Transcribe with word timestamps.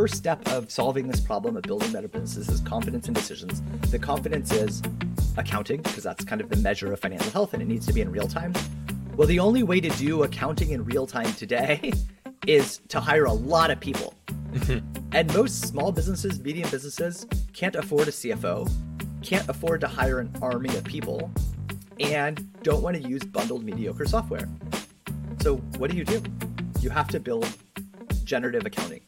first 0.00 0.14
step 0.14 0.48
of 0.48 0.70
solving 0.70 1.06
this 1.06 1.20
problem 1.20 1.58
of 1.58 1.62
building 1.64 1.92
better 1.92 2.08
businesses 2.08 2.48
is 2.48 2.62
confidence 2.62 3.06
in 3.06 3.12
decisions. 3.12 3.60
The 3.90 3.98
confidence 3.98 4.50
is 4.50 4.80
accounting, 5.36 5.82
because 5.82 6.02
that's 6.02 6.24
kind 6.24 6.40
of 6.40 6.48
the 6.48 6.56
measure 6.56 6.90
of 6.90 7.00
financial 7.00 7.30
health 7.32 7.52
and 7.52 7.62
it 7.62 7.66
needs 7.66 7.84
to 7.84 7.92
be 7.92 8.00
in 8.00 8.10
real 8.10 8.26
time. 8.26 8.54
Well, 9.18 9.28
the 9.28 9.38
only 9.40 9.62
way 9.62 9.78
to 9.78 9.90
do 9.90 10.22
accounting 10.22 10.70
in 10.70 10.86
real 10.86 11.06
time 11.06 11.30
today 11.34 11.92
is 12.46 12.80
to 12.88 12.98
hire 12.98 13.26
a 13.26 13.32
lot 13.34 13.70
of 13.70 13.78
people. 13.78 14.14
and 15.12 15.34
most 15.34 15.68
small 15.68 15.92
businesses, 15.92 16.40
medium 16.40 16.70
businesses, 16.70 17.26
can't 17.52 17.76
afford 17.76 18.08
a 18.08 18.10
CFO, 18.10 18.72
can't 19.22 19.46
afford 19.50 19.82
to 19.82 19.86
hire 19.86 20.18
an 20.18 20.34
army 20.40 20.74
of 20.76 20.84
people, 20.84 21.30
and 21.98 22.50
don't 22.62 22.82
want 22.82 22.96
to 22.96 23.06
use 23.06 23.22
bundled 23.22 23.64
mediocre 23.64 24.06
software. 24.06 24.48
So, 25.42 25.56
what 25.76 25.90
do 25.90 25.96
you 25.98 26.06
do? 26.06 26.22
You 26.80 26.88
have 26.88 27.08
to 27.08 27.20
build 27.20 27.46
generative 28.24 28.64
accounting. 28.64 29.02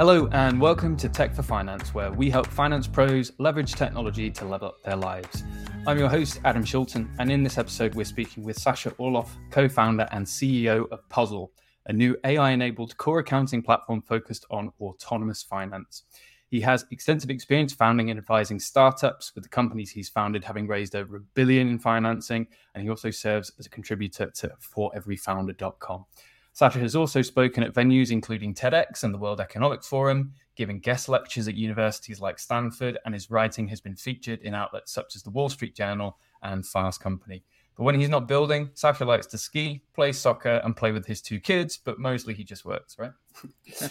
Hello, 0.00 0.30
and 0.32 0.58
welcome 0.58 0.96
to 0.96 1.10
Tech 1.10 1.34
for 1.34 1.42
Finance, 1.42 1.92
where 1.92 2.10
we 2.10 2.30
help 2.30 2.46
finance 2.46 2.86
pros 2.86 3.32
leverage 3.36 3.74
technology 3.74 4.30
to 4.30 4.46
level 4.46 4.68
up 4.68 4.82
their 4.82 4.96
lives. 4.96 5.44
I'm 5.86 5.98
your 5.98 6.08
host, 6.08 6.40
Adam 6.46 6.64
Shilton, 6.64 7.06
and 7.18 7.30
in 7.30 7.42
this 7.42 7.58
episode, 7.58 7.94
we're 7.94 8.06
speaking 8.06 8.42
with 8.42 8.58
Sasha 8.58 8.92
Orloff, 8.92 9.28
co 9.50 9.68
founder 9.68 10.08
and 10.10 10.24
CEO 10.24 10.90
of 10.90 11.06
Puzzle, 11.10 11.52
a 11.84 11.92
new 11.92 12.16
AI 12.24 12.52
enabled 12.52 12.96
core 12.96 13.18
accounting 13.18 13.60
platform 13.60 14.00
focused 14.00 14.46
on 14.50 14.72
autonomous 14.80 15.42
finance. 15.42 16.04
He 16.48 16.62
has 16.62 16.86
extensive 16.90 17.28
experience 17.28 17.74
founding 17.74 18.08
and 18.08 18.18
advising 18.18 18.58
startups, 18.58 19.34
with 19.34 19.44
the 19.44 19.50
companies 19.50 19.90
he's 19.90 20.08
founded 20.08 20.44
having 20.44 20.66
raised 20.66 20.96
over 20.96 21.16
a 21.16 21.20
billion 21.34 21.68
in 21.68 21.78
financing, 21.78 22.46
and 22.74 22.82
he 22.82 22.88
also 22.88 23.10
serves 23.10 23.52
as 23.58 23.66
a 23.66 23.70
contributor 23.70 24.30
to 24.36 24.50
foreveryfounder.com. 24.74 26.06
Sasha 26.52 26.78
has 26.78 26.96
also 26.96 27.22
spoken 27.22 27.62
at 27.62 27.74
venues 27.74 28.10
including 28.10 28.54
TEDx 28.54 29.04
and 29.04 29.14
the 29.14 29.18
World 29.18 29.40
Economic 29.40 29.82
Forum, 29.82 30.32
giving 30.56 30.80
guest 30.80 31.08
lectures 31.08 31.48
at 31.48 31.54
universities 31.54 32.20
like 32.20 32.38
Stanford, 32.38 32.98
and 33.04 33.14
his 33.14 33.30
writing 33.30 33.68
has 33.68 33.80
been 33.80 33.96
featured 33.96 34.40
in 34.40 34.54
outlets 34.54 34.92
such 34.92 35.16
as 35.16 35.22
the 35.22 35.30
Wall 35.30 35.48
Street 35.48 35.74
Journal 35.74 36.18
and 36.42 36.66
Fast 36.66 37.00
Company. 37.00 37.42
But 37.76 37.84
when 37.84 37.98
he's 37.98 38.10
not 38.10 38.28
building, 38.28 38.68
Sasha 38.74 39.06
likes 39.06 39.26
to 39.28 39.38
ski, 39.38 39.80
play 39.94 40.12
soccer, 40.12 40.60
and 40.64 40.76
play 40.76 40.92
with 40.92 41.06
his 41.06 41.22
two 41.22 41.40
kids, 41.40 41.78
but 41.82 41.98
mostly 41.98 42.34
he 42.34 42.44
just 42.44 42.66
works, 42.66 42.98
right? 42.98 43.12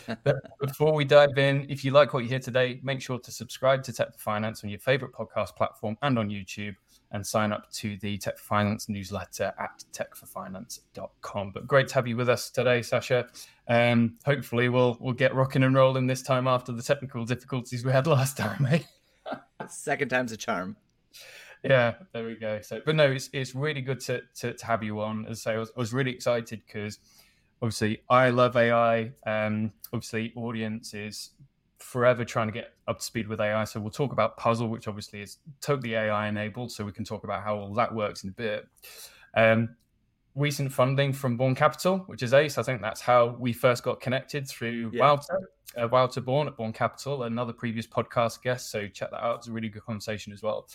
but 0.23 0.36
before 0.59 0.94
we 0.94 1.06
dive 1.06 1.38
in, 1.38 1.66
if 1.69 1.84
you 1.84 1.89
like 1.89 2.14
what 2.14 2.22
you 2.23 2.30
hear 2.30 2.39
today, 2.39 2.80
make 2.84 3.02
sure 3.02 3.17
to 3.17 3.31
subscribe 3.31 3.81
to 3.84 3.94
Tech 3.94 4.14
for 4.14 4.19
Finance 4.19 4.64
on 4.64 4.69
your 4.69 4.80
favorite 4.80 5.12
podcast 5.12 5.56
platform 5.56 5.97
and 6.03 6.19
on 6.19 6.30
YouTube 6.30 6.75
and 7.12 7.26
sign 7.26 7.52
up 7.52 7.72
to 7.72 7.98
the 7.98 8.18
Tech 8.18 8.38
for 8.38 8.44
Finance 8.44 8.90
newsletter 8.90 9.54
at 9.60 9.84
techforfinance.com. 9.94 11.52
But 11.52 11.68
great 11.68 11.88
to 11.90 11.96
have 11.96 12.08
you 12.08 12.16
with 12.18 12.30
us 12.30 12.50
today, 12.50 12.82
Sasha. 12.82 13.28
Um, 13.68 14.18
hopefully, 14.26 14.70
we'll 14.70 14.98
we'll 15.00 15.14
get 15.14 15.34
rocking 15.34 15.64
and 15.64 15.76
rolling 15.76 16.08
this 16.08 16.22
time 16.22 16.48
after 16.48 16.72
the 16.72 16.84
technical 16.84 17.26
difficulties 17.26 17.84
we 17.84 17.92
had 17.92 18.08
last 18.08 18.38
time, 18.38 18.68
eh? 18.70 18.80
Second 19.68 20.10
time's 20.10 20.32
a 20.32 20.38
charm. 20.38 20.76
Yeah, 21.64 21.96
there 22.14 22.26
we 22.26 22.36
go. 22.36 22.62
So, 22.62 22.82
but 22.86 22.96
no, 22.96 23.12
it's 23.12 23.30
it's 23.34 23.54
really 23.54 23.82
good 23.82 24.00
to 24.02 24.22
to, 24.38 24.54
to 24.54 24.66
have 24.66 24.84
you 24.84 25.02
on. 25.02 25.26
As 25.26 25.46
I 25.46 25.52
say, 25.52 25.56
I 25.56 25.58
was, 25.58 25.72
I 25.76 25.80
was 25.80 25.94
really 25.94 26.12
excited 26.12 26.62
because 26.66 27.00
obviously 27.62 28.02
I 28.10 28.30
love 28.30 28.56
AI. 28.56 29.12
Um, 29.26 29.74
obviously, 29.94 30.32
audience 30.36 30.94
is 30.94 31.32
forever 31.80 32.25
trying 32.25 32.47
to 32.47 32.53
get 32.53 32.73
up 32.88 32.99
to 32.99 33.05
speed 33.05 33.27
with 33.27 33.39
AI. 33.39 33.63
So 33.63 33.80
we'll 33.80 33.91
talk 33.91 34.11
about 34.11 34.38
Puzzle, 34.38 34.67
which 34.67 34.88
obviously 34.88 35.22
is 35.22 35.38
totally 35.61 35.95
AI 35.95 36.27
enabled. 36.27 36.72
So 36.72 36.85
we 36.85 36.91
can 36.91 37.05
talk 37.05 37.23
about 37.23 37.44
how 37.44 37.58
all 37.58 37.73
that 37.75 37.94
works 37.94 38.23
in 38.23 38.30
a 38.30 38.33
bit. 38.33 38.67
Um, 39.35 39.75
recent 40.35 40.72
funding 40.72 41.13
from 41.13 41.38
Born 41.38 41.55
Capital, 41.55 42.00
which 42.07 42.23
is 42.23 42.33
Ace. 42.33 42.57
I 42.57 42.63
think 42.63 42.81
that's 42.81 43.02
how 43.02 43.38
we 43.39 43.53
first 43.53 43.83
got 43.83 44.00
connected 44.02 44.47
through 44.47 44.91
yeah. 44.94 45.02
Wouter, 45.02 45.39
uh, 45.81 45.88
Wouter 45.88 46.22
Born 46.22 46.47
at 46.47 46.57
Born 46.57 46.73
Capital, 46.73 47.23
another 47.23 47.53
previous 47.53 47.88
podcast 47.88 48.41
guest. 48.41 48.72
So 48.72 48.88
check 48.88 49.11
that 49.11 49.23
out. 49.23 49.38
It's 49.38 49.47
a 49.47 49.51
really 49.51 49.69
good 49.69 49.85
conversation 49.85 50.34
as 50.34 50.41
well. 50.41 50.68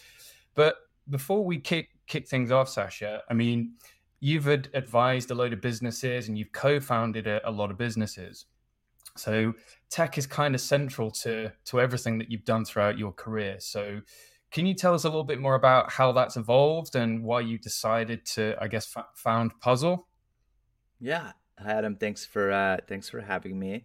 But 0.54 0.76
before 1.10 1.44
we 1.44 1.59
kick 1.59 1.91
kick 2.06 2.28
things 2.28 2.50
off, 2.50 2.69
Sasha, 2.69 3.22
I 3.28 3.34
mean, 3.34 3.75
you've 4.20 4.47
advised 4.47 5.31
a 5.31 5.34
load 5.34 5.53
of 5.53 5.60
businesses 5.60 6.28
and 6.28 6.38
you've 6.38 6.53
co-founded 6.53 7.26
a, 7.26 7.47
a 7.48 7.50
lot 7.50 7.70
of 7.70 7.78
businesses. 7.78 8.47
So 9.16 9.54
tech 9.91 10.19
is 10.19 10.26
kind 10.26 10.54
of 10.54 10.60
central 10.60 11.10
to 11.10 11.52
to 11.66 11.80
everything 11.80 12.19
that 12.19 12.30
you've 12.30 12.44
done 12.44 12.64
throughout 12.64 12.98
your 12.98 13.12
career. 13.12 13.56
So 13.60 14.00
can 14.50 14.66
you 14.66 14.75
tell 14.75 14.94
us 14.94 15.04
a 15.04 15.08
little 15.08 15.25
bit 15.25 15.41
more 15.41 15.54
about 15.54 15.91
how 15.91 16.12
that's 16.12 16.36
evolved 16.36 16.94
and 16.94 17.25
why 17.25 17.41
you 17.41 17.58
decided 17.58 18.25
to, 18.26 18.56
I 18.60 18.69
guess, 18.69 18.92
f- 18.97 19.06
found 19.14 19.52
Puzzle? 19.60 20.06
Yeah, 21.00 21.32
Hi, 21.58 21.72
Adam. 21.72 21.94
Thanks 21.94 22.26
for 22.26 22.50
uh, 22.50 22.78
thanks 22.88 23.08
for 23.08 23.20
having 23.20 23.58
me. 23.58 23.84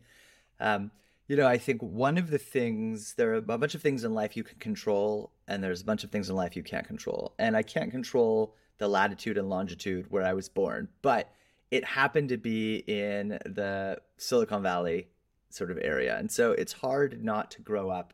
Um, 0.59 0.91
you 1.27 1.35
know, 1.35 1.47
I 1.47 1.59
think 1.59 1.81
one 1.81 2.17
of 2.17 2.31
the 2.31 2.39
things 2.39 3.13
there 3.13 3.31
are 3.31 3.35
a 3.35 3.41
bunch 3.41 3.75
of 3.75 3.81
things 3.81 4.03
in 4.03 4.13
life 4.13 4.35
you 4.35 4.43
can 4.43 4.57
control, 4.57 5.31
and 5.47 5.63
there's 5.63 5.81
a 5.81 5.85
bunch 5.85 6.03
of 6.03 6.11
things 6.11 6.29
in 6.29 6.35
life 6.35 6.55
you 6.55 6.63
can't 6.63 6.87
control. 6.87 7.35
And 7.37 7.55
I 7.55 7.61
can't 7.61 7.91
control 7.91 8.55
the 8.79 8.87
latitude 8.87 9.37
and 9.37 9.49
longitude 9.49 10.07
where 10.09 10.23
I 10.23 10.33
was 10.33 10.49
born, 10.49 10.87
but 11.01 11.31
it 11.69 11.85
happened 11.85 12.29
to 12.29 12.37
be 12.37 12.77
in 12.87 13.37
the 13.45 13.99
Silicon 14.17 14.63
Valley 14.63 15.09
sort 15.49 15.71
of 15.71 15.79
area. 15.81 16.17
And 16.17 16.31
so 16.31 16.51
it's 16.51 16.73
hard 16.73 17.23
not 17.23 17.51
to 17.51 17.61
grow 17.61 17.89
up 17.89 18.13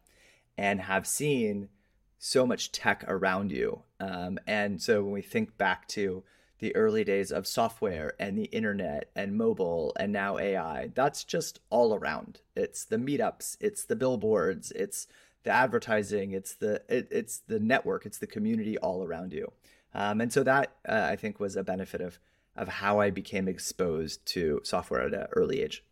and 0.57 0.81
have 0.81 1.05
seen 1.05 1.69
so 2.17 2.45
much 2.45 2.71
tech 2.71 3.03
around 3.07 3.51
you. 3.51 3.81
Um, 3.99 4.39
and 4.47 4.81
so 4.81 5.03
when 5.03 5.11
we 5.11 5.21
think 5.21 5.57
back 5.57 5.87
to 5.89 6.23
the 6.59 6.75
early 6.75 7.03
days 7.03 7.31
of 7.31 7.45
software 7.45 8.13
and 8.19 8.37
the 8.37 8.45
internet 8.45 9.09
and 9.15 9.37
mobile 9.37 9.93
and 9.99 10.11
now 10.11 10.37
AI, 10.37 10.89
that's 10.95 11.23
just 11.23 11.59
all 11.69 11.93
around. 11.93 12.39
It's 12.55 12.85
the 12.85 12.97
meetups, 12.97 13.57
it's 13.59 13.83
the 13.83 13.95
billboards, 13.95 14.71
it's 14.71 15.07
the 15.43 15.51
advertising, 15.51 16.31
it's 16.31 16.53
the 16.55 16.81
it, 16.89 17.07
it's 17.11 17.39
the 17.39 17.59
network, 17.59 18.05
it's 18.05 18.17
the 18.17 18.27
community 18.27 18.77
all 18.77 19.03
around 19.03 19.33
you. 19.33 19.51
Um, 19.93 20.21
and 20.21 20.31
so 20.31 20.43
that 20.43 20.71
uh, 20.87 21.07
I 21.11 21.15
think 21.15 21.39
was 21.39 21.55
a 21.55 21.63
benefit 21.63 22.01
of 22.01 22.19
of 22.55 22.67
how 22.69 22.99
I 22.99 23.09
became 23.09 23.47
exposed 23.47 24.25
to 24.27 24.61
software 24.63 25.01
at 25.01 25.13
an 25.13 25.27
early 25.33 25.61
age. 25.61 25.83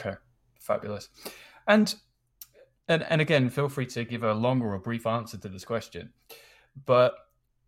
Okay, 0.00 0.16
fabulous. 0.58 1.08
And 1.66 1.94
and 2.88 3.04
and 3.04 3.20
again, 3.20 3.50
feel 3.50 3.68
free 3.68 3.86
to 3.86 4.04
give 4.04 4.22
a 4.22 4.34
longer 4.34 4.72
or 4.72 4.78
brief 4.78 5.06
answer 5.06 5.38
to 5.38 5.48
this 5.48 5.64
question. 5.64 6.12
But 6.86 7.14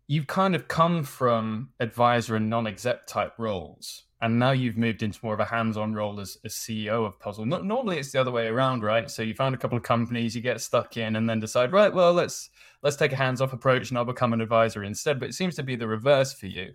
you've 0.07 0.27
kind 0.27 0.55
of 0.55 0.67
come 0.67 1.03
from 1.03 1.69
advisor 1.79 2.35
and 2.35 2.49
non-exec 2.49 3.07
type 3.07 3.33
roles, 3.37 4.03
and 4.21 4.39
now 4.39 4.51
you've 4.51 4.77
moved 4.77 5.03
into 5.03 5.19
more 5.23 5.33
of 5.33 5.39
a 5.39 5.45
hands-on 5.45 5.93
role 5.93 6.19
as, 6.19 6.37
as 6.43 6.53
CEO 6.53 7.05
of 7.05 7.19
Puzzle. 7.19 7.45
Not, 7.45 7.65
normally, 7.65 7.99
it's 7.99 8.11
the 8.11 8.19
other 8.19 8.31
way 8.31 8.47
around, 8.47 8.83
right? 8.83 9.09
So 9.09 9.21
you 9.21 9.33
found 9.33 9.55
a 9.55 9.57
couple 9.57 9.77
of 9.77 9.83
companies, 9.83 10.35
you 10.35 10.41
get 10.41 10.61
stuck 10.61 10.97
in, 10.97 11.15
and 11.15 11.29
then 11.29 11.39
decide, 11.39 11.71
right, 11.71 11.93
well, 11.93 12.13
let's 12.13 12.49
let's 12.81 12.97
take 12.97 13.13
a 13.13 13.17
hands-off 13.17 13.53
approach, 13.53 13.89
and 13.89 13.97
I'll 13.97 14.05
become 14.05 14.33
an 14.33 14.41
advisor 14.41 14.83
instead. 14.83 15.19
But 15.19 15.29
it 15.29 15.33
seems 15.33 15.55
to 15.55 15.63
be 15.63 15.75
the 15.75 15.87
reverse 15.87 16.33
for 16.33 16.47
you. 16.47 16.73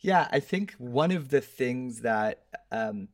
Yeah, 0.00 0.28
I 0.30 0.40
think 0.40 0.74
one 0.78 1.10
of 1.10 1.30
the 1.30 1.40
things 1.40 2.02
that 2.02 2.42
um, 2.70 3.08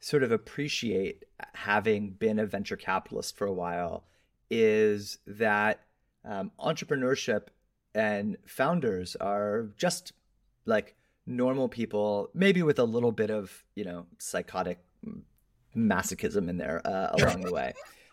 sort 0.00 0.22
of 0.22 0.32
appreciate 0.32 1.24
having 1.54 2.10
been 2.10 2.38
a 2.38 2.46
venture 2.46 2.76
capitalist 2.76 3.36
for 3.36 3.46
a 3.46 3.52
while 3.52 4.04
is 4.50 5.18
that 5.26 5.80
um, 6.24 6.50
entrepreneurship 6.60 7.48
and 7.94 8.36
founders 8.46 9.16
are 9.16 9.70
just 9.76 10.12
like 10.66 10.94
normal 11.26 11.68
people, 11.68 12.30
maybe 12.34 12.62
with 12.62 12.78
a 12.78 12.84
little 12.84 13.12
bit 13.12 13.30
of 13.30 13.64
you 13.74 13.84
know 13.84 14.06
psychotic 14.18 14.78
masochism 15.76 16.48
in 16.48 16.56
there 16.58 16.80
uh, 16.84 17.10
along 17.18 17.40
the 17.40 17.52
way. 17.52 17.72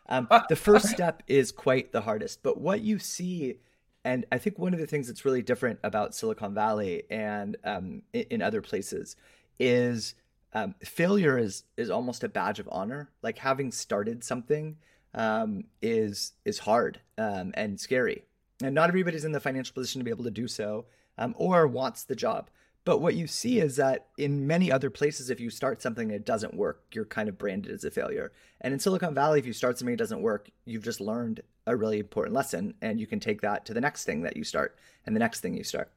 Um, 0.09 0.27
the 0.49 0.55
first 0.55 0.89
step 0.89 1.23
is 1.27 1.51
quite 1.51 1.91
the 1.91 2.01
hardest, 2.01 2.43
but 2.43 2.59
what 2.59 2.81
you 2.81 2.99
see, 2.99 3.59
and 4.03 4.25
I 4.31 4.37
think 4.37 4.59
one 4.59 4.73
of 4.73 4.79
the 4.79 4.87
things 4.87 5.07
that's 5.07 5.25
really 5.25 5.41
different 5.41 5.79
about 5.83 6.13
Silicon 6.13 6.53
Valley 6.53 7.03
and 7.09 7.55
um, 7.63 8.01
in, 8.11 8.25
in, 8.29 8.41
other 8.41 8.61
places 8.61 9.15
is 9.59 10.15
um, 10.53 10.75
failure 10.83 11.37
is 11.37 11.63
is 11.77 11.89
almost 11.89 12.23
a 12.23 12.29
badge 12.29 12.59
of 12.59 12.69
honor. 12.71 13.09
Like 13.21 13.39
having 13.39 13.71
started 13.71 14.23
something 14.23 14.77
um, 15.13 15.65
is 15.81 16.33
is 16.45 16.59
hard 16.59 17.01
um, 17.17 17.51
and 17.55 17.79
scary, 17.79 18.23
and 18.61 18.75
not 18.75 18.89
everybody's 18.89 19.25
in 19.25 19.31
the 19.31 19.39
financial 19.39 19.73
position 19.73 19.99
to 19.99 20.05
be 20.05 20.11
able 20.11 20.23
to 20.25 20.31
do 20.31 20.47
so 20.47 20.85
um, 21.17 21.33
or 21.37 21.67
wants 21.67 22.03
the 22.03 22.15
job. 22.15 22.49
But 22.85 22.99
what 22.99 23.15
you 23.15 23.27
see 23.27 23.59
is 23.59 23.77
that 23.77 24.07
in 24.17 24.45
many 24.45 24.69
other 24.69 24.89
places, 24.89 25.29
if 25.29 25.39
you 25.39 25.49
start 25.49 25.81
something 25.81 26.09
and 26.09 26.15
it 26.15 26.25
doesn't 26.25 26.53
work, 26.53 26.83
you're 26.91 27.05
kind 27.05 27.29
of 27.29 27.37
branded 27.37 27.71
as 27.71 27.85
a 27.85 27.91
failure. 27.91 28.33
And 28.59 28.73
in 28.73 28.79
Silicon 28.79 29.15
Valley, 29.15 29.39
if 29.39 29.45
you 29.45 29.53
start 29.53 29.79
something 29.79 29.95
that 29.95 30.03
doesn't 30.03 30.21
work, 30.21 30.49
you've 30.65 30.83
just 30.83 30.99
learned 30.99 31.41
a 31.65 31.77
really 31.77 31.99
important 31.99 32.35
lesson, 32.35 32.73
and 32.81 32.99
you 32.99 33.07
can 33.07 33.21
take 33.21 33.39
that 33.41 33.65
to 33.65 33.73
the 33.73 33.79
next 33.79 34.03
thing 34.03 34.23
that 34.23 34.35
you 34.35 34.43
start 34.43 34.77
and 35.05 35.15
the 35.15 35.19
next 35.21 35.39
thing 35.39 35.55
you 35.55 35.63
start. 35.63 35.93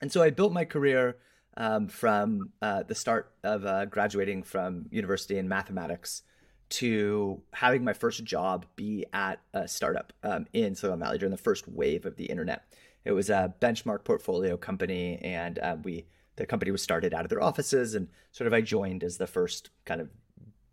And 0.00 0.12
so 0.12 0.22
I 0.22 0.30
built 0.30 0.52
my 0.52 0.64
career 0.64 1.16
um, 1.56 1.88
from 1.88 2.50
uh, 2.62 2.82
the 2.82 2.94
start 2.94 3.32
of 3.42 3.64
uh, 3.64 3.84
graduating 3.86 4.42
from 4.42 4.86
university 4.90 5.38
in 5.38 5.48
mathematics 5.48 6.22
to 6.70 7.40
having 7.52 7.84
my 7.84 7.92
first 7.92 8.24
job 8.24 8.66
be 8.74 9.04
at 9.12 9.40
a 9.52 9.68
startup 9.68 10.12
um, 10.22 10.46
in 10.52 10.74
Silicon 10.74 10.98
Valley 10.98 11.18
during 11.18 11.30
the 11.30 11.36
first 11.36 11.68
wave 11.68 12.06
of 12.06 12.16
the 12.16 12.24
internet. 12.24 12.64
It 13.04 13.12
was 13.12 13.30
a 13.30 13.54
benchmark 13.60 14.04
portfolio 14.04 14.56
company, 14.56 15.18
and 15.22 15.58
uh, 15.58 15.76
we 15.82 16.06
the 16.36 16.46
company 16.46 16.72
was 16.72 16.82
started 16.82 17.14
out 17.14 17.24
of 17.24 17.28
their 17.28 17.42
offices, 17.42 17.94
and 17.94 18.08
sort 18.32 18.46
of 18.46 18.54
I 18.54 18.60
joined 18.60 19.04
as 19.04 19.18
the 19.18 19.26
first 19.26 19.70
kind 19.84 20.00
of 20.00 20.08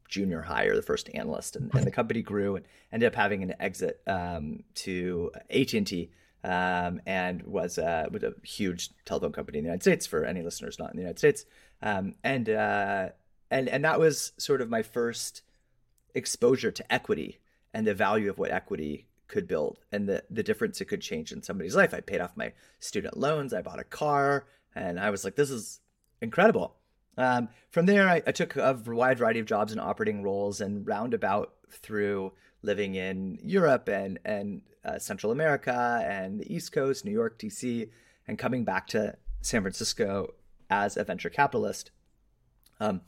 junior 0.07 0.41
hire, 0.41 0.75
the 0.75 0.81
first 0.81 1.09
analyst, 1.13 1.55
and, 1.55 1.69
and 1.75 1.85
the 1.85 1.91
company 1.91 2.21
grew 2.21 2.55
and 2.55 2.65
ended 2.91 3.07
up 3.07 3.15
having 3.15 3.43
an 3.43 3.53
exit 3.59 4.01
um, 4.07 4.63
to 4.75 5.31
AT 5.49 5.73
and 5.73 5.85
T. 5.85 6.09
Um, 6.43 7.01
and 7.05 7.43
was, 7.43 7.77
uh, 7.77 8.09
a 8.11 8.47
huge 8.47 8.89
telephone 9.05 9.31
company 9.31 9.59
in 9.59 9.63
the 9.63 9.67
United 9.67 9.83
States 9.83 10.07
for 10.07 10.25
any 10.25 10.41
listeners 10.41 10.79
not 10.79 10.89
in 10.89 10.97
the 10.97 11.03
United 11.03 11.19
States. 11.19 11.45
Um, 11.83 12.15
and 12.23 12.49
uh, 12.49 13.09
and 13.49 13.67
and 13.69 13.83
that 13.85 13.99
was 13.99 14.31
sort 14.37 14.61
of 14.61 14.69
my 14.69 14.81
first 14.81 15.43
exposure 16.15 16.71
to 16.71 16.93
equity 16.93 17.39
and 17.73 17.85
the 17.85 17.93
value 17.93 18.29
of 18.29 18.37
what 18.37 18.51
equity 18.51 19.07
could 19.27 19.47
build 19.47 19.79
and 19.91 20.09
the 20.09 20.23
the 20.29 20.43
difference 20.43 20.81
it 20.81 20.85
could 20.85 21.01
change 21.01 21.31
in 21.31 21.43
somebody's 21.43 21.75
life. 21.75 21.93
I 21.93 22.01
paid 22.01 22.21
off 22.21 22.35
my 22.35 22.53
student 22.79 23.17
loans. 23.17 23.53
I 23.53 23.61
bought 23.61 23.79
a 23.79 23.83
car, 23.83 24.45
and 24.75 24.99
I 24.99 25.09
was 25.09 25.23
like, 25.23 25.35
this 25.35 25.49
is 25.49 25.79
incredible. 26.21 26.75
Um, 27.17 27.49
from 27.69 27.85
there, 27.85 28.07
I, 28.07 28.21
I, 28.25 28.31
took 28.31 28.55
a 28.55 28.73
wide 28.85 29.17
variety 29.17 29.41
of 29.41 29.45
jobs 29.45 29.73
and 29.73 29.81
operating 29.81 30.23
roles 30.23 30.61
and 30.61 30.87
roundabout 30.87 31.53
through 31.69 32.31
living 32.61 32.95
in 32.95 33.39
Europe 33.43 33.87
and, 33.87 34.19
and 34.25 34.61
uh, 34.85 34.99
Central 34.99 35.31
America 35.31 36.03
and 36.07 36.39
the 36.39 36.53
East 36.53 36.71
Coast, 36.71 37.05
New 37.05 37.11
York, 37.11 37.39
DC, 37.39 37.89
and 38.27 38.37
coming 38.37 38.63
back 38.63 38.87
to 38.87 39.15
San 39.41 39.61
Francisco 39.61 40.33
as 40.69 40.97
a 40.97 41.03
venture 41.03 41.29
capitalist. 41.29 41.91
Um, 42.79 43.01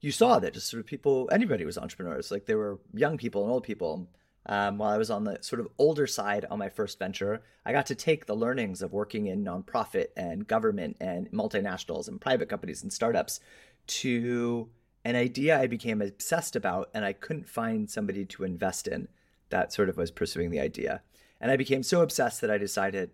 you 0.00 0.12
saw 0.12 0.38
that 0.38 0.54
just 0.54 0.68
sort 0.68 0.80
of 0.80 0.86
people, 0.86 1.28
anybody 1.32 1.64
was 1.64 1.76
entrepreneurs. 1.76 2.30
Like 2.30 2.46
there 2.46 2.58
were 2.58 2.78
young 2.94 3.18
people 3.18 3.42
and 3.42 3.50
old 3.52 3.64
people. 3.64 4.08
Um, 4.46 4.78
while 4.78 4.90
I 4.90 4.96
was 4.96 5.10
on 5.10 5.24
the 5.24 5.38
sort 5.42 5.60
of 5.60 5.68
older 5.78 6.06
side 6.06 6.46
on 6.50 6.58
my 6.58 6.70
first 6.70 6.98
venture, 6.98 7.42
I 7.66 7.72
got 7.72 7.86
to 7.86 7.94
take 7.94 8.24
the 8.24 8.36
learnings 8.36 8.80
of 8.80 8.92
working 8.92 9.26
in 9.26 9.44
nonprofit 9.44 10.06
and 10.16 10.46
government 10.46 10.96
and 11.00 11.30
multinationals 11.32 12.08
and 12.08 12.20
private 12.20 12.48
companies 12.48 12.82
and 12.82 12.90
startups 12.90 13.40
to 13.88 14.70
an 15.08 15.16
idea 15.16 15.58
I 15.58 15.66
became 15.66 16.02
obsessed 16.02 16.54
about, 16.54 16.90
and 16.92 17.02
I 17.02 17.14
couldn't 17.14 17.48
find 17.48 17.88
somebody 17.88 18.26
to 18.26 18.44
invest 18.44 18.86
in 18.86 19.08
that 19.48 19.72
sort 19.72 19.88
of 19.88 19.96
was 19.96 20.10
pursuing 20.10 20.50
the 20.50 20.60
idea. 20.60 21.00
And 21.40 21.50
I 21.50 21.56
became 21.56 21.82
so 21.82 22.02
obsessed 22.02 22.42
that 22.42 22.50
I 22.50 22.58
decided 22.58 23.10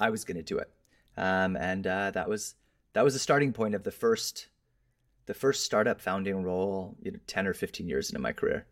I 0.00 0.10
was 0.10 0.24
going 0.24 0.38
to 0.38 0.42
do 0.42 0.58
it. 0.58 0.72
Um, 1.16 1.56
and 1.56 1.86
uh, 1.86 2.10
that 2.10 2.28
was 2.28 2.56
that 2.94 3.04
was 3.04 3.12
the 3.12 3.20
starting 3.20 3.52
point 3.52 3.76
of 3.76 3.84
the 3.84 3.92
first 3.92 4.48
the 5.26 5.34
first 5.34 5.62
startup 5.62 6.00
founding 6.00 6.42
role, 6.42 6.96
you 7.00 7.12
know, 7.12 7.20
ten 7.28 7.46
or 7.46 7.54
fifteen 7.54 7.88
years 7.88 8.10
into 8.10 8.20
my 8.20 8.32
career. 8.32 8.66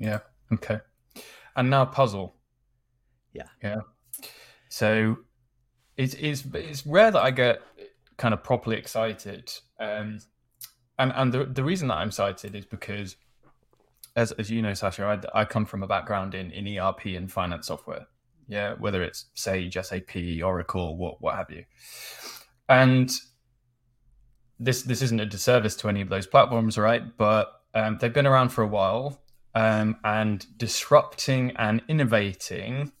Yeah. 0.00 0.18
Okay. 0.52 0.80
And 1.54 1.70
now 1.70 1.84
puzzle. 1.84 2.34
Yeah. 3.32 3.48
Yeah. 3.62 3.82
So 4.68 5.18
it's 5.96 6.14
it's 6.14 6.44
it's 6.52 6.84
rare 6.84 7.12
that 7.12 7.22
I 7.22 7.30
get 7.30 7.62
kind 8.16 8.34
of 8.34 8.42
properly 8.42 8.76
excited. 8.76 9.52
Um, 9.78 10.18
and 10.98 11.12
and 11.14 11.32
the 11.32 11.44
the 11.44 11.64
reason 11.64 11.88
that 11.88 11.96
I'm 11.96 12.10
cited 12.10 12.54
is 12.54 12.66
because, 12.66 13.16
as 14.16 14.32
as 14.32 14.50
you 14.50 14.62
know, 14.62 14.74
Sasha, 14.74 15.04
I, 15.34 15.40
I 15.40 15.44
come 15.44 15.64
from 15.64 15.82
a 15.82 15.86
background 15.86 16.34
in 16.34 16.50
in 16.50 16.78
ERP 16.78 17.06
and 17.06 17.30
finance 17.30 17.66
software. 17.66 18.06
Yeah, 18.48 18.74
whether 18.78 19.02
it's 19.02 19.26
Sage, 19.34 19.76
SAP, 19.80 20.16
Oracle, 20.42 20.96
what 20.96 21.20
what 21.20 21.34
have 21.34 21.50
you, 21.50 21.64
and 22.68 23.10
this 24.58 24.82
this 24.82 25.02
isn't 25.02 25.20
a 25.20 25.26
disservice 25.26 25.76
to 25.76 25.88
any 25.88 26.00
of 26.00 26.08
those 26.08 26.26
platforms, 26.26 26.78
right? 26.78 27.16
But 27.16 27.52
um, 27.74 27.98
they've 28.00 28.12
been 28.12 28.26
around 28.26 28.48
for 28.48 28.62
a 28.62 28.66
while 28.66 29.20
um, 29.54 29.96
and 30.04 30.46
disrupting 30.58 31.52
and 31.56 31.82
innovating 31.88 32.92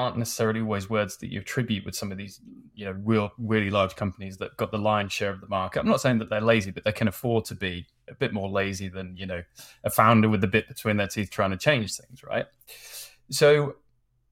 aren't 0.00 0.16
necessarily 0.16 0.60
always 0.60 0.88
words 0.88 1.16
that 1.18 1.30
you 1.30 1.40
attribute 1.40 1.84
with 1.84 1.94
some 1.94 2.10
of 2.10 2.18
these, 2.18 2.40
you 2.74 2.84
know, 2.84 2.96
real, 3.04 3.30
really 3.38 3.70
large 3.70 3.94
companies 3.96 4.38
that 4.38 4.56
got 4.56 4.70
the 4.70 4.78
lion's 4.78 5.12
share 5.12 5.30
of 5.30 5.40
the 5.40 5.48
market. 5.48 5.80
I'm 5.80 5.88
not 5.88 6.00
saying 6.00 6.18
that 6.18 6.30
they're 6.30 6.40
lazy, 6.40 6.70
but 6.70 6.84
they 6.84 6.92
can 6.92 7.08
afford 7.08 7.44
to 7.46 7.54
be 7.54 7.86
a 8.08 8.14
bit 8.14 8.32
more 8.32 8.48
lazy 8.48 8.88
than, 8.88 9.16
you 9.16 9.26
know, 9.26 9.42
a 9.84 9.90
founder 9.90 10.28
with 10.28 10.42
a 10.42 10.48
bit 10.48 10.68
between 10.68 10.96
their 10.96 11.06
teeth 11.06 11.30
trying 11.30 11.50
to 11.50 11.56
change 11.56 11.94
things, 11.94 12.22
right? 12.24 12.46
So, 13.30 13.76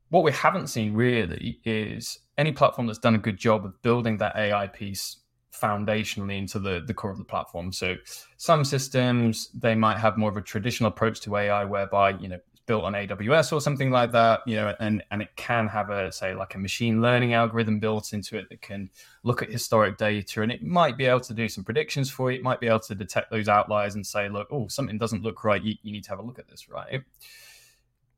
what 0.09 0.25
we 0.25 0.33
haven't 0.33 0.69
seen 0.69 0.95
really 0.95 1.61
is 1.65 2.19
any 2.39 2.53
platform 2.53 2.87
that's 2.87 2.99
done 2.99 3.15
a 3.15 3.19
good 3.19 3.37
job 3.37 3.67
of 3.67 3.81
building 3.83 4.17
that 4.19 4.35
AI 4.37 4.67
piece 4.67 5.19
foundationally 5.53 6.39
into 6.39 6.59
the, 6.59 6.83
the 6.87 6.95
core 6.95 7.11
of 7.11 7.19
the 7.19 7.25
platform. 7.25 7.73
So 7.73 7.97
some 8.37 8.65
systems 8.65 9.51
they 9.53 9.75
might 9.75 9.99
have 9.99 10.17
more 10.17 10.31
of 10.31 10.37
a 10.37 10.43
traditional 10.43 10.89
approach 10.89 11.21
to 11.23 11.37
AI 11.37 11.65
whereby, 11.65 12.11
you 12.11 12.29
know, 12.29 12.39
built 12.69 12.85
on 12.85 12.93
AWS 12.93 13.53
or 13.53 13.61
something 13.61 13.91
like 13.91 14.13
that, 14.13 14.43
you 14.47 14.55
know, 14.55 14.73
and, 14.79 15.03
and 15.11 15.23
it 15.23 15.35
can 15.35 15.67
have 15.67 15.91
a 15.91 16.13
say 16.13 16.35
like 16.35 16.55
a 16.55 16.59
machine 16.59 17.01
learning 17.01 17.33
algorithm 17.33 17.81
built 17.81 18.13
into 18.13 18.37
it 18.39 18.49
that 18.51 18.61
can 18.61 18.89
look 19.25 19.43
at 19.43 19.51
historic 19.51 19.97
data 19.97 20.43
and 20.43 20.53
it 20.53 20.63
might 20.63 20.97
be 20.97 21.07
able 21.07 21.21
to 21.21 21.35
do 21.35 21.49
some 21.49 21.65
predictions 21.65 22.11
for 22.11 22.31
you. 22.31 22.39
It 22.39 22.45
might 22.45 22.61
be 22.61 22.69
able 22.69 22.81
to 22.81 22.95
detect 22.95 23.31
those 23.31 23.49
outliers 23.49 23.97
and 23.97 24.07
say, 24.07 24.29
look, 24.29 24.49
oh, 24.53 24.69
something 24.69 24.99
doesn't 24.99 25.23
look 25.23 25.43
right. 25.43 25.61
You, 25.61 25.75
you 25.83 25.91
need 25.91 26.05
to 26.05 26.11
have 26.11 26.21
a 26.21 26.23
look 26.23 26.39
at 26.39 26.47
this, 26.47 26.69
right? 26.69 27.03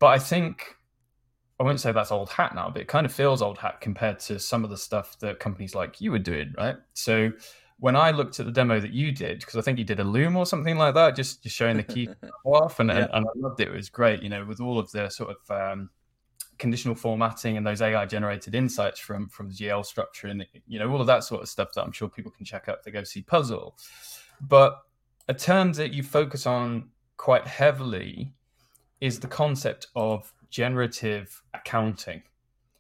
But 0.01 0.09
I 0.09 0.19
think 0.19 0.77
I 1.61 1.63
wouldn't 1.63 1.81
say 1.81 1.93
that's 1.93 2.11
old 2.11 2.31
hat 2.31 2.55
now, 2.55 2.71
but 2.71 2.83
it 2.83 2.89
kind 2.89 3.07
of 3.07 3.13
feels 3.13 3.41
old 3.43 3.59
hat 3.59 3.81
compared 3.81 4.19
to 4.21 4.41
some 4.41 4.65
of 4.65 4.71
the 4.71 4.77
stuff 4.77 5.17
that 5.21 5.39
companies 5.39 5.75
like 5.75 6.01
you 6.01 6.11
were 6.11 6.19
doing, 6.19 6.53
right? 6.59 6.77
So 6.95 7.31
when 7.81 7.97
I 7.97 8.11
looked 8.11 8.39
at 8.39 8.47
the 8.47 8.53
demo 8.53 8.79
that 8.79 8.93
you 8.93 9.11
did, 9.11 9.41
because 9.41 9.57
I 9.57 9.63
think 9.63 9.79
you 9.79 9.85
did 9.85 10.01
a 10.01 10.05
Loom 10.05 10.37
or 10.37 10.45
something 10.45 10.77
like 10.77 10.95
that, 10.95 11.17
just, 11.17 11.43
just 11.43 11.57
showing 11.57 11.79
the 11.79 11.83
key 11.83 12.09
off, 12.45 12.79
and, 12.79 12.91
yeah. 12.91 12.97
and, 12.97 13.09
and, 13.13 13.27
I 13.27 13.31
loved 13.37 13.61
it. 13.61 13.69
It 13.69 13.75
was 13.75 13.89
great, 13.89 14.23
you 14.23 14.29
know, 14.29 14.45
with 14.45 14.61
all 14.61 14.79
of 14.79 14.91
the 14.93 15.09
sort 15.09 15.31
of 15.31 15.51
um, 15.51 15.91
conditional 16.59 16.95
formatting 16.95 17.57
and 17.57 17.67
those 17.67 17.81
AI 17.81 18.05
generated 18.07 18.55
insights 18.55 19.01
from 19.01 19.29
from 19.29 19.49
the 19.49 19.55
GL 19.55 19.85
structure, 19.85 20.29
and 20.29 20.47
you 20.69 20.79
know 20.79 20.91
all 20.91 21.01
of 21.01 21.07
that 21.07 21.25
sort 21.25 21.43
of 21.43 21.49
stuff 21.49 21.71
that 21.75 21.83
I'm 21.83 21.93
sure 21.93 22.09
people 22.09 22.31
can 22.31 22.45
check 22.45 22.69
out 22.69 22.79
if 22.79 22.85
they 22.85 22.91
go 22.91 23.03
see 23.03 23.23
Puzzle. 23.23 23.77
But 24.41 24.79
a 25.27 25.35
term 25.35 25.73
that 25.75 25.93
you 25.93 26.03
focus 26.03 26.47
on 26.47 26.91
quite 27.17 27.47
heavily 27.47 28.35
is 29.01 29.21
the 29.21 29.27
concept 29.27 29.87
of 29.97 30.33
generative 30.51 31.43
accounting. 31.55 32.23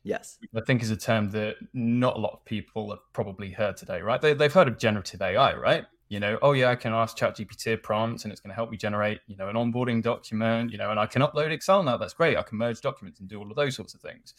Yes. 0.02 0.38
I 0.54 0.60
think 0.60 0.82
is 0.82 0.90
a 0.90 0.96
term 0.96 1.30
that 1.30 1.56
not 1.74 2.16
a 2.16 2.18
lot 2.18 2.32
of 2.32 2.44
people 2.44 2.90
have 2.90 3.00
probably 3.12 3.50
heard 3.50 3.76
today, 3.76 4.00
right? 4.00 4.20
They, 4.20 4.32
they've 4.32 4.52
heard 4.52 4.68
of 4.68 4.78
generative 4.78 5.20
AI, 5.20 5.54
right? 5.54 5.84
You 6.08 6.18
know, 6.20 6.38
oh 6.42 6.52
yeah, 6.52 6.70
I 6.70 6.74
can 6.74 6.92
ask 6.92 7.16
ChatGPT 7.16 7.74
a 7.74 7.76
prompt 7.76 8.24
and 8.24 8.32
it's 8.32 8.40
going 8.40 8.50
to 8.50 8.54
help 8.54 8.70
me 8.70 8.76
generate, 8.76 9.20
you 9.26 9.36
know, 9.36 9.48
an 9.48 9.56
onboarding 9.56 10.02
document, 10.02 10.72
you 10.72 10.78
know, 10.78 10.90
and 10.90 10.98
I 10.98 11.06
can 11.06 11.22
upload 11.22 11.50
Excel 11.50 11.82
now. 11.82 11.96
That's 11.96 12.14
great. 12.14 12.36
I 12.36 12.42
can 12.42 12.58
merge 12.58 12.80
documents 12.80 13.20
and 13.20 13.28
do 13.28 13.38
all 13.38 13.48
of 13.48 13.56
those 13.56 13.76
sorts 13.76 13.94
of 13.94 14.00
things. 14.00 14.34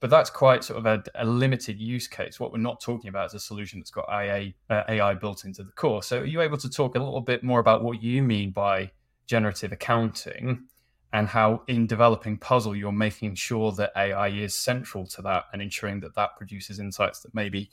But 0.00 0.10
that's 0.10 0.30
quite 0.30 0.64
sort 0.64 0.78
of 0.78 0.86
a, 0.86 1.02
a 1.14 1.24
limited 1.24 1.78
use 1.78 2.08
case. 2.08 2.40
What 2.40 2.52
we're 2.52 2.58
not 2.58 2.80
talking 2.80 3.08
about 3.08 3.26
is 3.26 3.34
a 3.34 3.40
solution 3.40 3.80
that's 3.80 3.90
got 3.90 4.08
AI, 4.10 4.54
uh, 4.70 4.82
AI 4.88 5.14
built 5.14 5.44
into 5.44 5.62
the 5.62 5.72
core. 5.72 6.02
So, 6.02 6.20
are 6.20 6.24
you 6.24 6.40
able 6.40 6.56
to 6.56 6.70
talk 6.70 6.96
a 6.96 6.98
little 6.98 7.20
bit 7.20 7.44
more 7.44 7.60
about 7.60 7.82
what 7.84 8.02
you 8.02 8.22
mean 8.22 8.50
by 8.50 8.90
generative 9.26 9.72
accounting 9.72 10.64
and 11.12 11.28
how 11.28 11.62
in 11.66 11.86
developing 11.86 12.38
puzzle 12.38 12.76
you're 12.76 12.92
making 12.92 13.34
sure 13.34 13.72
that 13.72 13.90
ai 13.96 14.28
is 14.28 14.54
central 14.54 15.06
to 15.06 15.22
that 15.22 15.44
and 15.52 15.60
ensuring 15.60 16.00
that 16.00 16.14
that 16.14 16.36
produces 16.36 16.78
insights 16.78 17.20
that 17.20 17.34
maybe 17.34 17.70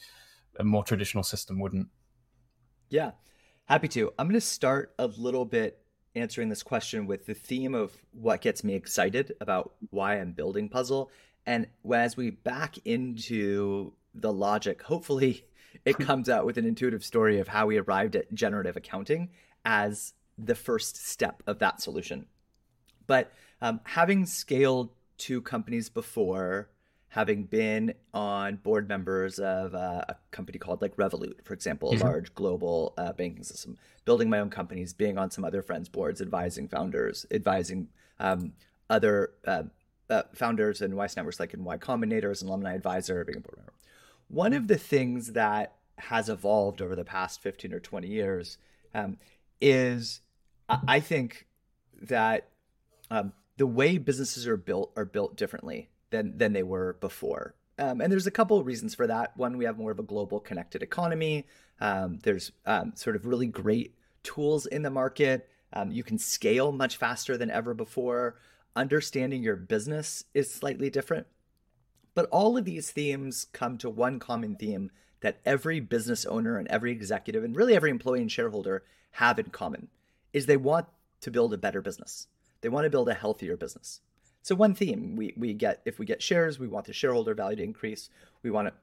a 0.60 0.64
more 0.64 0.84
traditional 0.84 1.24
system 1.24 1.60
wouldn't. 1.60 1.88
Yeah 2.90 3.12
happy 3.68 3.88
to. 3.90 4.12
I'm 4.18 4.28
going 4.28 4.40
to 4.40 4.42
start 4.42 4.94
a 4.98 5.08
little 5.08 5.46
bit 5.46 5.80
answering 6.16 6.50
this 6.50 6.64
question 6.64 7.06
with 7.06 7.26
the 7.26 7.34
theme 7.34 7.76
of 7.76 7.92
what 8.12 8.42
gets 8.42 8.64
me 8.64 8.74
excited 8.74 9.34
about 9.40 9.74
why 9.92 10.16
i'm 10.16 10.32
building 10.32 10.68
puzzle. 10.68 11.12
And 11.46 11.68
as 11.94 12.18
we 12.18 12.32
back 12.32 12.78
into 12.86 13.94
the 14.16 14.34
logic 14.34 14.82
hopefully 14.82 15.46
it 15.86 15.98
comes 16.00 16.28
out 16.28 16.46
with 16.46 16.58
an 16.58 16.66
intuitive 16.66 17.04
story 17.04 17.40
of 17.40 17.48
how 17.48 17.68
we 17.68 17.78
arrived 17.78 18.16
at 18.16 18.34
generative 18.34 18.78
accounting 18.78 19.30
as 19.64 20.14
the 20.38 20.56
first 20.56 21.06
step 21.06 21.44
of 21.46 21.60
that 21.60 21.82
solution 21.82 22.26
but 23.08 23.32
um, 23.62 23.80
having 23.84 24.26
scaled 24.26 24.90
two 25.18 25.42
companies 25.42 25.90
before, 25.90 26.70
having 27.10 27.44
been 27.44 27.94
on 28.14 28.58
board 28.58 28.88
members 28.88 29.40
of 29.40 29.74
uh, 29.74 30.04
a 30.10 30.16
company 30.32 30.60
called 30.60 30.82
like 30.82 30.96
Revolut, 30.98 31.44
for 31.44 31.54
example, 31.54 31.90
a 31.90 31.96
mm-hmm. 31.96 32.06
large 32.06 32.36
global 32.36 32.94
uh, 32.98 33.14
banking 33.14 33.44
system, 33.44 33.78
building 34.06 34.30
my 34.30 34.40
own 34.40 34.50
companies, 34.50 34.94
being 34.94 35.18
on 35.18 35.32
some 35.32 35.44
other 35.44 35.62
friends' 35.62 35.90
boards, 35.90 36.22
advising 36.22 36.68
founders, 36.68 37.26
advising 37.32 37.88
um, 38.20 38.54
other 38.90 39.32
uh, 39.46 39.64
uh 40.10 40.24
founders 40.34 40.82
and 40.82 40.96
Y 40.96 41.08
networks 41.16 41.40
like 41.40 41.54
in 41.54 41.64
Y 41.64 41.78
Combinator, 41.78 42.42
an 42.42 42.48
alumni 42.48 42.76
advisor, 42.76 43.24
being 43.26 43.38
a 43.38 43.42
board 43.42 43.58
member. 43.58 43.74
One 44.28 44.54
of 44.54 44.68
the 44.68 44.78
things 44.78 45.34
that 45.34 45.74
has 45.98 46.30
evolved 46.30 46.82
over 46.82 46.96
the 46.96 47.04
past 47.04 47.42
15 47.42 47.74
or 47.74 47.80
20 47.80 48.08
years 48.08 48.58
um, 48.94 49.18
is 49.60 50.22
I 50.70 51.00
think 51.00 51.48
that 52.02 52.50
um, 53.10 53.34
the 53.58 53.68
way 53.68 53.98
businesses 53.98 54.48
are 54.48 54.58
built 54.58 54.92
are 54.96 55.06
built 55.06 55.36
differently 55.36 55.90
than 56.10 56.38
than 56.38 56.54
they 56.54 56.64
were 56.64 56.98
before. 57.00 57.56
Um, 57.80 58.02
and 58.02 58.12
there's 58.12 58.28
a 58.28 58.32
couple 58.32 58.58
of 58.58 58.66
reasons 58.66 58.96
for 58.96 59.06
that. 59.08 59.38
One, 59.38 59.58
we 59.58 59.66
have 59.66 59.78
more 59.78 59.92
of 59.92 60.00
a 60.00 60.04
global 60.04 60.40
connected 60.40 60.82
economy. 60.82 61.46
Um, 61.80 62.20
there's 62.24 62.52
um, 62.66 62.94
sort 62.96 63.16
of 63.16 63.26
really 63.26 63.46
great 63.46 63.94
tools 64.24 64.66
in 64.66 64.82
the 64.82 64.90
market. 64.90 65.48
Um, 65.74 65.92
you 65.92 66.04
can 66.04 66.18
scale 66.18 66.72
much 66.72 66.98
faster 66.98 67.38
than 67.38 67.52
ever 67.52 67.74
before. 67.74 68.40
Understanding 68.76 69.44
your 69.44 69.56
business 69.56 70.24
is 70.34 70.52
slightly 70.52 70.90
different. 70.90 71.28
But 72.16 72.28
all 72.32 72.58
of 72.58 72.66
these 72.66 72.90
themes 72.90 73.46
come 73.54 73.78
to 73.78 73.92
one 73.92 74.18
common 74.18 74.56
theme 74.56 74.90
that 75.22 75.40
every 75.46 75.80
business 75.80 76.26
owner 76.26 76.58
and 76.58 76.68
every 76.68 76.92
executive 76.92 77.44
and 77.44 77.56
really 77.56 77.76
every 77.76 77.92
employee 77.92 78.22
and 78.22 78.32
shareholder 78.32 78.84
have 79.12 79.38
in 79.38 79.50
common 79.50 79.90
is 80.34 80.46
they 80.46 80.58
want 80.58 80.88
to 81.22 81.32
build 81.32 81.54
a 81.54 81.58
better 81.58 81.82
business. 81.82 82.28
They 82.62 82.70
want 82.70 82.86
to 82.86 82.90
build 82.90 83.10
a 83.10 83.14
healthier 83.14 83.58
business. 83.58 84.02
So 84.42 84.56
one 84.56 84.74
theme 84.74 85.16
we, 85.16 85.34
we 85.36 85.54
get 85.54 85.82
if 85.86 86.00
we 86.00 86.06
get 86.06 86.22
shares, 86.22 86.60
we 86.60 86.68
want 86.68 86.86
the 86.86 86.94
shareholder 86.94 87.34
value 87.34 87.58
to 87.58 87.64
increase. 87.64 88.10
We 88.44 88.52
want 88.52 88.68
to 88.68 88.74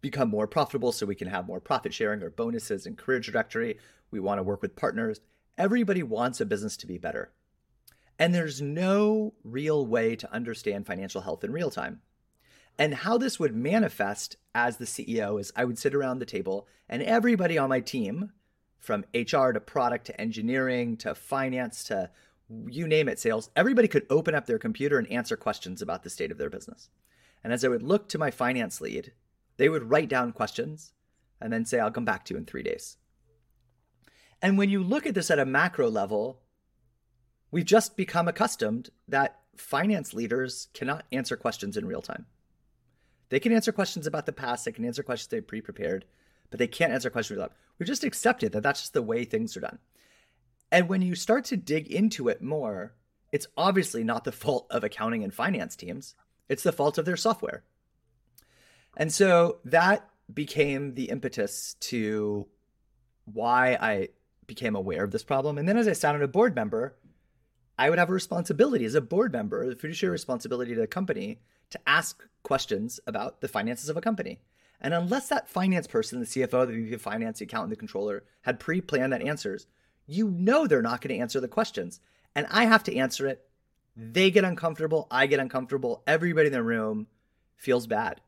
become 0.00 0.28
more 0.28 0.46
profitable 0.46 0.92
so 0.92 1.06
we 1.06 1.14
can 1.14 1.28
have 1.28 1.46
more 1.46 1.60
profit 1.60 1.94
sharing 1.94 2.22
or 2.22 2.30
bonuses 2.30 2.86
and 2.86 2.98
career 2.98 3.20
trajectory. 3.20 3.78
We 4.10 4.20
want 4.20 4.38
to 4.38 4.42
work 4.42 4.62
with 4.62 4.76
partners. 4.76 5.20
Everybody 5.58 6.02
wants 6.02 6.40
a 6.40 6.46
business 6.46 6.76
to 6.78 6.86
be 6.86 6.98
better. 6.98 7.32
And 8.18 8.34
there's 8.34 8.62
no 8.62 9.34
real 9.42 9.86
way 9.86 10.16
to 10.16 10.32
understand 10.32 10.86
financial 10.86 11.22
health 11.22 11.44
in 11.44 11.52
real 11.52 11.70
time. 11.70 12.00
And 12.78 12.94
how 12.94 13.16
this 13.16 13.40
would 13.40 13.54
manifest 13.54 14.36
as 14.54 14.76
the 14.76 14.84
CEO 14.84 15.40
is 15.40 15.52
I 15.56 15.64
would 15.64 15.78
sit 15.78 15.94
around 15.94 16.18
the 16.18 16.26
table 16.26 16.66
and 16.88 17.02
everybody 17.02 17.56
on 17.58 17.70
my 17.70 17.80
team, 17.80 18.32
from 18.86 19.04
HR 19.12 19.50
to 19.50 19.60
product 19.60 20.06
to 20.06 20.20
engineering 20.20 20.96
to 20.96 21.14
finance 21.14 21.82
to 21.84 22.08
you 22.48 22.86
name 22.86 23.08
it, 23.08 23.18
sales, 23.18 23.50
everybody 23.56 23.88
could 23.88 24.06
open 24.10 24.34
up 24.34 24.46
their 24.46 24.58
computer 24.58 24.98
and 24.98 25.10
answer 25.10 25.36
questions 25.36 25.82
about 25.82 26.02
the 26.02 26.10
state 26.10 26.30
of 26.30 26.38
their 26.38 26.50
business. 26.50 26.88
And 27.42 27.52
as 27.52 27.64
I 27.64 27.68
would 27.68 27.82
look 27.82 28.08
to 28.08 28.18
my 28.18 28.30
finance 28.30 28.80
lead, 28.80 29.12
they 29.56 29.68
would 29.68 29.90
write 29.90 30.08
down 30.08 30.32
questions 30.32 30.92
and 31.40 31.52
then 31.52 31.64
say, 31.64 31.78
I'll 31.78 31.90
come 31.90 32.04
back 32.04 32.24
to 32.26 32.34
you 32.34 32.38
in 32.38 32.44
three 32.44 32.62
days. 32.62 32.96
And 34.42 34.58
when 34.58 34.70
you 34.70 34.82
look 34.82 35.06
at 35.06 35.14
this 35.14 35.30
at 35.30 35.38
a 35.38 35.46
macro 35.46 35.90
level, 35.90 36.42
we've 37.50 37.64
just 37.64 37.96
become 37.96 38.28
accustomed 38.28 38.90
that 39.08 39.40
finance 39.56 40.12
leaders 40.12 40.68
cannot 40.74 41.04
answer 41.10 41.36
questions 41.36 41.76
in 41.76 41.86
real 41.86 42.02
time. 42.02 42.26
They 43.28 43.40
can 43.40 43.52
answer 43.52 43.72
questions 43.72 44.06
about 44.06 44.26
the 44.26 44.32
past, 44.32 44.64
they 44.64 44.72
can 44.72 44.84
answer 44.84 45.02
questions 45.02 45.28
they 45.28 45.40
pre 45.40 45.60
prepared, 45.60 46.04
but 46.50 46.58
they 46.58 46.68
can't 46.68 46.92
answer 46.92 47.10
questions 47.10 47.38
about. 47.38 47.52
We've 47.78 47.86
just 47.86 48.04
accepted 48.04 48.52
that 48.52 48.62
that's 48.62 48.82
just 48.82 48.92
the 48.92 49.02
way 49.02 49.24
things 49.24 49.56
are 49.56 49.60
done. 49.60 49.78
And 50.70 50.88
when 50.88 51.02
you 51.02 51.14
start 51.14 51.44
to 51.46 51.56
dig 51.56 51.86
into 51.88 52.28
it 52.28 52.42
more, 52.42 52.94
it's 53.32 53.46
obviously 53.56 54.04
not 54.04 54.24
the 54.24 54.32
fault 54.32 54.66
of 54.70 54.84
accounting 54.84 55.22
and 55.22 55.32
finance 55.32 55.76
teams, 55.76 56.14
it's 56.48 56.62
the 56.62 56.72
fault 56.72 56.98
of 56.98 57.04
their 57.04 57.16
software. 57.16 57.64
And 58.96 59.12
so 59.12 59.58
that 59.64 60.08
became 60.32 60.94
the 60.94 61.10
impetus 61.10 61.74
to 61.80 62.46
why 63.24 63.74
I 63.80 64.08
became 64.46 64.76
aware 64.76 65.04
of 65.04 65.10
this 65.10 65.24
problem. 65.24 65.58
And 65.58 65.68
then 65.68 65.76
as 65.76 66.04
I 66.04 66.08
on 66.08 66.22
a 66.22 66.28
board 66.28 66.54
member, 66.54 66.96
I 67.78 67.90
would 67.90 67.98
have 67.98 68.08
a 68.08 68.14
responsibility 68.14 68.84
as 68.84 68.94
a 68.94 69.00
board 69.00 69.32
member, 69.32 69.68
the 69.68 69.76
fiduciary 69.76 70.12
responsibility 70.12 70.74
to 70.74 70.80
the 70.80 70.86
company 70.86 71.40
to 71.70 71.80
ask 71.86 72.24
questions 72.42 73.00
about 73.06 73.40
the 73.40 73.48
finances 73.48 73.88
of 73.88 73.96
a 73.96 74.00
company. 74.00 74.40
And 74.80 74.94
unless 74.94 75.28
that 75.28 75.48
finance 75.48 75.86
person, 75.86 76.20
the 76.20 76.26
CFO, 76.26 76.66
the 76.66 76.72
VP 76.72 76.94
of 76.94 77.02
finance, 77.02 77.38
the 77.38 77.44
accountant, 77.44 77.70
the 77.70 77.76
controller 77.76 78.24
had 78.42 78.60
pre-planned 78.60 79.12
that 79.12 79.22
answers, 79.22 79.66
you 80.06 80.30
know 80.30 80.66
they're 80.66 80.82
not 80.82 81.00
going 81.00 81.14
to 81.14 81.20
answer 81.20 81.40
the 81.40 81.48
questions. 81.48 82.00
And 82.34 82.46
I 82.50 82.64
have 82.64 82.84
to 82.84 82.96
answer 82.96 83.26
it. 83.26 83.42
They 83.96 84.30
get 84.30 84.44
uncomfortable. 84.44 85.06
I 85.10 85.26
get 85.26 85.40
uncomfortable. 85.40 86.02
Everybody 86.06 86.48
in 86.48 86.52
the 86.52 86.62
room 86.62 87.06
feels 87.56 87.86
bad. 87.86 88.20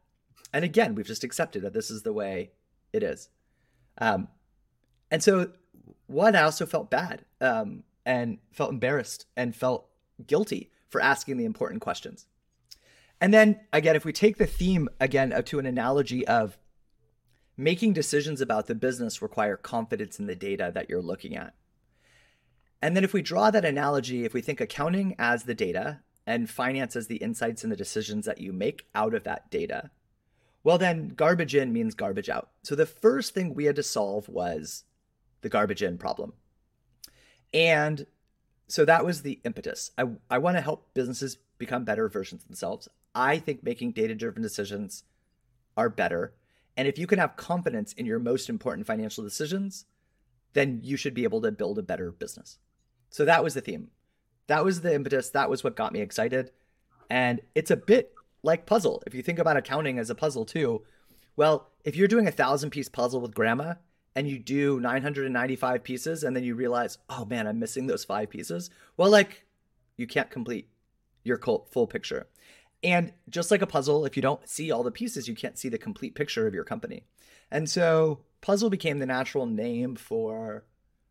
And 0.52 0.64
again, 0.64 0.94
we've 0.94 1.06
just 1.06 1.24
accepted 1.24 1.62
that 1.62 1.74
this 1.74 1.90
is 1.90 2.02
the 2.02 2.12
way 2.12 2.52
it 2.92 3.02
is. 3.02 3.28
Um, 3.98 4.28
and 5.10 5.22
so, 5.22 5.50
one, 6.06 6.34
I 6.34 6.42
also 6.42 6.64
felt 6.64 6.90
bad 6.90 7.24
um, 7.40 7.84
and 8.06 8.38
felt 8.52 8.70
embarrassed 8.70 9.26
and 9.36 9.54
felt 9.54 9.86
guilty 10.26 10.70
for 10.88 11.02
asking 11.02 11.36
the 11.36 11.44
important 11.44 11.82
questions. 11.82 12.26
And 13.20 13.34
then 13.34 13.60
again, 13.72 13.96
if 13.96 14.04
we 14.04 14.12
take 14.12 14.38
the 14.38 14.46
theme 14.46 14.88
again 15.00 15.34
to 15.44 15.58
an 15.58 15.66
analogy 15.66 16.26
of 16.26 16.56
making 17.58 17.92
decisions 17.92 18.40
about 18.40 18.68
the 18.68 18.74
business 18.74 19.20
require 19.20 19.56
confidence 19.56 20.20
in 20.20 20.26
the 20.26 20.36
data 20.36 20.70
that 20.72 20.88
you're 20.88 21.02
looking 21.02 21.36
at. 21.36 21.52
And 22.80 22.96
then 22.96 23.04
if 23.04 23.12
we 23.12 23.22
draw 23.22 23.50
that 23.50 23.64
analogy, 23.64 24.24
if 24.24 24.32
we 24.32 24.40
think 24.40 24.60
accounting 24.60 25.14
as 25.18 25.44
the 25.44 25.54
data 25.54 26.00
and 26.26 26.48
finance 26.48 26.94
as 26.94 27.06
the 27.06 27.16
insights 27.16 27.62
and 27.62 27.72
the 27.72 27.76
decisions 27.76 28.26
that 28.26 28.40
you 28.40 28.52
make 28.52 28.86
out 28.94 29.14
of 29.14 29.24
that 29.24 29.50
data, 29.50 29.90
well, 30.62 30.78
then 30.78 31.08
garbage 31.08 31.54
in 31.54 31.72
means 31.72 31.94
garbage 31.94 32.28
out. 32.28 32.50
So 32.62 32.74
the 32.74 32.86
first 32.86 33.34
thing 33.34 33.54
we 33.54 33.64
had 33.64 33.76
to 33.76 33.82
solve 33.82 34.28
was 34.28 34.84
the 35.40 35.48
garbage 35.48 35.82
in 35.82 35.98
problem. 35.98 36.34
And 37.54 38.06
so 38.66 38.84
that 38.84 39.04
was 39.04 39.22
the 39.22 39.40
impetus. 39.44 39.90
I, 39.96 40.04
I 40.30 40.38
want 40.38 40.56
to 40.56 40.60
help 40.60 40.92
businesses 40.94 41.38
become 41.56 41.84
better 41.84 42.08
versions 42.08 42.42
of 42.42 42.48
themselves. 42.48 42.88
I 43.14 43.38
think 43.38 43.62
making 43.62 43.92
data 43.92 44.14
driven 44.14 44.42
decisions 44.42 45.04
are 45.76 45.88
better. 45.88 46.34
And 46.76 46.86
if 46.86 46.98
you 46.98 47.06
can 47.06 47.18
have 47.18 47.36
confidence 47.36 47.92
in 47.94 48.06
your 48.06 48.18
most 48.18 48.48
important 48.48 48.86
financial 48.86 49.24
decisions, 49.24 49.86
then 50.52 50.80
you 50.82 50.96
should 50.96 51.14
be 51.14 51.24
able 51.24 51.40
to 51.42 51.50
build 51.50 51.78
a 51.78 51.82
better 51.82 52.12
business. 52.12 52.58
So 53.10 53.24
that 53.24 53.42
was 53.42 53.54
the 53.54 53.60
theme. 53.60 53.90
That 54.46 54.64
was 54.64 54.80
the 54.80 54.94
impetus. 54.94 55.30
That 55.30 55.50
was 55.50 55.62
what 55.62 55.76
got 55.76 55.92
me 55.92 56.00
excited. 56.00 56.50
And 57.10 57.40
it's 57.54 57.70
a 57.70 57.76
bit 57.76 58.14
like 58.42 58.66
puzzle. 58.66 59.02
If 59.06 59.14
you 59.14 59.22
think 59.22 59.38
about 59.38 59.56
accounting 59.56 59.98
as 59.98 60.10
a 60.10 60.14
puzzle 60.14 60.44
too, 60.44 60.82
well, 61.36 61.68
if 61.84 61.96
you're 61.96 62.08
doing 62.08 62.26
a 62.26 62.32
thousand 62.32 62.70
piece 62.70 62.88
puzzle 62.88 63.20
with 63.20 63.34
grandma 63.34 63.74
and 64.14 64.28
you 64.28 64.38
do 64.38 64.80
995 64.80 65.84
pieces 65.84 66.24
and 66.24 66.34
then 66.34 66.44
you 66.44 66.54
realize, 66.54 66.98
oh 67.08 67.24
man, 67.24 67.46
I'm 67.46 67.58
missing 67.58 67.86
those 67.86 68.04
five 68.04 68.30
pieces, 68.30 68.70
well, 68.96 69.10
like 69.10 69.44
you 69.96 70.06
can't 70.06 70.30
complete 70.30 70.68
your 71.24 71.38
full 71.38 71.86
picture. 71.86 72.26
And 72.82 73.12
just 73.28 73.50
like 73.50 73.62
a 73.62 73.66
puzzle, 73.66 74.04
if 74.04 74.16
you 74.16 74.22
don't 74.22 74.48
see 74.48 74.70
all 74.70 74.82
the 74.82 74.90
pieces, 74.90 75.28
you 75.28 75.34
can't 75.34 75.58
see 75.58 75.68
the 75.68 75.78
complete 75.78 76.14
picture 76.14 76.46
of 76.46 76.54
your 76.54 76.64
company. 76.64 77.04
And 77.50 77.68
so 77.68 78.20
puzzle 78.40 78.70
became 78.70 78.98
the 78.98 79.06
natural 79.06 79.46
name 79.46 79.96
for 79.96 80.64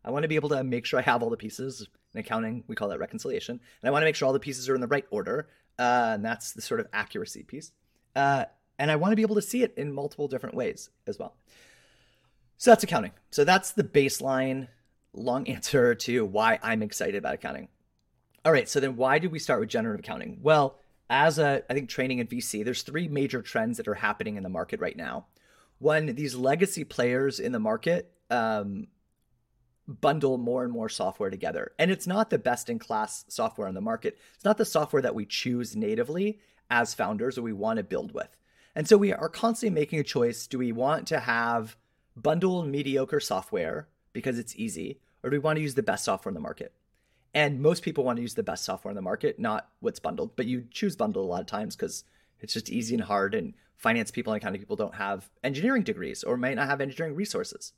I 0.08 0.10
want 0.10 0.22
to 0.22 0.28
be 0.28 0.36
able 0.36 0.48
to 0.48 0.64
make 0.64 0.86
sure 0.86 0.98
I 0.98 1.02
have 1.02 1.22
all 1.22 1.28
the 1.28 1.36
pieces. 1.36 1.86
In 2.14 2.20
accounting, 2.20 2.64
we 2.66 2.74
call 2.74 2.88
that 2.88 2.98
reconciliation. 2.98 3.60
And 3.82 3.88
I 3.88 3.90
want 3.92 4.00
to 4.00 4.06
make 4.06 4.16
sure 4.16 4.26
all 4.26 4.32
the 4.32 4.40
pieces 4.40 4.66
are 4.66 4.74
in 4.74 4.80
the 4.80 4.86
right 4.86 5.04
order. 5.10 5.50
Uh, 5.78 6.12
and 6.14 6.24
that's 6.24 6.52
the 6.52 6.62
sort 6.62 6.80
of 6.80 6.86
accuracy 6.94 7.42
piece. 7.42 7.72
Uh, 8.16 8.46
and 8.78 8.90
I 8.90 8.96
want 8.96 9.12
to 9.12 9.16
be 9.16 9.22
able 9.22 9.34
to 9.34 9.42
see 9.42 9.62
it 9.62 9.74
in 9.76 9.92
multiple 9.92 10.26
different 10.26 10.54
ways 10.54 10.88
as 11.06 11.18
well. 11.18 11.36
So 12.56 12.70
that's 12.70 12.82
accounting. 12.82 13.12
So 13.30 13.44
that's 13.44 13.72
the 13.72 13.84
baseline 13.84 14.68
long 15.12 15.46
answer 15.48 15.94
to 15.94 16.24
why 16.24 16.58
I'm 16.62 16.82
excited 16.82 17.16
about 17.16 17.34
accounting. 17.34 17.68
All 18.46 18.52
right, 18.52 18.68
so 18.68 18.80
then 18.80 18.96
why 18.96 19.18
did 19.18 19.30
we 19.30 19.38
start 19.38 19.60
with 19.60 19.68
generative 19.68 20.00
accounting? 20.00 20.38
Well, 20.40 20.78
as 21.10 21.38
a 21.38 21.62
I 21.68 21.74
think 21.74 21.90
training 21.90 22.20
in 22.20 22.28
VC, 22.28 22.64
there's 22.64 22.82
three 22.82 23.08
major 23.08 23.42
trends 23.42 23.76
that 23.76 23.86
are 23.88 23.94
happening 23.94 24.36
in 24.36 24.42
the 24.42 24.48
market 24.48 24.80
right 24.80 24.96
now. 24.96 25.26
One, 25.80 26.06
these 26.06 26.34
legacy 26.34 26.84
players 26.84 27.40
in 27.40 27.52
the 27.52 27.60
market 27.60 28.10
um, 28.30 28.86
bundle 29.88 30.36
more 30.36 30.62
and 30.62 30.72
more 30.72 30.90
software 30.90 31.30
together. 31.30 31.72
And 31.78 31.90
it's 31.90 32.06
not 32.06 32.28
the 32.28 32.38
best 32.38 32.68
in 32.68 32.78
class 32.78 33.24
software 33.28 33.66
on 33.66 33.74
the 33.74 33.80
market. 33.80 34.18
It's 34.34 34.44
not 34.44 34.58
the 34.58 34.66
software 34.66 35.02
that 35.02 35.14
we 35.14 35.24
choose 35.24 35.74
natively 35.74 36.38
as 36.70 36.92
founders 36.94 37.38
or 37.38 37.42
we 37.42 37.54
want 37.54 37.78
to 37.78 37.82
build 37.82 38.12
with. 38.12 38.36
And 38.74 38.86
so 38.86 38.98
we 38.98 39.12
are 39.12 39.30
constantly 39.30 39.74
making 39.74 39.98
a 39.98 40.04
choice. 40.04 40.46
Do 40.46 40.58
we 40.58 40.72
want 40.72 41.08
to 41.08 41.20
have 41.20 41.76
bundle 42.14 42.62
mediocre 42.64 43.20
software 43.20 43.88
because 44.12 44.38
it's 44.38 44.56
easy, 44.56 45.00
or 45.22 45.30
do 45.30 45.34
we 45.34 45.40
want 45.40 45.56
to 45.56 45.62
use 45.62 45.74
the 45.74 45.82
best 45.82 46.04
software 46.04 46.30
on 46.30 46.34
the 46.34 46.40
market? 46.40 46.72
And 47.34 47.60
most 47.60 47.82
people 47.82 48.04
want 48.04 48.16
to 48.16 48.22
use 48.22 48.34
the 48.34 48.42
best 48.42 48.64
software 48.64 48.90
on 48.90 48.96
the 48.96 49.02
market, 49.02 49.38
not 49.38 49.68
what's 49.80 50.00
bundled, 50.00 50.36
but 50.36 50.46
you 50.46 50.66
choose 50.70 50.96
bundle 50.96 51.24
a 51.24 51.26
lot 51.26 51.40
of 51.40 51.46
times 51.46 51.76
because 51.76 52.04
it's 52.40 52.52
just 52.52 52.70
easy 52.70 52.94
and 52.94 53.04
hard. 53.04 53.34
And 53.34 53.54
finance 53.76 54.10
people 54.10 54.32
and 54.32 54.42
accounting 54.42 54.60
people 54.60 54.76
don't 54.76 54.94
have 54.94 55.30
engineering 55.42 55.82
degrees 55.82 56.22
or 56.24 56.36
might 56.36 56.56
not 56.56 56.68
have 56.68 56.80
engineering 56.80 57.14
resources. 57.14 57.72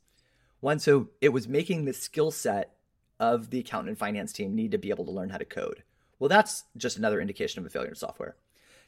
One, 0.61 0.79
so 0.79 1.09
it 1.21 1.31
was 1.31 1.49
making 1.49 1.85
the 1.85 1.93
skill 1.93 2.31
set 2.31 2.75
of 3.19 3.51
the 3.51 3.61
accountant 3.61 3.91
and 3.91 3.99
finance 3.99 4.33
team 4.33 4.55
need 4.55 4.73
to 4.73 4.79
be 4.79 4.91
able 4.91 5.05
to 5.07 5.11
learn 5.11 5.31
how 5.31 5.39
to 5.39 5.45
code. 5.45 5.83
Well, 6.19 6.29
that's 6.29 6.65
just 6.77 6.99
another 6.99 7.21
indication 7.21 7.61
of 7.61 7.67
a 7.67 7.71
failure 7.71 7.89
in 7.89 7.95
software. 7.95 8.37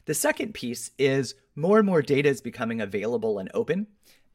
The 0.05 0.13
second 0.13 0.53
piece 0.53 0.91
is 0.97 1.35
more 1.55 1.77
and 1.77 1.85
more 1.85 2.01
data 2.01 2.29
is 2.29 2.41
becoming 2.41 2.81
available 2.81 3.39
and 3.39 3.49
open, 3.53 3.87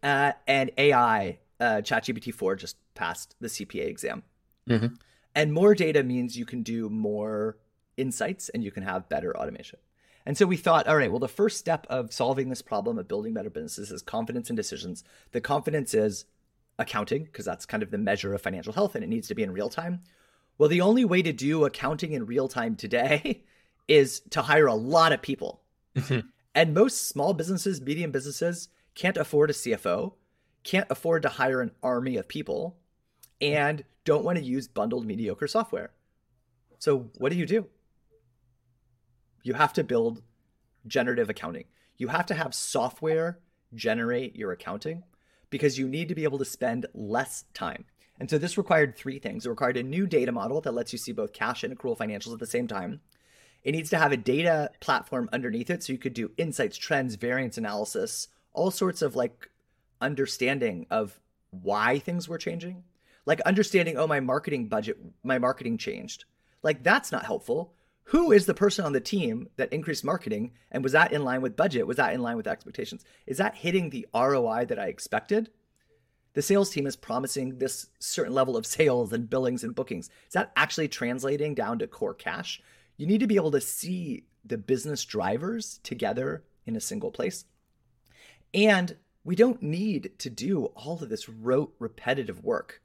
uh, 0.03 0.33
and 0.47 0.71
AI, 0.79 1.39
uh, 1.61 1.83
ChatGPT 1.83 2.33
4 2.33 2.57
just 2.57 2.77
passed 2.95 3.35
the 3.41 3.49
CPA 3.49 3.87
exam. 3.87 4.23
Mm-hmm. 4.69 4.95
And 5.35 5.53
more 5.53 5.75
data 5.75 6.03
means 6.03 6.37
you 6.37 6.47
can 6.47 6.63
do 6.63 6.89
more 6.89 7.59
insights 7.97 8.49
and 8.49 8.65
you 8.65 8.71
can 8.71 8.83
have 8.83 9.09
better 9.09 9.37
automation. 9.37 9.79
And 10.25 10.37
so 10.37 10.47
we 10.47 10.57
thought, 10.57 10.87
all 10.87 10.97
right, 10.97 11.11
well, 11.11 11.21
the 11.21 11.29
first 11.29 11.59
step 11.59 11.87
of 11.89 12.13
solving 12.13 12.49
this 12.49 12.63
problem 12.63 12.99
of 12.99 13.09
building 13.09 13.33
better 13.33 13.51
businesses 13.51 13.91
is 13.91 14.03
confidence 14.03 14.51
in 14.51 14.57
decisions. 14.57 15.03
The 15.33 15.41
confidence 15.41 15.95
is 15.95 16.27
accounting, 16.79 17.25
because 17.25 17.45
that's 17.45 17.67
kind 17.67 17.83
of 17.83 17.91
the 17.91 17.99
measure 17.99 18.35
of 18.35 18.43
financial 18.43 18.73
health 18.73 18.95
and 18.95 19.05
it 19.05 19.09
needs 19.09 19.29
to 19.29 19.35
be 19.35 19.43
in 19.43 19.53
real 19.53 19.69
time. 19.69 20.01
Well, 20.57 20.69
the 20.69 20.81
only 20.81 21.05
way 21.05 21.23
to 21.23 21.33
do 21.33 21.65
accounting 21.65 22.13
in 22.13 22.27
real 22.27 22.49
time 22.49 22.77
today 22.77 23.45
is 23.89 24.21
to 24.31 24.43
hire 24.43 24.67
a 24.67 24.75
lot 24.75 25.13
of 25.13 25.23
people. 25.23 25.63
Mm-hmm. 25.97 26.29
and 26.55 26.75
most 26.75 27.09
small 27.09 27.35
businesses, 27.35 27.81
medium 27.81 28.13
businesses 28.13 28.69
can't 28.95 29.17
afford 29.17 29.51
a 29.51 29.53
CFO, 29.53 30.13
can't 30.63 30.87
afford 30.91 31.23
to 31.23 31.29
hire 31.29 31.61
an 31.61 31.73
army 31.83 32.17
of 32.17 32.29
people, 32.29 32.77
and 33.41 33.83
don't 34.05 34.25
want 34.25 34.39
to 34.39 34.45
use 34.45 34.69
bundled 34.69 35.07
mediocre 35.07 35.49
software. 35.49 35.91
So, 36.79 37.11
what 37.17 37.33
do 37.33 37.39
you 37.39 37.47
do? 37.47 37.67
You 39.43 39.55
have 39.55 39.73
to 39.73 39.83
build 39.83 40.23
generative 40.87 41.31
accounting. 41.31 41.65
You 41.97 42.09
have 42.09 42.27
to 42.27 42.35
have 42.35 42.55
software 42.55 43.41
generate 43.75 44.37
your 44.37 44.53
accounting 44.53 45.03
because 45.51 45.79
you 45.79 45.89
need 45.89 46.09
to 46.09 46.15
be 46.15 46.25
able 46.25 46.39
to 46.39 46.45
spend 46.45 46.87
less 46.95 47.45
time. 47.55 47.85
And 48.21 48.29
so 48.29 48.39
this 48.39 48.59
required 48.59 48.97
three 48.97 49.19
things. 49.19 49.47
It 49.47 49.51
required 49.51 49.77
a 49.77 49.83
new 49.83 50.07
data 50.07 50.33
model 50.33 50.61
that 50.63 50.75
lets 50.75 50.93
you 50.93 50.99
see 50.99 51.13
both 51.13 51.33
cash 51.33 51.63
and 51.63 51.77
accrual 51.77 51.97
financials 51.97 52.33
at 52.33 52.41
the 52.41 52.47
same 52.47 52.67
time. 52.67 53.01
It 53.63 53.73
needs 53.73 53.91
to 53.91 53.99
have 53.99 54.13
a 54.13 54.17
data 54.17 54.71
platform 54.81 55.29
underneath 55.33 55.71
it 55.71 55.83
so 55.83 55.93
you 55.93 55.99
could 55.99 56.15
do 56.15 56.31
insights, 56.37 56.77
trends, 56.77 57.15
variance 57.15 57.59
analysis, 57.59 58.29
all 58.53 58.71
sorts 58.71 59.03
of 59.03 59.15
like 59.15 59.49
understanding 60.01 60.87
of 60.91 61.19
why 61.51 61.99
things 61.99 62.29
were 62.29 62.39
changing. 62.39 62.85
Like 63.27 63.41
understanding, 63.43 63.97
oh, 63.97 64.07
my 64.07 64.21
marketing 64.21 64.69
budget, 64.69 64.99
my 65.23 65.39
marketing 65.39 65.79
changed. 65.79 66.25
Like 66.63 66.83
that's 66.83 67.13
not 67.13 67.27
helpful. 67.27 67.75
Who 68.09 68.33
is 68.33 68.47
the 68.47 68.55
person 68.55 68.87
on 68.87 68.93
the 68.95 69.01
team 69.01 69.51
that 69.57 69.71
increased 69.71 70.03
marketing 70.03 70.53
and 70.71 70.83
was 70.83 70.93
that 70.93 71.13
in 71.13 71.25
line 71.25 71.43
with 71.43 71.57
budget? 71.57 71.87
Was 71.87 71.99
that 71.99 72.15
in 72.15 72.23
line 72.23 72.39
with 72.39 72.47
expectations? 72.47 73.05
Is 73.27 73.37
that 73.37 73.57
hitting 73.57 73.91
the 73.91 74.07
ROI 74.15 74.65
that 74.67 74.79
I 74.79 74.87
expected? 74.87 75.51
The 76.33 76.41
sales 76.41 76.71
team 76.71 76.87
is 76.87 76.97
promising 76.97 77.59
this 77.59 77.89
certain 77.99 78.33
level 78.33 78.57
of 78.57 78.65
sales 78.79 79.13
and 79.13 79.29
billings 79.29 79.63
and 79.63 79.75
bookings. 79.75 80.07
Is 80.27 80.33
that 80.33 80.53
actually 80.57 80.89
translating 80.89 81.55
down 81.55 81.81
to 81.81 81.87
core 81.87 82.15
cash? 82.15 82.63
You 82.97 83.07
need 83.07 83.21
to 83.21 83.27
be 83.27 83.37
able 83.37 83.51
to 83.51 83.61
see 83.61 84.25
the 84.43 84.57
business 84.57 85.05
drivers 85.05 85.79
together 85.83 86.45
in 86.65 86.77
a 86.77 86.81
single 86.81 87.11
place. 87.11 87.45
And 88.55 88.97
we 89.23 89.37
don't 89.37 89.63
need 89.63 90.13
to 90.21 90.31
do 90.31 90.65
all 90.77 91.03
of 91.03 91.11
this 91.11 91.29
rote, 91.29 91.75
repetitive 91.79 92.43
work. 92.43 92.81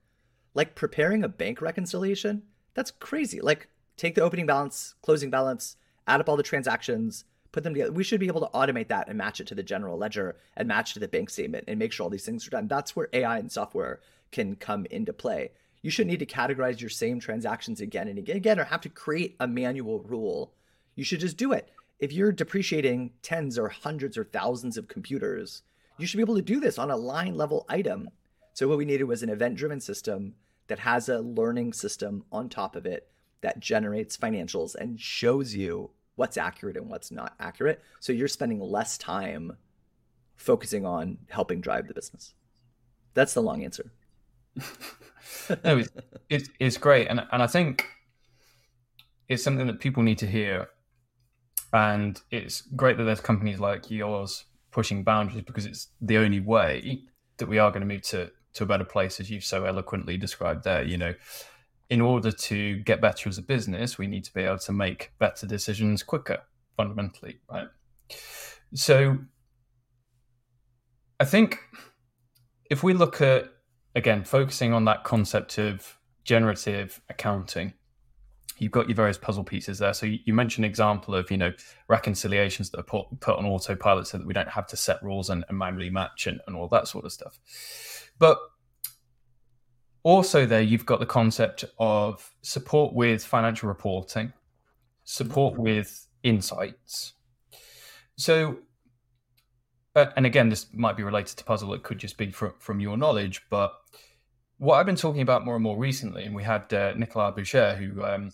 Like 0.53 0.75
preparing 0.75 1.24
a 1.24 1.30
bank 1.30 1.62
reconciliation, 1.62 2.44
that's 2.74 2.92
crazy. 2.92 3.39
Like 3.39 3.70
take 3.97 4.15
the 4.15 4.21
opening 4.21 4.45
balance, 4.45 4.95
closing 5.01 5.29
balance, 5.29 5.77
add 6.07 6.19
up 6.19 6.29
all 6.29 6.38
the 6.38 6.43
transactions, 6.43 7.25
put 7.51 7.63
them 7.63 7.73
together. 7.73 7.91
We 7.91 8.03
should 8.03 8.19
be 8.19 8.27
able 8.27 8.41
to 8.41 8.57
automate 8.57 8.89
that 8.89 9.07
and 9.07 9.17
match 9.17 9.39
it 9.39 9.47
to 9.47 9.55
the 9.55 9.63
general 9.63 9.97
ledger 9.97 10.35
and 10.57 10.67
match 10.67 10.93
to 10.93 11.00
the 11.00 11.07
bank 11.07 11.29
statement 11.29 11.65
and 11.67 11.79
make 11.79 11.93
sure 11.93 12.03
all 12.03 12.09
these 12.09 12.25
things 12.25 12.45
are 12.45 12.51
done. 12.51 12.67
That's 12.67 12.95
where 12.95 13.09
AI 13.13 13.38
and 13.38 13.51
software 13.51 14.01
can 14.31 14.55
come 14.55 14.85
into 14.88 15.13
play. 15.13 15.51
You 15.81 15.91
shouldn't 15.91 16.12
need 16.12 16.27
to 16.27 16.35
categorize 16.35 16.81
your 16.81 16.89
same 16.89 17.19
transactions 17.19 17.79
again 17.79 18.07
and 18.07 18.17
again, 18.17 18.38
again 18.38 18.59
or 18.59 18.63
have 18.65 18.81
to 18.81 18.89
create 18.89 19.35
a 19.39 19.47
manual 19.47 20.00
rule. 20.00 20.53
You 20.95 21.03
should 21.03 21.19
just 21.19 21.38
do 21.38 21.51
it. 21.51 21.69
If 22.00 22.12
you're 22.12 22.31
depreciating 22.31 23.12
tens 23.21 23.57
or 23.57 23.69
hundreds 23.69 24.17
or 24.17 24.23
thousands 24.23 24.77
of 24.77 24.88
computers, 24.88 25.62
you 25.97 26.07
should 26.07 26.17
be 26.17 26.23
able 26.23 26.35
to 26.35 26.41
do 26.41 26.59
this 26.59 26.77
on 26.77 26.89
a 26.89 26.97
line 26.97 27.35
level 27.35 27.65
item. 27.69 28.09
So 28.53 28.67
what 28.67 28.77
we 28.77 28.85
needed 28.85 29.05
was 29.05 29.23
an 29.23 29.29
event 29.29 29.55
driven 29.55 29.79
system 29.79 30.35
that 30.67 30.79
has 30.79 31.09
a 31.09 31.19
learning 31.19 31.73
system 31.73 32.23
on 32.31 32.50
top 32.50 32.75
of 32.75 32.85
it 32.85 33.09
that 33.43 33.59
generates 33.59 34.17
financials 34.17 34.73
and 34.73 35.00
shows 35.00 35.53
you 35.53 35.91
what's 36.15 36.38
accurate 36.38 36.77
and 36.77 36.89
what's 36.89 37.12
not 37.12 37.35
accurate. 37.39 37.81
So 38.00 38.12
you're 38.12 38.27
spending 38.27 38.59
less 38.59 38.97
time 38.97 39.57
focusing 40.35 40.85
on 40.85 41.17
helping 41.29 41.62
drive 41.62 41.88
the 41.88 41.93
business. 41.93 42.33
That's 43.13 43.33
the 43.33 43.41
long 43.41 43.63
answer. 43.63 43.91
no, 45.63 45.77
it's, 45.77 45.89
it's, 46.29 46.50
it's 46.59 46.77
great, 46.77 47.07
and 47.07 47.25
and 47.31 47.41
I 47.41 47.47
think 47.47 47.88
it's 49.27 49.43
something 49.43 49.67
that 49.67 49.79
people 49.79 50.03
need 50.03 50.19
to 50.19 50.27
hear, 50.27 50.67
and 51.71 52.19
it's 52.29 52.62
great 52.62 52.97
that 52.97 53.03
there's 53.03 53.19
companies 53.19 53.59
like 53.59 53.89
yours 53.89 54.45
pushing 54.71 55.03
boundaries 55.03 55.43
because 55.43 55.65
it's 55.65 55.88
the 56.01 56.17
only 56.17 56.39
way 56.39 57.03
that 57.38 57.47
we 57.47 57.57
are 57.57 57.71
going 57.71 57.81
to 57.81 57.88
move 57.88 58.03
to 58.03 58.31
to 58.53 58.63
a 58.63 58.67
better 58.67 58.85
place, 58.85 59.19
as 59.19 59.31
you've 59.31 59.43
so 59.43 59.65
eloquently 59.65 60.17
described 60.17 60.63
there. 60.63 60.83
You 60.83 60.97
know, 60.97 61.13
in 61.93 62.01
order 62.01 62.31
to 62.31 62.77
get 62.79 63.00
better 63.00 63.29
as 63.29 63.38
a 63.38 63.41
business, 63.43 64.00
we 64.00 64.07
need 64.07 64.23
to 64.23 64.33
be 64.33 64.41
able 64.41 64.57
to 64.57 64.73
make 64.73 65.12
better 65.19 65.45
decisions 65.45 66.01
quicker, 66.01 66.39
fundamentally, 66.75 67.39
right? 67.51 67.67
So, 68.73 69.19
I 71.19 71.25
think 71.25 71.59
if 72.71 72.81
we 72.81 72.93
look 72.93 73.21
at 73.21 73.53
again 73.93 74.23
focusing 74.23 74.73
on 74.73 74.85
that 74.85 75.03
concept 75.03 75.59
of 75.59 76.00
generative 76.23 77.00
accounting 77.09 77.73
you've 78.57 78.72
got 78.72 78.87
your 78.87 78.96
various 78.96 79.18
puzzle 79.18 79.44
pieces 79.44 79.79
there. 79.79 79.94
So 79.94 80.05
you, 80.05 80.33
mentioned 80.33 80.65
example 80.65 81.15
of 81.15 81.29
you 81.31 81.37
know 81.37 81.51
reconciliations 81.87 82.70
that 82.70 82.79
are 82.79 82.83
put, 82.83 83.05
put 83.20 83.37
on 83.37 83.46
autopilot 83.46 84.07
so 84.07 84.18
that 84.18 84.27
we 84.27 84.33
don't 84.33 84.50
have 84.50 84.68
to 84.68 84.77
set 84.77 85.01
rules 85.03 85.29
and, 85.29 85.44
and 85.50 85.57
manually 85.57 85.89
match 85.89 86.27
and, 86.27 86.39
and 86.48 86.55
all 86.55 86.68
that 86.70 86.87
sort 86.87 87.05
of 87.05 87.11
stuff. 87.11 87.39
But 88.20 88.37
also 90.03 90.46
there 90.46 90.61
you've 90.61 90.85
got 90.85 91.00
the 91.00 91.05
concept 91.05 91.66
of 91.79 92.33
support 92.42 92.94
with 92.94 93.24
financial 93.24 93.68
reporting, 93.68 94.33
support 95.03 95.57
with 95.57 96.07
insights. 96.24 97.13
So 98.16 98.59
uh, 99.96 100.07
and 100.16 100.25
again, 100.25 100.50
this 100.50 100.68
might 100.74 100.98
be 100.98 101.03
related 101.03 101.37
to 101.37 101.44
puzzle. 101.44 101.74
It 101.74 101.83
could 101.83 102.00
just 102.00 102.18
be 102.18 102.31
from, 102.31 102.53
from 102.59 102.79
your 102.79 102.98
knowledge. 102.98 103.44
But 103.50 103.74
what 104.57 104.75
I've 104.75 104.85
been 104.85 104.96
talking 104.96 105.22
about 105.22 105.46
more 105.46 105.55
and 105.55 105.63
more 105.63 105.77
recently, 105.77 106.24
and 106.24 106.33
we 106.33 106.44
had 106.44 106.74
uh, 106.74 106.94
Nicolas 106.96 107.35
Boucher, 107.35 107.75
who 107.75 108.03
um, 108.03 108.31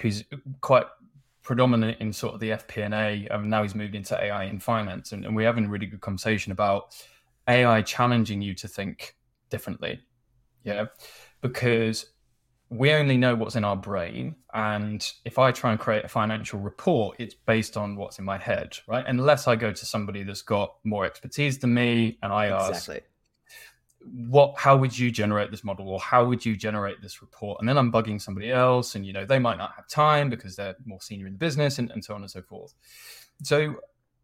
who's 0.00 0.24
quite 0.60 0.86
predominant 1.42 1.98
in 2.00 2.12
sort 2.12 2.34
of 2.34 2.40
the 2.40 2.50
FP&A, 2.50 3.26
and 3.30 3.50
now 3.50 3.62
he's 3.62 3.74
moved 3.74 3.94
into 3.94 4.22
AI 4.22 4.44
in 4.44 4.60
finance, 4.60 5.12
and, 5.12 5.24
and 5.24 5.36
we're 5.36 5.46
having 5.46 5.66
a 5.66 5.68
really 5.68 5.86
good 5.86 6.00
conversation 6.00 6.52
about 6.52 6.94
AI 7.48 7.82
challenging 7.82 8.40
you 8.40 8.54
to 8.54 8.68
think 8.68 9.16
differently. 9.50 10.00
Yeah, 10.68 10.86
because 11.40 12.06
we 12.70 12.92
only 12.92 13.16
know 13.16 13.34
what's 13.34 13.56
in 13.56 13.64
our 13.64 13.76
brain. 13.76 14.36
And 14.52 15.10
if 15.24 15.38
I 15.38 15.52
try 15.52 15.70
and 15.70 15.80
create 15.80 16.04
a 16.04 16.08
financial 16.08 16.60
report, 16.60 17.16
it's 17.18 17.34
based 17.34 17.76
on 17.76 17.96
what's 17.96 18.18
in 18.18 18.24
my 18.24 18.38
head, 18.38 18.76
right? 18.86 19.04
Unless 19.06 19.48
I 19.48 19.56
go 19.56 19.72
to 19.72 19.86
somebody 19.86 20.22
that's 20.22 20.42
got 20.42 20.76
more 20.84 21.04
expertise 21.06 21.58
than 21.58 21.72
me 21.72 22.18
and 22.22 22.32
I 22.32 22.46
exactly. 22.46 22.96
ask, 22.96 23.04
what 24.28 24.54
how 24.56 24.76
would 24.76 24.96
you 24.96 25.10
generate 25.10 25.50
this 25.50 25.64
model 25.64 25.88
or 25.88 25.98
how 25.98 26.24
would 26.24 26.44
you 26.44 26.56
generate 26.56 27.02
this 27.02 27.20
report 27.20 27.58
and 27.60 27.68
then 27.68 27.76
i'm 27.76 27.92
bugging 27.92 28.20
somebody 28.20 28.50
else 28.50 28.94
and 28.94 29.04
you 29.04 29.12
know 29.12 29.24
they 29.24 29.40
might 29.40 29.58
not 29.58 29.72
have 29.74 29.86
time 29.88 30.30
because 30.30 30.54
they're 30.54 30.76
more 30.86 31.00
senior 31.00 31.26
in 31.26 31.32
the 31.32 31.38
business 31.38 31.78
and, 31.78 31.90
and 31.90 32.04
so 32.04 32.14
on 32.14 32.22
and 32.22 32.30
so 32.30 32.40
forth 32.40 32.74
so 33.42 33.74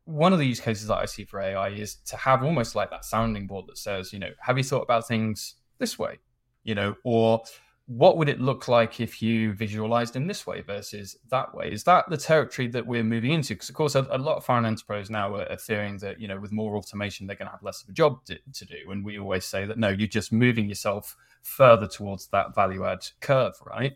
one 0.05 0.33
of 0.33 0.39
the 0.39 0.47
use 0.47 0.61
cases 0.61 0.87
that 0.87 0.97
i 0.97 1.05
see 1.05 1.25
for 1.25 1.41
ai 1.41 1.69
is 1.69 1.97
to 1.97 2.17
have 2.17 2.45
almost 2.45 2.75
like 2.75 2.89
that 2.91 3.05
sounding 3.05 3.47
board 3.47 3.67
that 3.67 3.77
says 3.77 4.13
you 4.13 4.19
know 4.19 4.31
have 4.39 4.57
you 4.57 4.65
thought 4.65 4.83
about 4.83 5.07
things 5.09 5.57
this 5.79 5.99
way 5.99 6.19
you 6.65 6.75
know 6.75 6.97
or 7.05 7.43
what 7.87 8.17
would 8.17 8.31
it 8.31 8.41
look 8.41 8.67
like 8.67 8.99
if 8.99 9.21
you 9.21 9.53
visualized 9.53 10.17
in 10.17 10.27
this 10.27 10.47
way 10.47 10.63
versus 10.63 11.19
that 11.31 11.55
way? 11.55 11.71
Is 11.71 11.85
that 11.85 12.09
the 12.09 12.17
territory 12.17 12.67
that 12.69 12.87
we're 12.87 13.05
moving 13.05 13.33
into? 13.33 13.55
Because 13.55 13.69
of 13.69 13.75
course, 13.75 13.95
a, 13.95 14.07
a, 14.11 14.17
lot 14.17 14.39
of 14.39 14.45
finance 14.45 14.83
pros 14.83 15.11
now 15.11 15.35
are, 15.35 15.51
are, 15.51 15.59
fearing 15.59 15.99
that 15.99 16.19
you 16.19 16.27
know 16.27 16.41
with 16.41 16.51
more 16.51 16.77
automation 16.77 17.27
they're 17.27 17.37
going 17.37 17.47
to 17.47 17.53
have 17.53 17.63
less 17.63 17.83
of 17.83 17.91
a 17.91 17.93
job 17.93 18.25
to, 18.25 18.39
to, 18.55 18.65
do, 18.65 18.91
and 18.91 19.05
we 19.05 19.19
always 19.19 19.45
say 19.45 19.67
that 19.67 19.79
no, 19.79 19.91
you're 19.91 20.09
just 20.09 20.33
moving 20.33 20.67
yourself 20.67 21.15
further 21.43 21.87
towards 21.87 22.29
that 22.29 22.55
value 22.55 22.87
add 22.87 23.07
curve, 23.21 23.55
right? 23.67 23.93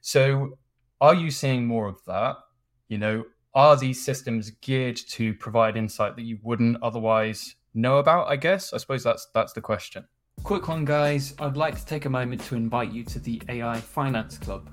So, 0.00 0.58
are 1.00 1.14
you 1.14 1.30
seeing 1.30 1.66
more 1.66 1.86
of 1.86 2.02
that? 2.06 2.36
You 2.88 2.96
know, 2.96 3.24
are 3.54 3.76
these 3.76 4.02
systems 4.02 4.50
geared 4.62 4.96
to 4.96 5.34
provide 5.34 5.76
insight 5.76 6.16
that 6.16 6.22
you 6.22 6.38
wouldn't 6.42 6.82
otherwise 6.82 7.56
know 7.74 7.98
about? 7.98 8.28
I 8.28 8.36
guess 8.36 8.72
I 8.72 8.78
suppose 8.78 9.04
that's 9.04 9.28
that's 9.34 9.52
the 9.52 9.60
question. 9.60 10.06
Quick 10.44 10.68
one, 10.68 10.84
guys. 10.84 11.34
I'd 11.40 11.56
like 11.56 11.76
to 11.78 11.84
take 11.84 12.06
a 12.06 12.10
moment 12.10 12.40
to 12.44 12.54
invite 12.54 12.90
you 12.90 13.04
to 13.04 13.18
the 13.18 13.42
AI 13.50 13.78
Finance 13.80 14.38
Club. 14.38 14.66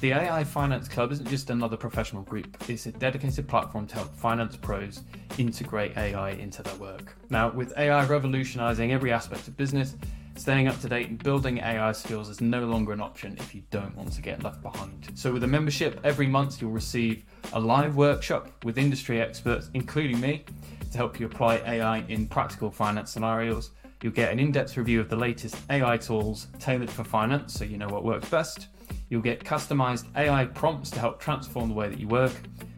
The 0.00 0.12
AI 0.12 0.42
Finance 0.42 0.88
Club 0.88 1.12
isn't 1.12 1.28
just 1.28 1.50
another 1.50 1.76
professional 1.76 2.22
group, 2.22 2.56
it's 2.68 2.86
a 2.86 2.92
dedicated 2.92 3.46
platform 3.46 3.86
to 3.88 3.96
help 3.96 4.14
finance 4.16 4.56
pros 4.56 5.02
integrate 5.38 5.96
AI 5.96 6.30
into 6.30 6.62
their 6.62 6.74
work. 6.76 7.16
Now, 7.28 7.50
with 7.50 7.72
AI 7.76 8.06
revolutionizing 8.06 8.92
every 8.92 9.12
aspect 9.12 9.46
of 9.46 9.56
business, 9.56 9.94
staying 10.36 10.66
up 10.66 10.80
to 10.80 10.88
date 10.88 11.08
and 11.08 11.22
building 11.22 11.58
AI 11.58 11.92
skills 11.92 12.28
is 12.28 12.40
no 12.40 12.64
longer 12.64 12.92
an 12.92 13.00
option 13.00 13.36
if 13.38 13.54
you 13.54 13.62
don't 13.70 13.94
want 13.94 14.12
to 14.12 14.22
get 14.22 14.42
left 14.42 14.62
behind. 14.62 15.10
So, 15.14 15.32
with 15.32 15.44
a 15.44 15.48
membership, 15.48 16.00
every 16.02 16.26
month 16.26 16.60
you'll 16.60 16.72
receive 16.72 17.24
a 17.52 17.60
live 17.60 17.94
workshop 17.94 18.48
with 18.64 18.78
industry 18.78 19.20
experts, 19.20 19.70
including 19.74 20.18
me, 20.18 20.44
to 20.90 20.96
help 20.96 21.20
you 21.20 21.26
apply 21.26 21.56
AI 21.58 21.98
in 22.08 22.26
practical 22.26 22.70
finance 22.70 23.12
scenarios 23.12 23.70
You'll 24.02 24.12
get 24.14 24.32
an 24.32 24.38
in 24.38 24.50
depth 24.50 24.78
review 24.78 24.98
of 24.98 25.10
the 25.10 25.16
latest 25.16 25.56
AI 25.68 25.98
tools 25.98 26.46
tailored 26.58 26.88
for 26.88 27.04
finance 27.04 27.52
so 27.52 27.64
you 27.64 27.76
know 27.76 27.88
what 27.88 28.02
works 28.02 28.30
best. 28.30 28.68
You'll 29.10 29.20
get 29.20 29.44
customized 29.44 30.06
AI 30.16 30.46
prompts 30.46 30.90
to 30.92 31.00
help 31.00 31.20
transform 31.20 31.68
the 31.68 31.74
way 31.74 31.90
that 31.90 32.00
you 32.00 32.08
work, 32.08 32.32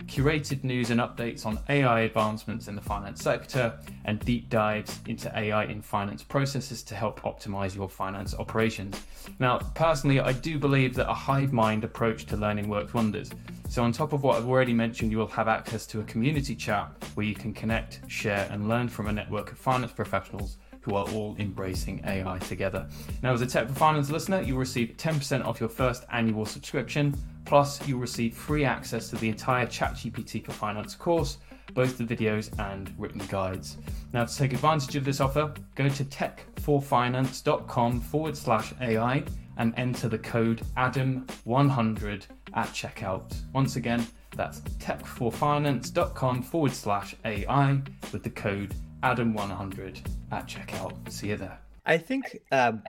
curated 0.06 0.64
news 0.64 0.90
and 0.90 1.00
updates 1.00 1.46
on 1.46 1.60
AI 1.68 2.00
advancements 2.00 2.66
in 2.66 2.74
the 2.74 2.80
finance 2.80 3.22
sector, 3.22 3.78
and 4.04 4.18
deep 4.20 4.50
dives 4.50 4.98
into 5.06 5.30
AI 5.38 5.64
in 5.64 5.80
finance 5.80 6.24
processes 6.24 6.82
to 6.82 6.96
help 6.96 7.20
optimize 7.20 7.76
your 7.76 7.88
finance 7.88 8.34
operations. 8.34 9.00
Now, 9.38 9.58
personally, 9.74 10.18
I 10.18 10.32
do 10.32 10.58
believe 10.58 10.94
that 10.94 11.08
a 11.08 11.14
hive 11.14 11.52
mind 11.52 11.84
approach 11.84 12.26
to 12.26 12.36
learning 12.36 12.68
works 12.68 12.94
wonders. 12.94 13.30
So, 13.68 13.84
on 13.84 13.92
top 13.92 14.12
of 14.12 14.22
what 14.22 14.36
I've 14.36 14.48
already 14.48 14.74
mentioned, 14.74 15.12
you 15.12 15.18
will 15.18 15.28
have 15.28 15.48
access 15.48 15.86
to 15.86 16.00
a 16.00 16.04
community 16.04 16.56
chat 16.56 16.90
where 17.14 17.24
you 17.24 17.34
can 17.34 17.54
connect, 17.54 18.00
share, 18.08 18.48
and 18.50 18.68
learn 18.68 18.88
from 18.88 19.06
a 19.06 19.12
network 19.12 19.52
of 19.52 19.58
finance 19.58 19.92
professionals 19.92 20.56
who 20.82 20.94
are 20.94 21.08
all 21.10 21.34
embracing 21.38 22.02
AI 22.04 22.38
together. 22.38 22.86
Now, 23.22 23.32
as 23.32 23.40
a 23.40 23.46
Tech 23.46 23.68
for 23.68 23.74
Finance 23.74 24.10
listener, 24.10 24.42
you'll 24.42 24.58
receive 24.58 24.96
10% 24.96 25.44
off 25.44 25.60
your 25.60 25.68
first 25.68 26.04
annual 26.12 26.44
subscription. 26.44 27.14
Plus, 27.44 27.86
you'll 27.88 28.00
receive 28.00 28.34
free 28.34 28.64
access 28.64 29.08
to 29.10 29.16
the 29.16 29.28
entire 29.28 29.66
ChatGPT 29.66 30.44
for 30.44 30.52
Finance 30.52 30.94
course, 30.94 31.38
both 31.72 31.98
the 31.98 32.04
videos 32.04 32.50
and 32.58 32.92
written 32.98 33.22
guides. 33.28 33.78
Now, 34.12 34.24
to 34.24 34.36
take 34.36 34.52
advantage 34.52 34.96
of 34.96 35.04
this 35.04 35.20
offer, 35.20 35.54
go 35.74 35.88
to 35.88 36.04
techforfinance.com 36.04 38.00
forward 38.00 38.36
slash 38.36 38.74
AI 38.80 39.24
and 39.56 39.74
enter 39.76 40.08
the 40.08 40.18
code 40.18 40.62
ADAM100 40.76 42.26
at 42.54 42.66
checkout. 42.68 43.34
Once 43.52 43.76
again, 43.76 44.06
that's 44.36 44.60
techforfinance.com 44.60 46.42
forward 46.42 46.72
slash 46.72 47.14
AI 47.24 47.80
with 48.12 48.22
the 48.22 48.30
code 48.30 48.74
ADAM100 49.02 50.06
at 50.30 50.46
checkout. 50.46 51.10
See 51.10 51.28
you 51.28 51.36
there. 51.36 51.58
I 51.84 51.98
think 51.98 52.38
um, 52.52 52.82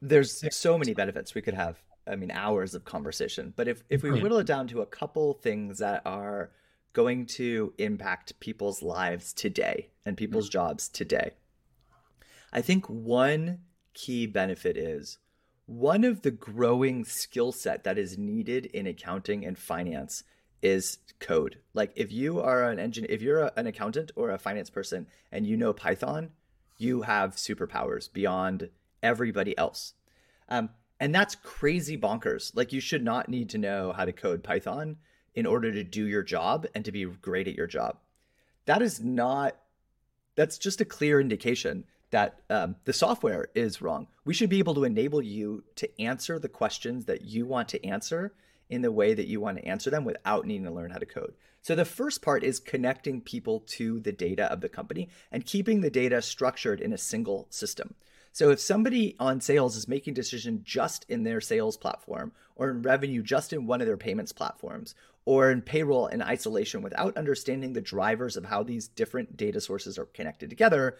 there's 0.00 0.44
so 0.54 0.78
many 0.78 0.94
benefits 0.94 1.34
we 1.34 1.42
could 1.42 1.54
have. 1.54 1.82
I 2.06 2.16
mean, 2.16 2.30
hours 2.30 2.74
of 2.74 2.84
conversation. 2.84 3.52
But 3.56 3.66
if, 3.66 3.82
if 3.88 4.02
we 4.02 4.10
whittle 4.10 4.38
it 4.38 4.46
down 4.46 4.68
to 4.68 4.82
a 4.82 4.86
couple 4.86 5.34
things 5.34 5.78
that 5.78 6.02
are 6.04 6.50
going 6.92 7.26
to 7.26 7.72
impact 7.78 8.38
people's 8.40 8.82
lives 8.82 9.32
today 9.32 9.88
and 10.04 10.16
people's 10.16 10.48
jobs 10.48 10.88
today, 10.88 11.32
I 12.52 12.60
think 12.60 12.88
one 12.88 13.60
key 13.94 14.26
benefit 14.26 14.76
is 14.76 15.18
one 15.66 16.04
of 16.04 16.22
the 16.22 16.30
growing 16.30 17.04
skill 17.04 17.52
set 17.52 17.84
that 17.84 17.96
is 17.96 18.18
needed 18.18 18.66
in 18.66 18.86
accounting 18.86 19.44
and 19.44 19.58
finance 19.58 20.22
is 20.64 20.98
code. 21.20 21.58
Like 21.74 21.92
if 21.94 22.10
you 22.10 22.40
are 22.40 22.64
an 22.64 22.78
engineer, 22.80 23.10
if 23.10 23.22
you're 23.22 23.40
a, 23.40 23.52
an 23.56 23.66
accountant 23.66 24.10
or 24.16 24.30
a 24.30 24.38
finance 24.38 24.70
person 24.70 25.06
and 25.30 25.46
you 25.46 25.56
know 25.56 25.72
Python, 25.72 26.30
you 26.78 27.02
have 27.02 27.36
superpowers 27.36 28.12
beyond 28.12 28.70
everybody 29.02 29.56
else. 29.56 29.94
Um, 30.48 30.70
and 30.98 31.14
that's 31.14 31.34
crazy 31.36 31.96
bonkers. 31.96 32.50
Like 32.56 32.72
you 32.72 32.80
should 32.80 33.04
not 33.04 33.28
need 33.28 33.50
to 33.50 33.58
know 33.58 33.92
how 33.92 34.04
to 34.04 34.12
code 34.12 34.42
Python 34.42 34.96
in 35.34 35.46
order 35.46 35.70
to 35.70 35.84
do 35.84 36.06
your 36.06 36.22
job 36.22 36.66
and 36.74 36.84
to 36.84 36.92
be 36.92 37.04
great 37.04 37.46
at 37.48 37.54
your 37.54 37.66
job. 37.66 37.98
That 38.66 38.82
is 38.82 39.00
not. 39.00 39.56
That's 40.36 40.58
just 40.58 40.80
a 40.80 40.84
clear 40.84 41.20
indication 41.20 41.84
that 42.10 42.40
um, 42.48 42.76
the 42.84 42.92
software 42.92 43.48
is 43.54 43.82
wrong. 43.82 44.06
We 44.24 44.34
should 44.34 44.50
be 44.50 44.58
able 44.58 44.74
to 44.74 44.84
enable 44.84 45.22
you 45.22 45.64
to 45.76 46.00
answer 46.00 46.38
the 46.38 46.48
questions 46.48 47.04
that 47.06 47.22
you 47.22 47.46
want 47.46 47.68
to 47.70 47.84
answer 47.84 48.32
in 48.74 48.82
the 48.82 48.92
way 48.92 49.14
that 49.14 49.26
you 49.26 49.40
want 49.40 49.58
to 49.58 49.66
answer 49.66 49.90
them 49.90 50.04
without 50.04 50.46
needing 50.46 50.64
to 50.64 50.70
learn 50.70 50.90
how 50.90 50.98
to 50.98 51.06
code. 51.06 51.34
So 51.62 51.74
the 51.74 51.86
first 51.86 52.20
part 52.20 52.44
is 52.44 52.60
connecting 52.60 53.22
people 53.22 53.60
to 53.68 53.98
the 54.00 54.12
data 54.12 54.52
of 54.52 54.60
the 54.60 54.68
company 54.68 55.08
and 55.32 55.46
keeping 55.46 55.80
the 55.80 55.90
data 55.90 56.20
structured 56.20 56.80
in 56.80 56.92
a 56.92 56.98
single 56.98 57.46
system. 57.48 57.94
So 58.32 58.50
if 58.50 58.60
somebody 58.60 59.14
on 59.20 59.40
sales 59.40 59.76
is 59.76 59.88
making 59.88 60.14
decision 60.14 60.62
just 60.64 61.06
in 61.08 61.22
their 61.22 61.40
sales 61.40 61.76
platform 61.76 62.32
or 62.56 62.68
in 62.68 62.82
revenue 62.82 63.22
just 63.22 63.52
in 63.52 63.66
one 63.66 63.80
of 63.80 63.86
their 63.86 63.96
payments 63.96 64.32
platforms 64.32 64.94
or 65.24 65.50
in 65.50 65.62
payroll 65.62 66.08
in 66.08 66.20
isolation 66.20 66.82
without 66.82 67.16
understanding 67.16 67.72
the 67.72 67.80
drivers 67.80 68.36
of 68.36 68.44
how 68.44 68.62
these 68.62 68.88
different 68.88 69.36
data 69.36 69.60
sources 69.60 69.98
are 69.98 70.06
connected 70.06 70.50
together, 70.50 70.98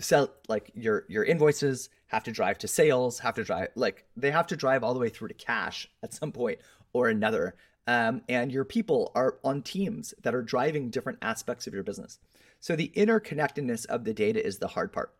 sell 0.00 0.30
like 0.48 0.70
your 0.74 1.04
your 1.08 1.24
invoices 1.24 1.88
have 2.08 2.24
to 2.24 2.32
drive 2.32 2.58
to 2.58 2.68
sales, 2.68 3.20
have 3.20 3.34
to 3.36 3.44
drive 3.44 3.68
like 3.74 4.04
they 4.16 4.30
have 4.30 4.46
to 4.48 4.56
drive 4.56 4.82
all 4.84 4.94
the 4.94 5.00
way 5.00 5.08
through 5.08 5.28
to 5.28 5.34
cash 5.34 5.88
at 6.02 6.12
some 6.12 6.32
point 6.32 6.58
or 6.92 7.08
another. 7.08 7.54
Um, 7.86 8.22
and 8.28 8.52
your 8.52 8.64
people 8.64 9.12
are 9.14 9.38
on 9.42 9.62
teams 9.62 10.12
that 10.22 10.34
are 10.34 10.42
driving 10.42 10.90
different 10.90 11.18
aspects 11.22 11.66
of 11.66 11.74
your 11.74 11.82
business. 11.82 12.18
So 12.60 12.76
the 12.76 12.92
interconnectedness 12.94 13.86
of 13.86 14.04
the 14.04 14.12
data 14.12 14.44
is 14.44 14.58
the 14.58 14.68
hard 14.68 14.92
part. 14.92 15.14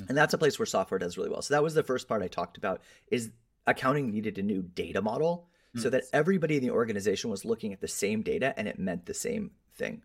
Hmm. 0.00 0.06
And 0.10 0.18
that's 0.18 0.34
a 0.34 0.38
place 0.38 0.58
where 0.58 0.66
software 0.66 0.98
does 0.98 1.16
really 1.16 1.30
well. 1.30 1.42
So 1.42 1.54
that 1.54 1.62
was 1.62 1.74
the 1.74 1.82
first 1.82 2.06
part 2.06 2.22
I 2.22 2.28
talked 2.28 2.56
about 2.56 2.82
is 3.10 3.30
accounting 3.66 4.10
needed 4.10 4.38
a 4.38 4.42
new 4.42 4.62
data 4.62 5.00
model 5.02 5.48
mm. 5.74 5.80
so 5.80 5.90
that 5.90 6.04
everybody 6.12 6.56
in 6.56 6.62
the 6.62 6.70
organization 6.70 7.30
was 7.30 7.44
looking 7.44 7.72
at 7.72 7.80
the 7.80 7.88
same 7.88 8.22
data 8.22 8.54
and 8.56 8.68
it 8.68 8.78
meant 8.78 9.06
the 9.06 9.14
same 9.14 9.52
thing. 9.74 10.02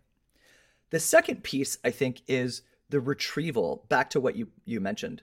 The 0.90 1.00
second 1.00 1.42
piece 1.42 1.78
I 1.84 1.90
think 1.90 2.22
is 2.26 2.62
the 2.88 3.00
retrieval 3.00 3.84
back 3.88 4.10
to 4.10 4.20
what 4.20 4.36
you 4.36 4.48
you 4.64 4.80
mentioned. 4.80 5.22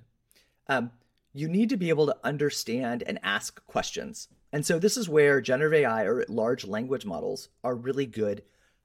Um, 0.67 0.91
you 1.33 1.47
need 1.47 1.69
to 1.69 1.77
be 1.77 1.89
able 1.89 2.07
to 2.07 2.17
understand 2.23 3.03
and 3.05 3.19
ask 3.21 3.65
questions. 3.67 4.29
And 4.51 4.65
so 4.65 4.79
this 4.79 4.97
is 4.97 5.09
where 5.09 5.41
generative 5.41 5.81
AI 5.81 6.03
or 6.03 6.25
large 6.29 6.65
language 6.65 7.05
models 7.05 7.49
are 7.63 7.75
really 7.75 8.05
good, 8.05 8.43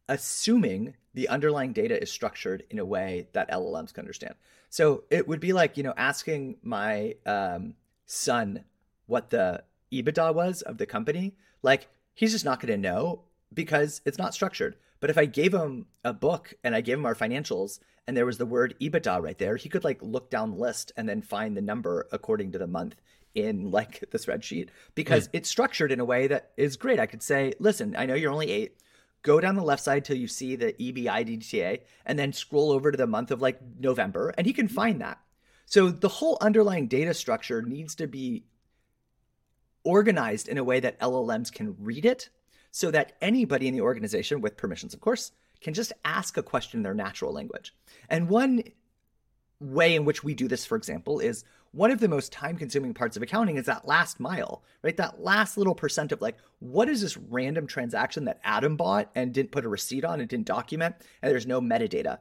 assuming 0.08 0.94
the 1.14 1.28
underlying 1.28 1.72
data 1.72 2.00
is 2.00 2.10
structured 2.10 2.64
in 2.70 2.78
a 2.78 2.84
way 2.84 3.28
that 3.32 3.50
LLMs 3.50 3.92
can 3.92 4.02
understand. 4.02 4.34
So 4.70 5.04
it 5.10 5.28
would 5.28 5.40
be 5.40 5.52
like, 5.52 5.76
you 5.76 5.82
know, 5.82 5.94
asking 5.96 6.56
my 6.62 7.16
um, 7.26 7.74
son 8.06 8.64
what 9.06 9.30
the 9.30 9.62
EBITDA 9.92 10.34
was 10.34 10.62
of 10.62 10.78
the 10.78 10.86
company. 10.86 11.34
Like, 11.62 11.88
he's 12.14 12.32
just 12.32 12.44
not 12.44 12.60
going 12.60 12.72
to 12.72 12.78
know 12.78 13.22
because 13.52 14.00
it's 14.04 14.18
not 14.18 14.34
structured. 14.34 14.76
But 15.00 15.10
if 15.10 15.18
I 15.18 15.26
gave 15.26 15.52
him 15.52 15.86
a 16.04 16.12
book 16.12 16.54
and 16.64 16.74
I 16.74 16.80
gave 16.80 16.96
him 16.96 17.06
our 17.06 17.14
financials 17.14 17.80
and 18.06 18.16
there 18.16 18.26
was 18.26 18.38
the 18.38 18.46
word 18.46 18.74
EBITDA 18.80 19.22
right 19.22 19.38
there, 19.38 19.56
he 19.56 19.68
could 19.68 19.84
like 19.84 20.00
look 20.00 20.30
down 20.30 20.52
the 20.52 20.56
list 20.56 20.92
and 20.96 21.08
then 21.08 21.22
find 21.22 21.56
the 21.56 21.62
number 21.62 22.08
according 22.12 22.52
to 22.52 22.58
the 22.58 22.66
month 22.66 22.96
in 23.34 23.70
like 23.70 24.04
the 24.10 24.18
spreadsheet 24.18 24.68
because 24.94 25.28
mm. 25.28 25.30
it's 25.34 25.48
structured 25.48 25.92
in 25.92 26.00
a 26.00 26.04
way 26.04 26.26
that 26.26 26.50
is 26.56 26.76
great. 26.76 27.00
I 27.00 27.06
could 27.06 27.22
say, 27.22 27.52
listen, 27.58 27.96
I 27.96 28.06
know 28.06 28.14
you're 28.14 28.32
only 28.32 28.50
eight. 28.50 28.76
Go 29.22 29.40
down 29.40 29.54
the 29.54 29.62
left 29.62 29.82
side 29.82 30.04
till 30.04 30.16
you 30.16 30.26
see 30.26 30.56
the 30.56 30.72
EBITDA 30.72 31.80
and 32.06 32.18
then 32.18 32.32
scroll 32.32 32.72
over 32.72 32.90
to 32.90 32.96
the 32.96 33.06
month 33.06 33.30
of 33.30 33.40
like 33.40 33.60
November 33.78 34.34
and 34.36 34.46
he 34.46 34.52
can 34.52 34.68
find 34.68 35.00
that. 35.00 35.18
So 35.66 35.90
the 35.90 36.08
whole 36.08 36.38
underlying 36.40 36.88
data 36.88 37.14
structure 37.14 37.62
needs 37.62 37.94
to 37.96 38.06
be 38.06 38.44
organized 39.84 40.48
in 40.48 40.58
a 40.58 40.64
way 40.64 40.80
that 40.80 41.00
LLMs 41.00 41.52
can 41.52 41.76
read 41.78 42.04
it 42.04 42.28
so 42.70 42.90
that 42.90 43.12
anybody 43.20 43.68
in 43.68 43.74
the 43.74 43.80
organization, 43.80 44.40
with 44.40 44.56
permissions, 44.56 44.94
of 44.94 45.00
course, 45.00 45.32
can 45.60 45.74
just 45.74 45.92
ask 46.04 46.36
a 46.36 46.42
question 46.42 46.78
in 46.78 46.82
their 46.82 46.94
natural 46.94 47.32
language. 47.32 47.74
And 48.08 48.28
one 48.28 48.62
way 49.60 49.94
in 49.94 50.04
which 50.04 50.24
we 50.24 50.34
do 50.34 50.48
this, 50.48 50.64
for 50.64 50.76
example, 50.76 51.20
is 51.20 51.44
one 51.72 51.90
of 51.90 52.00
the 52.00 52.08
most 52.08 52.32
time 52.32 52.56
consuming 52.56 52.94
parts 52.94 53.16
of 53.16 53.22
accounting 53.22 53.56
is 53.56 53.66
that 53.66 53.88
last 53.88 54.20
mile, 54.20 54.62
right? 54.82 54.96
That 54.96 55.22
last 55.22 55.56
little 55.56 55.74
percent 55.74 56.12
of 56.12 56.20
like, 56.20 56.36
what 56.58 56.88
is 56.88 57.00
this 57.00 57.16
random 57.16 57.66
transaction 57.66 58.26
that 58.26 58.40
Adam 58.44 58.76
bought 58.76 59.10
and 59.14 59.32
didn't 59.32 59.52
put 59.52 59.64
a 59.64 59.68
receipt 59.68 60.04
on 60.04 60.20
and 60.20 60.28
didn't 60.28 60.46
document, 60.46 60.96
and 61.22 61.32
there's 61.32 61.46
no 61.46 61.60
metadata. 61.60 62.18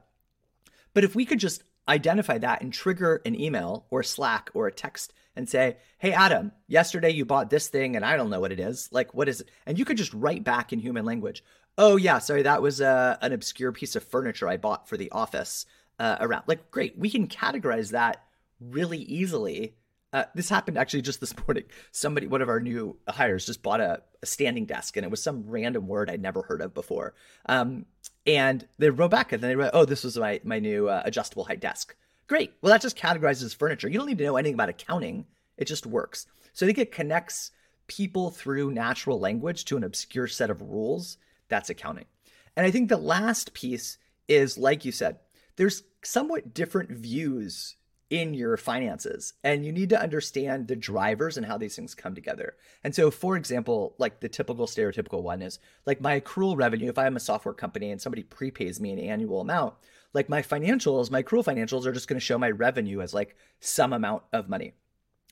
But 0.94 1.04
if 1.04 1.14
we 1.14 1.26
could 1.26 1.38
just 1.38 1.64
identify 1.88 2.38
that 2.38 2.62
and 2.62 2.72
trigger 2.72 3.20
an 3.24 3.38
email 3.38 3.86
or 3.90 4.02
Slack 4.02 4.50
or 4.54 4.66
a 4.66 4.72
text 4.72 5.12
and 5.34 5.48
say, 5.48 5.76
Hey, 5.98 6.12
Adam, 6.12 6.52
yesterday 6.68 7.10
you 7.10 7.24
bought 7.24 7.50
this 7.50 7.68
thing 7.68 7.96
and 7.96 8.04
I 8.04 8.16
don't 8.16 8.30
know 8.30 8.40
what 8.40 8.52
it 8.52 8.60
is. 8.60 8.88
Like, 8.92 9.14
what 9.14 9.28
is 9.28 9.40
it? 9.40 9.50
And 9.66 9.78
you 9.78 9.84
could 9.84 9.96
just 9.96 10.14
write 10.14 10.44
back 10.44 10.72
in 10.72 10.78
human 10.78 11.04
language, 11.04 11.44
Oh, 11.78 11.96
yeah, 11.96 12.18
sorry, 12.18 12.42
that 12.42 12.62
was 12.62 12.80
uh, 12.80 13.16
an 13.22 13.32
obscure 13.32 13.72
piece 13.72 13.96
of 13.96 14.04
furniture 14.04 14.48
I 14.48 14.58
bought 14.58 14.88
for 14.88 14.96
the 14.96 15.10
office 15.10 15.64
uh, 15.98 16.18
around. 16.20 16.44
Like, 16.46 16.70
great, 16.70 16.98
we 16.98 17.08
can 17.08 17.26
categorize 17.26 17.92
that 17.92 18.22
really 18.70 18.98
easily. 18.98 19.74
Uh, 20.12 20.24
this 20.34 20.48
happened 20.48 20.76
actually 20.76 21.02
just 21.02 21.20
this 21.20 21.34
morning. 21.46 21.64
Somebody, 21.90 22.26
one 22.26 22.42
of 22.42 22.48
our 22.48 22.60
new 22.60 22.96
hires, 23.08 23.46
just 23.46 23.62
bought 23.62 23.80
a, 23.80 24.02
a 24.22 24.26
standing 24.26 24.66
desk, 24.66 24.96
and 24.96 25.04
it 25.04 25.10
was 25.10 25.22
some 25.22 25.44
random 25.46 25.86
word 25.86 26.10
I'd 26.10 26.20
never 26.20 26.42
heard 26.42 26.60
of 26.60 26.74
before. 26.74 27.14
Um, 27.46 27.86
and 28.26 28.66
they 28.78 28.90
wrote 28.90 29.10
back, 29.10 29.32
and 29.32 29.42
then 29.42 29.50
they 29.50 29.56
wrote, 29.56 29.70
"Oh, 29.72 29.84
this 29.84 30.04
was 30.04 30.18
my 30.18 30.40
my 30.44 30.58
new 30.58 30.88
uh, 30.88 31.02
adjustable 31.04 31.44
height 31.44 31.60
desk." 31.60 31.96
Great. 32.26 32.52
Well, 32.60 32.72
that 32.72 32.82
just 32.82 32.96
categorizes 32.96 33.54
furniture. 33.54 33.88
You 33.88 33.98
don't 33.98 34.06
need 34.06 34.18
to 34.18 34.24
know 34.24 34.36
anything 34.36 34.54
about 34.54 34.68
accounting. 34.68 35.26
It 35.56 35.66
just 35.66 35.86
works. 35.86 36.26
So 36.52 36.64
I 36.64 36.68
think 36.68 36.78
it 36.78 36.92
connects 36.92 37.50
people 37.86 38.30
through 38.30 38.70
natural 38.70 39.18
language 39.18 39.64
to 39.66 39.76
an 39.76 39.84
obscure 39.84 40.28
set 40.28 40.50
of 40.50 40.62
rules. 40.62 41.18
That's 41.48 41.70
accounting. 41.70 42.06
And 42.56 42.66
I 42.66 42.70
think 42.70 42.88
the 42.88 42.96
last 42.96 43.54
piece 43.54 43.98
is, 44.28 44.56
like 44.56 44.84
you 44.84 44.92
said, 44.92 45.18
there's 45.56 45.82
somewhat 46.02 46.54
different 46.54 46.90
views 46.90 47.76
in 48.12 48.34
your 48.34 48.58
finances 48.58 49.32
and 49.42 49.64
you 49.64 49.72
need 49.72 49.88
to 49.88 50.00
understand 50.00 50.68
the 50.68 50.76
drivers 50.76 51.38
and 51.38 51.46
how 51.46 51.56
these 51.56 51.74
things 51.74 51.94
come 51.94 52.14
together. 52.14 52.54
And 52.84 52.94
so 52.94 53.10
for 53.10 53.36
example, 53.36 53.94
like 53.96 54.20
the 54.20 54.28
typical 54.28 54.66
stereotypical 54.66 55.22
one 55.22 55.40
is 55.40 55.58
like 55.86 56.02
my 56.02 56.20
accrual 56.20 56.54
revenue 56.54 56.90
if 56.90 56.98
I'm 56.98 57.16
a 57.16 57.20
software 57.20 57.54
company 57.54 57.90
and 57.90 57.98
somebody 57.98 58.22
prepays 58.22 58.82
me 58.82 58.92
an 58.92 58.98
annual 58.98 59.40
amount, 59.40 59.76
like 60.12 60.28
my 60.28 60.42
financials, 60.42 61.10
my 61.10 61.22
accrual 61.22 61.42
financials 61.42 61.86
are 61.86 61.92
just 61.92 62.06
going 62.06 62.20
to 62.20 62.24
show 62.24 62.36
my 62.36 62.50
revenue 62.50 63.00
as 63.00 63.14
like 63.14 63.34
some 63.60 63.94
amount 63.94 64.24
of 64.34 64.46
money. 64.46 64.74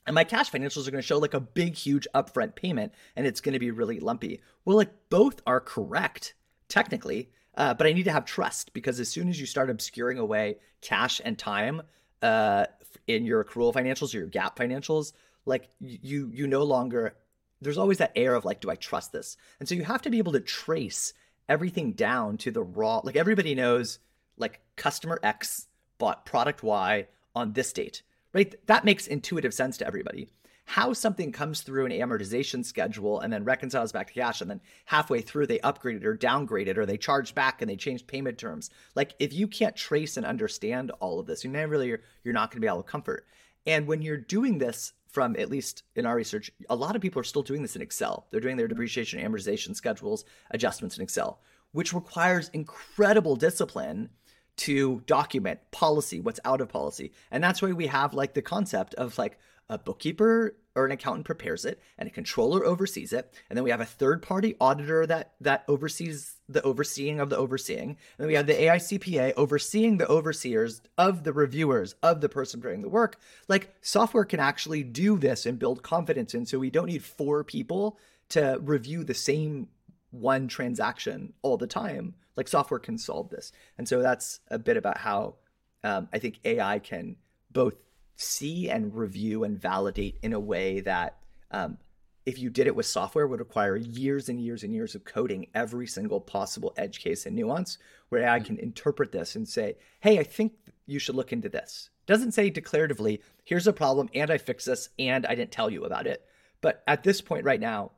And 0.07 0.15
my 0.15 0.23
cash 0.23 0.49
financials 0.49 0.87
are 0.87 0.91
going 0.91 1.03
to 1.03 1.07
show 1.07 1.19
like 1.19 1.35
a 1.35 1.39
big 1.39 1.75
huge 1.75 2.07
upfront 2.15 2.55
payment 2.55 2.93
and 3.15 3.27
it's 3.27 3.41
going 3.41 3.53
to 3.53 3.59
be 3.59 3.69
really 3.69 3.99
lumpy. 3.99 4.41
Well, 4.65 4.77
like 4.77 5.09
both 5.11 5.39
are 5.45 5.59
correct 5.59 6.33
technically, 6.67 7.29
uh, 7.55 7.75
but 7.75 7.85
I 7.85 7.93
need 7.93 8.05
to 8.05 8.11
have 8.11 8.25
trust 8.25 8.73
because 8.73 8.99
as 8.99 9.07
soon 9.07 9.29
as 9.29 9.39
you 9.39 9.45
start 9.45 9.69
obscuring 9.69 10.17
away 10.17 10.57
cash 10.81 11.21
and 11.23 11.37
time, 11.37 11.83
uh, 12.21 12.65
in 13.07 13.25
your 13.25 13.43
accrual 13.43 13.73
financials 13.73 14.13
or 14.13 14.19
your 14.19 14.27
GAAP 14.27 14.55
financials, 14.55 15.13
like 15.45 15.69
you 15.79 16.29
you 16.33 16.47
no 16.47 16.63
longer 16.63 17.15
there's 17.61 17.77
always 17.77 17.99
that 17.99 18.11
air 18.15 18.33
of 18.35 18.43
like, 18.43 18.59
do 18.59 18.71
I 18.71 18.75
trust 18.75 19.11
this? 19.11 19.37
And 19.59 19.69
so 19.69 19.75
you 19.75 19.83
have 19.83 20.01
to 20.01 20.09
be 20.09 20.17
able 20.17 20.31
to 20.33 20.39
trace 20.39 21.13
everything 21.47 21.91
down 21.91 22.37
to 22.37 22.51
the 22.51 22.63
raw. 22.63 23.01
Like 23.03 23.15
everybody 23.15 23.55
knows, 23.55 23.99
like 24.37 24.61
customer 24.75 25.19
X 25.21 25.67
bought 25.99 26.25
product 26.25 26.63
Y 26.63 27.07
on 27.35 27.53
this 27.53 27.71
date, 27.71 28.01
right? 28.33 28.55
That 28.65 28.85
makes 28.85 29.05
intuitive 29.05 29.53
sense 29.53 29.77
to 29.77 29.87
everybody. 29.87 30.27
How 30.65 30.93
something 30.93 31.31
comes 31.31 31.61
through 31.61 31.85
an 31.85 31.91
amortization 31.91 32.63
schedule 32.63 33.19
and 33.19 33.33
then 33.33 33.43
reconciles 33.43 33.91
back 33.91 34.07
to 34.07 34.13
cash, 34.13 34.41
and 34.41 34.49
then 34.49 34.61
halfway 34.85 35.21
through 35.21 35.47
they 35.47 35.59
upgraded 35.59 36.05
or 36.05 36.17
downgraded 36.17 36.77
or 36.77 36.85
they 36.85 36.97
charged 36.97 37.35
back 37.35 37.61
and 37.61 37.69
they 37.69 37.75
changed 37.75 38.07
payment 38.07 38.37
terms. 38.37 38.69
Like 38.95 39.13
if 39.19 39.33
you 39.33 39.47
can't 39.47 39.75
trace 39.75 40.17
and 40.17 40.25
understand 40.25 40.91
all 40.99 41.19
of 41.19 41.27
this, 41.27 41.43
you 41.43 41.49
never 41.49 41.71
really 41.71 41.87
you're, 41.89 42.01
you're 42.23 42.33
not 42.33 42.51
going 42.51 42.57
to 42.57 42.65
be 42.65 42.67
able 42.67 42.83
to 42.83 42.89
comfort. 42.89 43.25
And 43.65 43.87
when 43.87 44.01
you're 44.01 44.17
doing 44.17 44.57
this 44.57 44.93
from 45.07 45.35
at 45.37 45.49
least 45.49 45.83
in 45.95 46.05
our 46.05 46.15
research, 46.15 46.49
a 46.69 46.75
lot 46.75 46.95
of 46.95 47.01
people 47.01 47.19
are 47.19 47.25
still 47.25 47.43
doing 47.43 47.61
this 47.61 47.75
in 47.75 47.81
Excel. 47.81 48.27
They're 48.31 48.39
doing 48.39 48.57
their 48.57 48.67
mm-hmm. 48.67 48.75
depreciation 48.75 49.19
amortization 49.19 49.75
schedules, 49.75 50.23
adjustments 50.51 50.97
in 50.97 51.03
Excel, 51.03 51.41
which 51.73 51.93
requires 51.93 52.49
incredible 52.53 53.35
discipline 53.35 54.09
to 54.57 55.01
document 55.05 55.59
policy, 55.71 56.19
what's 56.19 56.39
out 56.45 56.61
of 56.61 56.69
policy. 56.69 57.11
And 57.31 57.43
that's 57.43 57.61
why 57.61 57.71
we 57.71 57.87
have 57.87 58.13
like 58.13 58.33
the 58.33 58.41
concept 58.41 58.93
of 58.95 59.17
like 59.17 59.39
a 59.71 59.77
bookkeeper 59.77 60.55
or 60.75 60.85
an 60.85 60.91
accountant 60.91 61.25
prepares 61.25 61.65
it 61.65 61.81
and 61.97 62.07
a 62.07 62.11
controller 62.11 62.65
oversees 62.65 63.13
it. 63.13 63.33
And 63.49 63.57
then 63.57 63.63
we 63.63 63.71
have 63.71 63.81
a 63.81 63.85
third 63.85 64.21
party 64.21 64.55
auditor 64.59 65.05
that 65.07 65.33
that 65.41 65.63
oversees 65.67 66.35
the 66.47 66.61
overseeing 66.63 67.19
of 67.19 67.29
the 67.29 67.37
overseeing. 67.37 67.89
And 67.89 67.97
then 68.17 68.27
we 68.27 68.35
have 68.35 68.47
the 68.47 68.53
AICPA 68.53 69.33
overseeing 69.37 69.97
the 69.97 70.07
overseers 70.07 70.81
of 70.97 71.23
the 71.23 71.33
reviewers 71.33 71.95
of 72.03 72.21
the 72.21 72.29
person 72.29 72.59
doing 72.59 72.81
the 72.81 72.89
work. 72.89 73.17
Like 73.47 73.73
software 73.81 74.25
can 74.25 74.39
actually 74.39 74.83
do 74.83 75.17
this 75.17 75.45
and 75.45 75.57
build 75.57 75.83
confidence 75.83 76.33
in 76.33 76.45
so 76.45 76.59
we 76.59 76.69
don't 76.69 76.87
need 76.87 77.03
four 77.03 77.43
people 77.43 77.97
to 78.29 78.59
review 78.61 79.03
the 79.03 79.13
same 79.13 79.69
one 80.11 80.47
transaction 80.47 81.33
all 81.41 81.57
the 81.57 81.67
time. 81.67 82.15
Like 82.35 82.47
software 82.47 82.79
can 82.79 82.97
solve 82.97 83.29
this. 83.29 83.51
And 83.77 83.87
so 83.87 84.01
that's 84.01 84.41
a 84.49 84.59
bit 84.59 84.77
about 84.77 84.97
how 84.97 85.35
um, 85.83 86.07
i 86.13 86.19
think 86.19 86.39
ai 86.45 86.79
can 86.79 87.15
both 87.51 87.75
see 88.15 88.69
and 88.69 88.95
review 88.95 89.43
and 89.43 89.59
validate 89.59 90.17
in 90.21 90.33
a 90.33 90.39
way 90.39 90.79
that 90.81 91.17
um, 91.51 91.77
if 92.25 92.37
you 92.39 92.49
did 92.49 92.67
it 92.67 92.75
with 92.75 92.85
software 92.85 93.27
would 93.27 93.39
require 93.39 93.75
years 93.75 94.29
and 94.29 94.39
years 94.39 94.63
and 94.63 94.73
years 94.73 94.93
of 94.95 95.03
coding 95.03 95.47
every 95.53 95.87
single 95.87 96.21
possible 96.21 96.73
edge 96.77 96.99
case 96.99 97.25
and 97.25 97.35
nuance 97.35 97.77
where 98.09 98.23
AI 98.23 98.39
can 98.39 98.59
interpret 98.59 99.11
this 99.11 99.35
and 99.35 99.47
say, 99.47 99.75
hey, 100.01 100.19
I 100.19 100.23
think 100.23 100.53
you 100.85 100.99
should 100.99 101.15
look 101.15 101.33
into 101.33 101.49
this. 101.49 101.89
Doesn't 102.05 102.33
say 102.33 102.51
declaratively, 102.51 103.21
here's 103.43 103.67
a 103.67 103.73
problem 103.73 104.09
and 104.13 104.29
I 104.29 104.37
fix 104.37 104.65
this 104.65 104.89
and 104.99 105.25
I 105.25 105.35
didn't 105.35 105.51
tell 105.51 105.69
you 105.69 105.85
about 105.85 106.07
it. 106.07 106.23
But 106.61 106.83
at 106.87 107.03
this 107.03 107.21
point 107.21 107.45
right 107.45 107.59
now, 107.59 107.91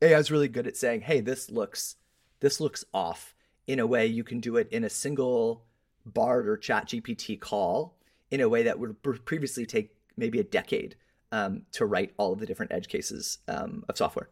AI 0.00 0.18
is 0.18 0.30
really 0.30 0.48
good 0.48 0.66
at 0.66 0.76
saying, 0.76 1.00
hey, 1.00 1.20
this 1.20 1.50
looks 1.50 1.96
this 2.40 2.60
looks 2.60 2.84
off 2.94 3.34
in 3.66 3.80
a 3.80 3.86
way 3.86 4.06
you 4.06 4.22
can 4.22 4.38
do 4.38 4.56
it 4.56 4.68
in 4.70 4.84
a 4.84 4.90
single 4.90 5.64
Bard 6.06 6.48
or 6.48 6.56
Chat 6.56 6.86
GPT 6.86 7.38
call 7.38 7.97
in 8.30 8.40
a 8.40 8.48
way 8.48 8.62
that 8.64 8.78
would 8.78 9.02
previously 9.24 9.66
take 9.66 9.90
maybe 10.16 10.40
a 10.40 10.44
decade 10.44 10.96
um, 11.32 11.62
to 11.72 11.86
write 11.86 12.12
all 12.16 12.32
of 12.32 12.40
the 12.40 12.46
different 12.46 12.72
edge 12.72 12.88
cases 12.88 13.38
um, 13.48 13.84
of 13.88 13.96
software. 13.96 14.28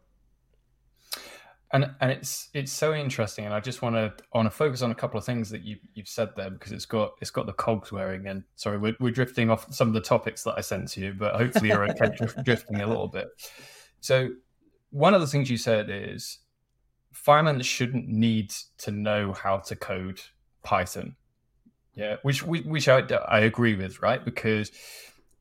And 1.72 1.90
and 2.00 2.12
it's 2.12 2.48
it's 2.54 2.70
so 2.70 2.94
interesting, 2.94 3.44
and 3.44 3.52
I 3.52 3.58
just 3.58 3.82
want 3.82 3.96
to 3.96 4.14
want 4.32 4.46
to 4.46 4.50
focus 4.50 4.82
on 4.82 4.92
a 4.92 4.94
couple 4.94 5.18
of 5.18 5.24
things 5.24 5.50
that 5.50 5.62
you 5.62 5.76
you've 5.94 6.08
said 6.08 6.30
there 6.36 6.48
because 6.48 6.70
it's 6.70 6.86
got 6.86 7.14
it's 7.20 7.32
got 7.32 7.46
the 7.46 7.52
cogs 7.52 7.90
wearing. 7.90 8.28
And 8.28 8.44
sorry, 8.54 8.78
we're, 8.78 8.96
we're 9.00 9.10
drifting 9.10 9.50
off 9.50 9.74
some 9.74 9.88
of 9.88 9.94
the 9.94 10.00
topics 10.00 10.44
that 10.44 10.54
I 10.56 10.60
sent 10.60 10.88
to 10.90 11.00
you, 11.00 11.12
but 11.12 11.34
hopefully 11.34 11.70
you're 11.70 11.90
okay 11.90 12.10
drifting 12.44 12.80
a 12.80 12.86
little 12.86 13.08
bit. 13.08 13.26
So 14.00 14.28
one 14.90 15.12
of 15.12 15.20
the 15.20 15.26
things 15.26 15.50
you 15.50 15.56
said 15.56 15.88
is 15.90 16.38
firemen 17.12 17.60
shouldn't 17.62 18.06
need 18.06 18.54
to 18.78 18.92
know 18.92 19.32
how 19.32 19.58
to 19.58 19.74
code 19.74 20.20
Python 20.62 21.16
yeah, 21.96 22.16
which 22.22 22.42
which 22.44 22.88
I, 22.88 23.00
I 23.28 23.40
agree 23.40 23.74
with, 23.74 24.00
right? 24.02 24.24
Because 24.24 24.70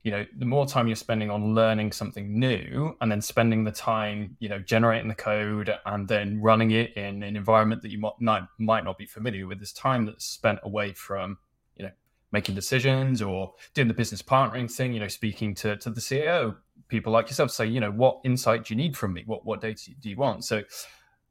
you 0.06 0.12
know, 0.12 0.24
the 0.38 0.46
more 0.46 0.68
time 0.68 0.86
you're 0.86 0.96
spending 0.96 1.32
on 1.32 1.56
learning 1.56 1.92
something 1.92 2.40
new 2.40 2.96
and 3.02 3.12
then 3.12 3.20
spending 3.20 3.64
the 3.64 3.72
time, 3.72 4.38
you 4.40 4.48
know, 4.48 4.60
generating 4.60 5.08
the 5.08 5.16
code 5.16 5.76
and 5.88 6.08
then 6.08 6.40
running 6.40 6.70
it 6.70 6.96
in 6.96 7.24
an 7.24 7.36
environment 7.36 7.82
that 7.82 7.90
you 7.90 7.98
might 7.98 8.14
not, 8.20 8.48
might 8.60 8.84
not 8.84 9.00
be 9.00 9.08
familiar 9.08 9.48
with, 9.48 9.60
this 9.60 9.74
time 9.74 10.06
that's 10.06 10.24
spent 10.24 10.60
away 10.62 10.94
from, 10.94 11.40
you 11.76 11.86
know, 11.86 11.92
making 12.32 12.54
decisions 12.54 13.20
or 13.20 13.56
doing 13.74 13.88
the 13.88 13.96
business 13.96 14.22
partnering 14.22 14.72
thing, 14.72 14.94
you 14.94 15.00
know, 15.00 15.08
speaking 15.08 15.56
to, 15.56 15.76
to 15.78 15.90
the 15.90 16.00
CEO, 16.00 16.56
people 16.88 17.12
like 17.12 17.28
yourself 17.28 17.50
say, 17.50 17.66
you 17.66 17.80
know, 17.80 17.92
what 17.92 18.20
insight 18.24 18.66
do 18.66 18.76
you 18.76 18.78
need 18.78 18.96
from 18.96 19.12
me? 19.12 19.24
What, 19.26 19.44
what 19.44 19.60
data 19.60 19.90
do 20.00 20.08
you 20.08 20.18
want? 20.18 20.46
So 20.46 20.62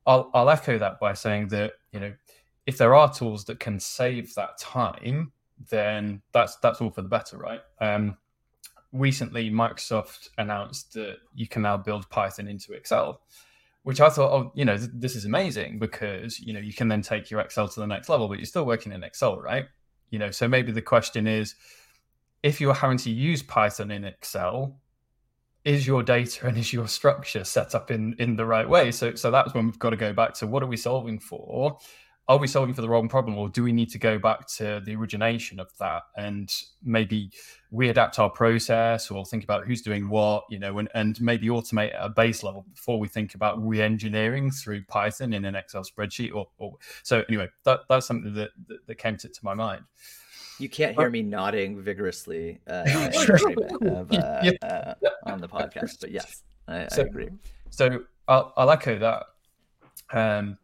I'll, 0.04 0.32
I'll 0.34 0.50
echo 0.50 0.78
that 0.78 0.98
by 0.98 1.12
saying 1.14 1.46
that, 1.48 1.74
you 1.92 2.00
know, 2.00 2.12
if 2.66 2.78
there 2.78 2.94
are 2.94 3.12
tools 3.12 3.44
that 3.44 3.60
can 3.60 3.78
save 3.78 4.34
that 4.34 4.58
time, 4.58 5.32
then 5.70 6.22
that's 6.32 6.56
that's 6.56 6.80
all 6.80 6.90
for 6.90 7.02
the 7.02 7.08
better, 7.08 7.36
right? 7.36 7.60
Um, 7.80 8.16
recently, 8.92 9.50
Microsoft 9.50 10.28
announced 10.38 10.94
that 10.94 11.16
you 11.34 11.46
can 11.46 11.62
now 11.62 11.76
build 11.76 12.08
Python 12.10 12.48
into 12.48 12.72
Excel, 12.72 13.20
which 13.82 14.00
I 14.00 14.08
thought, 14.08 14.32
oh, 14.32 14.52
you 14.54 14.64
know, 14.64 14.76
th- 14.76 14.90
this 14.94 15.14
is 15.14 15.24
amazing 15.24 15.78
because 15.78 16.40
you 16.40 16.52
know 16.52 16.60
you 16.60 16.72
can 16.72 16.88
then 16.88 17.02
take 17.02 17.30
your 17.30 17.40
Excel 17.40 17.68
to 17.68 17.80
the 17.80 17.86
next 17.86 18.08
level, 18.08 18.28
but 18.28 18.38
you're 18.38 18.46
still 18.46 18.66
working 18.66 18.92
in 18.92 19.04
Excel, 19.04 19.40
right? 19.40 19.66
You 20.10 20.18
know, 20.18 20.30
so 20.30 20.48
maybe 20.48 20.72
the 20.72 20.82
question 20.82 21.26
is, 21.26 21.54
if 22.42 22.60
you're 22.60 22.74
having 22.74 22.98
to 22.98 23.10
use 23.10 23.42
Python 23.42 23.90
in 23.90 24.04
Excel, 24.04 24.78
is 25.64 25.86
your 25.86 26.02
data 26.02 26.46
and 26.46 26.58
is 26.58 26.72
your 26.72 26.88
structure 26.88 27.44
set 27.44 27.74
up 27.74 27.90
in 27.90 28.14
in 28.18 28.36
the 28.36 28.46
right 28.46 28.68
way? 28.68 28.90
So 28.90 29.14
so 29.14 29.30
that's 29.30 29.54
when 29.54 29.66
we've 29.66 29.78
got 29.78 29.90
to 29.90 29.96
go 29.96 30.12
back 30.12 30.34
to 30.34 30.46
what 30.46 30.62
are 30.62 30.66
we 30.66 30.76
solving 30.76 31.18
for? 31.18 31.78
Are 32.26 32.38
we 32.38 32.46
solving 32.46 32.74
for 32.74 32.80
the 32.80 32.88
wrong 32.88 33.08
problem 33.08 33.36
or 33.36 33.48
do 33.48 33.62
we 33.62 33.72
need 33.72 33.90
to 33.90 33.98
go 33.98 34.18
back 34.18 34.46
to 34.46 34.80
the 34.84 34.94
origination 34.94 35.60
of 35.60 35.68
that 35.78 36.02
and 36.16 36.54
maybe 36.82 37.30
we 37.70 37.88
adapt 37.88 38.18
our 38.18 38.30
process 38.30 39.10
or 39.10 39.24
think 39.24 39.44
about 39.44 39.66
who's 39.66 39.82
doing 39.82 40.08
what 40.08 40.44
you 40.48 40.58
know 40.58 40.78
and, 40.78 40.88
and 40.94 41.20
maybe 41.20 41.48
automate 41.48 41.94
at 41.94 42.04
a 42.04 42.08
base 42.08 42.42
level 42.42 42.64
before 42.74 42.98
we 42.98 43.08
think 43.08 43.34
about 43.34 43.62
re-engineering 43.64 44.50
through 44.50 44.82
python 44.84 45.32
in 45.32 45.44
an 45.44 45.54
excel 45.54 45.82
spreadsheet 45.82 46.34
or, 46.34 46.46
or 46.58 46.74
so 47.02 47.22
anyway 47.28 47.48
that, 47.64 47.80
that's 47.88 48.06
something 48.06 48.32
that, 48.34 48.50
that, 48.68 48.86
that 48.86 48.94
came 48.96 49.16
to, 49.16 49.28
to 49.28 49.40
my 49.42 49.54
mind. 49.54 49.82
You 50.60 50.68
can't 50.68 50.96
hear 50.96 51.10
me 51.10 51.22
nodding 51.22 51.82
vigorously 51.82 52.60
uh, 52.68 52.84
of, 53.82 54.12
uh, 54.12 54.40
yeah. 54.42 54.50
uh, 54.62 54.94
on 55.26 55.40
the 55.40 55.48
podcast 55.48 56.00
but 56.00 56.10
yes 56.10 56.42
i, 56.68 56.86
so, 56.88 57.02
I 57.02 57.04
agree. 57.06 57.28
so 57.70 58.04
I'll, 58.26 58.52
I'll 58.56 58.70
echo 58.70 58.98
that. 58.98 59.26
Um, 60.12 60.58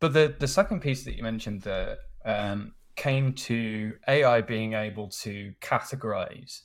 but 0.00 0.12
the 0.12 0.34
the 0.38 0.48
second 0.48 0.80
piece 0.80 1.04
that 1.04 1.16
you 1.16 1.22
mentioned 1.22 1.62
there 1.62 1.96
um, 2.24 2.74
came 2.96 3.32
to 3.32 3.94
AI 4.08 4.40
being 4.40 4.74
able 4.74 5.08
to 5.08 5.52
categorize, 5.60 6.62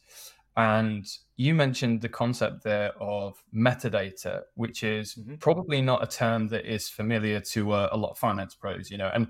and 0.57 1.05
you 1.37 1.53
mentioned 1.53 2.01
the 2.01 2.09
concept 2.09 2.63
there 2.63 2.91
of 2.99 3.41
metadata, 3.53 4.41
which 4.55 4.83
is 4.83 5.15
mm-hmm. 5.15 5.35
probably 5.35 5.81
not 5.81 6.03
a 6.03 6.07
term 6.07 6.47
that 6.49 6.65
is 6.65 6.89
familiar 6.89 7.39
to 7.39 7.71
uh, 7.71 7.89
a 7.91 7.97
lot 7.97 8.11
of 8.11 8.17
finance 8.17 8.55
pros, 8.55 8.91
you 8.91 8.97
know, 8.97 9.09
and 9.13 9.27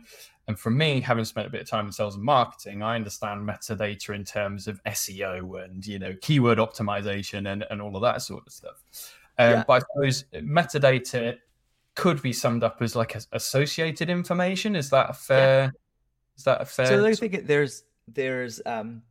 and 0.48 0.60
for 0.60 0.72
me, 0.72 1.00
having 1.00 1.24
spent 1.24 1.48
a 1.48 1.50
bit 1.50 1.62
of 1.62 1.70
time 1.70 1.86
in 1.86 1.92
sales 1.92 2.16
and 2.16 2.24
marketing, 2.24 2.82
I 2.82 2.96
understand 2.96 3.48
metadata 3.48 4.16
in 4.16 4.26
terms 4.26 4.68
of 4.68 4.84
SEO 4.84 5.64
and 5.64 5.86
you 5.86 6.00
know 6.00 6.16
keyword 6.22 6.58
optimization 6.58 7.52
and, 7.52 7.66
and 7.70 7.82
all 7.82 7.96
of 7.96 8.02
that 8.02 8.22
sort 8.22 8.44
of 8.48 8.52
stuff. 8.52 8.84
Um, 9.38 9.52
yeah. 9.52 9.64
But 9.68 9.74
I 9.74 9.80
suppose 9.80 10.26
metadata 10.34 11.38
could 11.96 12.22
be 12.22 12.34
summed 12.34 12.64
up 12.64 12.82
as 12.82 12.96
like 12.96 13.18
associated 13.32 14.10
information. 14.10 14.76
Is 14.76 14.90
that 14.92 15.10
a 15.10 15.14
fair? 15.14 15.64
Yeah. 15.64 15.70
Is 16.38 16.44
that 16.46 16.62
a 16.62 16.66
fair? 16.66 16.86
So 16.88 17.06
I 17.06 17.14
think 17.14 17.48
there's 17.48 17.84
there's 18.08 18.62
um 18.66 19.04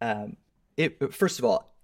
um 0.00 0.36
it 0.76 1.14
first 1.14 1.38
of 1.38 1.44
all. 1.44 1.74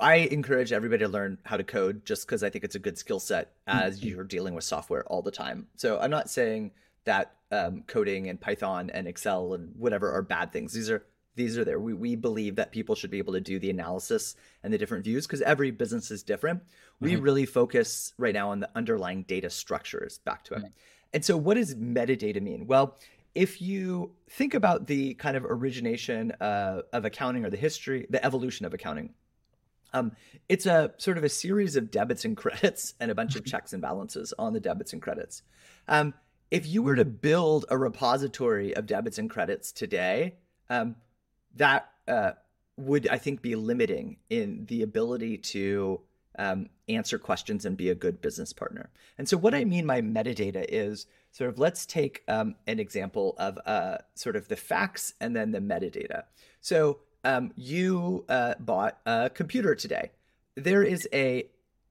I 0.00 0.16
encourage 0.16 0.72
everybody 0.72 1.04
to 1.04 1.08
learn 1.08 1.38
how 1.44 1.56
to 1.56 1.62
code 1.62 2.04
just 2.04 2.26
because 2.26 2.42
I 2.42 2.50
think 2.50 2.64
it's 2.64 2.74
a 2.74 2.80
good 2.80 2.98
skill 2.98 3.20
set 3.20 3.52
as 3.68 4.00
mm-hmm. 4.00 4.08
you're 4.08 4.24
dealing 4.24 4.54
with 4.54 4.64
software 4.64 5.04
all 5.04 5.22
the 5.22 5.30
time. 5.30 5.68
So 5.76 6.00
I'm 6.00 6.10
not 6.10 6.28
saying 6.28 6.72
that 7.04 7.36
um, 7.52 7.84
coding 7.86 8.28
and 8.28 8.40
Python 8.40 8.90
and 8.90 9.06
Excel 9.06 9.54
and 9.54 9.72
whatever 9.76 10.10
are 10.12 10.22
bad 10.22 10.52
things. 10.52 10.72
These 10.72 10.90
are 10.90 11.04
these 11.36 11.56
are 11.56 11.64
there. 11.64 11.78
We, 11.78 11.94
we 11.94 12.16
believe 12.16 12.56
that 12.56 12.72
people 12.72 12.94
should 12.94 13.10
be 13.10 13.18
able 13.18 13.32
to 13.34 13.40
do 13.40 13.58
the 13.58 13.70
analysis 13.70 14.36
and 14.62 14.72
the 14.72 14.78
different 14.78 15.04
views 15.04 15.26
because 15.26 15.40
every 15.42 15.70
business 15.70 16.10
is 16.10 16.22
different. 16.22 16.60
Mm-hmm. 16.60 17.04
We 17.04 17.16
really 17.16 17.46
focus 17.46 18.12
right 18.18 18.34
now 18.34 18.50
on 18.50 18.60
the 18.60 18.70
underlying 18.74 19.22
data 19.22 19.50
structures 19.50 20.18
back 20.18 20.44
to 20.44 20.54
it. 20.54 20.58
Mm-hmm. 20.58 20.66
And 21.12 21.24
so, 21.24 21.36
what 21.36 21.54
does 21.54 21.74
metadata 21.74 22.40
mean? 22.40 22.66
Well, 22.66 22.98
if 23.34 23.62
you 23.62 24.12
think 24.28 24.54
about 24.54 24.86
the 24.86 25.14
kind 25.14 25.36
of 25.36 25.44
origination 25.44 26.32
uh, 26.40 26.82
of 26.92 27.04
accounting 27.04 27.44
or 27.44 27.50
the 27.50 27.56
history, 27.56 28.06
the 28.10 28.24
evolution 28.24 28.66
of 28.66 28.74
accounting, 28.74 29.14
um, 29.92 30.12
it's 30.48 30.66
a 30.66 30.92
sort 30.98 31.18
of 31.18 31.24
a 31.24 31.28
series 31.28 31.76
of 31.76 31.90
debits 31.90 32.24
and 32.24 32.36
credits 32.36 32.94
and 33.00 33.10
a 33.10 33.14
bunch 33.14 33.36
of 33.36 33.44
checks 33.44 33.72
and 33.72 33.82
balances 33.82 34.34
on 34.38 34.52
the 34.52 34.60
debits 34.60 34.92
and 34.92 35.02
credits. 35.02 35.42
Um, 35.88 36.14
if 36.50 36.66
you 36.66 36.82
were 36.82 36.96
to 36.96 37.04
build 37.04 37.64
a 37.68 37.78
repository 37.78 38.74
of 38.74 38.86
debits 38.86 39.18
and 39.18 39.30
credits 39.30 39.70
today, 39.70 40.34
um, 40.68 40.96
that 41.56 41.90
uh, 42.08 42.32
would 42.76 43.08
I 43.08 43.18
think 43.18 43.42
be 43.42 43.54
limiting 43.54 44.16
in 44.28 44.66
the 44.66 44.82
ability 44.82 45.38
to 45.38 46.00
um, 46.38 46.68
answer 46.88 47.18
questions 47.18 47.64
and 47.64 47.76
be 47.76 47.90
a 47.90 47.94
good 47.94 48.20
business 48.20 48.52
partner. 48.52 48.90
And 49.18 49.28
so, 49.28 49.36
what 49.36 49.54
I 49.54 49.64
mean 49.64 49.86
by 49.86 50.00
metadata 50.00 50.64
is 50.68 51.06
sort 51.32 51.50
of 51.50 51.58
let's 51.58 51.86
take 51.86 52.22
um, 52.28 52.54
an 52.66 52.80
example 52.80 53.34
of 53.38 53.58
uh, 53.66 53.98
sort 54.14 54.36
of 54.36 54.48
the 54.48 54.56
facts 54.56 55.14
and 55.20 55.34
then 55.34 55.52
the 55.52 55.60
metadata. 55.60 56.24
So, 56.60 57.00
um, 57.24 57.52
you 57.56 58.24
uh, 58.28 58.54
bought 58.58 58.98
a 59.04 59.30
computer 59.30 59.74
today. 59.74 60.10
there 60.56 60.82
is 60.82 61.08
a 61.12 61.46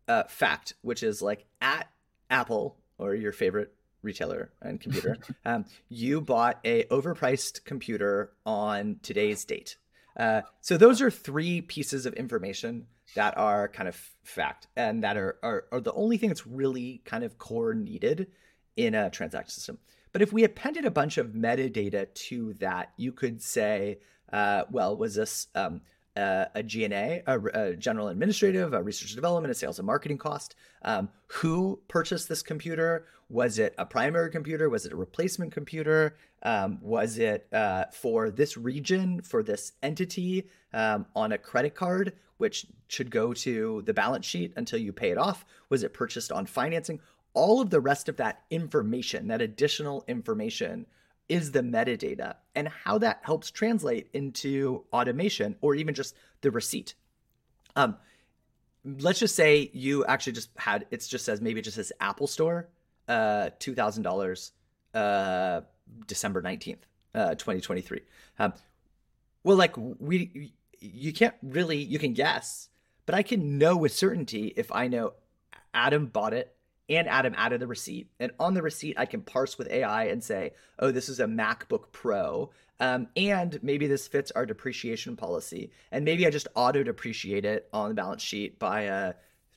uh, 0.07 0.23
fact 0.23 0.73
which 0.81 1.03
is 1.03 1.21
like 1.21 1.45
at 1.61 1.87
Apple 2.29 2.77
or 2.97 3.13
your 3.13 3.31
favorite 3.31 3.73
retailer 4.01 4.51
and 4.61 4.79
computer, 4.79 5.17
um, 5.45 5.65
you 5.89 6.21
bought 6.21 6.59
a 6.63 6.83
overpriced 6.85 7.63
computer 7.65 8.31
on 8.45 8.99
today's 9.03 9.45
date. 9.45 9.77
Uh, 10.17 10.41
so 10.61 10.77
those 10.77 11.01
are 11.01 11.11
three 11.11 11.61
pieces 11.61 12.05
of 12.05 12.13
information 12.13 12.87
that 13.15 13.37
are 13.37 13.67
kind 13.67 13.87
of 13.87 13.95
fact 14.23 14.67
and 14.75 15.03
that 15.03 15.17
are, 15.17 15.37
are, 15.41 15.65
are 15.71 15.81
the 15.81 15.93
only 15.93 16.17
thing 16.17 16.29
that's 16.29 16.45
really 16.45 17.01
kind 17.05 17.23
of 17.23 17.37
core 17.37 17.73
needed 17.73 18.27
in 18.75 18.95
a 18.95 19.09
transaction 19.09 19.51
system. 19.51 19.77
But 20.11 20.21
if 20.21 20.33
we 20.33 20.43
appended 20.43 20.85
a 20.85 20.91
bunch 20.91 21.17
of 21.17 21.27
metadata 21.27 22.13
to 22.13 22.53
that, 22.55 22.93
you 22.97 23.11
could 23.11 23.41
say, 23.41 23.99
uh, 24.31 24.63
well, 24.71 24.95
was 24.97 25.15
this 25.15 25.47
um, 25.55 25.81
uh, 26.19 26.45
a 26.53 26.61
G&A, 26.61 27.23
a, 27.25 27.75
general 27.75 28.09
administrative, 28.09 28.73
a 28.73 28.83
research 28.83 29.11
and 29.11 29.15
development, 29.15 29.51
a 29.51 29.55
sales 29.55 29.79
and 29.79 29.85
marketing 29.85 30.17
cost. 30.17 30.55
Um, 30.81 31.09
who 31.27 31.79
purchased 31.87 32.27
this 32.27 32.41
computer? 32.41 33.05
Was 33.29 33.59
it 33.59 33.73
a 33.77 33.85
primary 33.85 34.29
computer? 34.29 34.69
Was 34.69 34.85
it 34.85 34.91
a 34.91 34.95
replacement 34.95 35.51
computer? 35.51 36.17
Um, 36.43 36.79
was 36.81 37.17
it 37.17 37.47
uh, 37.53 37.85
for 37.91 38.29
this 38.29 38.57
region, 38.57 39.21
for 39.21 39.43
this 39.43 39.73
entity 39.81 40.47
um, 40.73 41.05
on 41.15 41.31
a 41.31 41.37
credit 41.37 41.75
card, 41.75 42.13
which 42.37 42.65
should 42.87 43.11
go 43.11 43.33
to 43.33 43.83
the 43.85 43.93
balance 43.93 44.25
sheet 44.25 44.53
until 44.55 44.79
you 44.79 44.91
pay 44.91 45.11
it 45.11 45.17
off? 45.17 45.45
Was 45.69 45.83
it 45.83 45.93
purchased 45.93 46.31
on 46.31 46.45
financing? 46.45 46.99
All 47.33 47.61
of 47.61 47.69
the 47.69 47.79
rest 47.79 48.09
of 48.09 48.17
that 48.17 48.41
information, 48.49 49.27
that 49.27 49.41
additional 49.41 50.03
information, 50.07 50.85
is 51.29 51.51
the 51.51 51.61
metadata 51.61 52.35
and 52.55 52.67
how 52.67 52.97
that 52.97 53.19
helps 53.21 53.51
translate 53.51 54.09
into 54.13 54.83
automation 54.91 55.55
or 55.61 55.75
even 55.75 55.93
just 55.93 56.15
the 56.41 56.51
receipt. 56.51 56.95
Um, 57.75 57.95
let's 58.83 59.19
just 59.19 59.35
say 59.35 59.69
you 59.73 60.05
actually 60.05 60.33
just 60.33 60.49
had 60.57 60.85
it 60.91 61.05
just 61.07 61.23
says 61.23 61.39
maybe 61.39 61.59
it 61.59 61.63
just 61.63 61.75
says 61.75 61.93
Apple 62.01 62.27
Store, 62.27 62.67
uh, 63.07 63.51
two 63.59 63.75
thousand 63.75 64.05
uh, 64.05 64.09
dollars, 64.09 64.51
December 66.07 66.41
nineteenth, 66.41 66.85
uh, 67.13 67.35
twenty 67.35 67.61
twenty 67.61 67.81
three. 67.81 68.01
Um, 68.39 68.53
well, 69.43 69.55
like 69.55 69.75
we, 69.77 70.53
you 70.79 71.13
can't 71.13 71.35
really 71.41 71.77
you 71.77 71.99
can 71.99 72.13
guess, 72.13 72.69
but 73.05 73.15
I 73.15 73.23
can 73.23 73.57
know 73.57 73.77
with 73.77 73.93
certainty 73.93 74.53
if 74.57 74.71
I 74.71 74.87
know 74.87 75.13
Adam 75.73 76.07
bought 76.07 76.33
it 76.33 76.55
and 76.89 77.07
Adam 77.07 77.35
added 77.37 77.61
the 77.61 77.67
receipt. 77.67 78.09
And 78.19 78.31
on 78.39 78.53
the 78.53 78.61
receipt, 78.61 78.97
I 78.97 79.05
can 79.05 79.21
parse 79.21 79.57
with 79.57 79.69
AI 79.69 80.05
and 80.05 80.23
say, 80.23 80.53
oh, 80.79 80.91
this 80.91 81.07
is 81.09 81.19
a 81.19 81.25
MacBook 81.25 81.91
Pro. 81.91 82.49
Um, 82.79 83.07
and 83.15 83.59
maybe 83.61 83.87
this 83.87 84.07
fits 84.07 84.31
our 84.31 84.45
depreciation 84.45 85.15
policy. 85.15 85.71
And 85.91 86.05
maybe 86.05 86.25
I 86.25 86.29
just 86.29 86.47
auto 86.55 86.83
depreciate 86.83 87.45
it 87.45 87.67
on 87.73 87.89
the 87.89 87.95
balance 87.95 88.23
sheet 88.23 88.57
by 88.57 88.81
a 88.83 89.13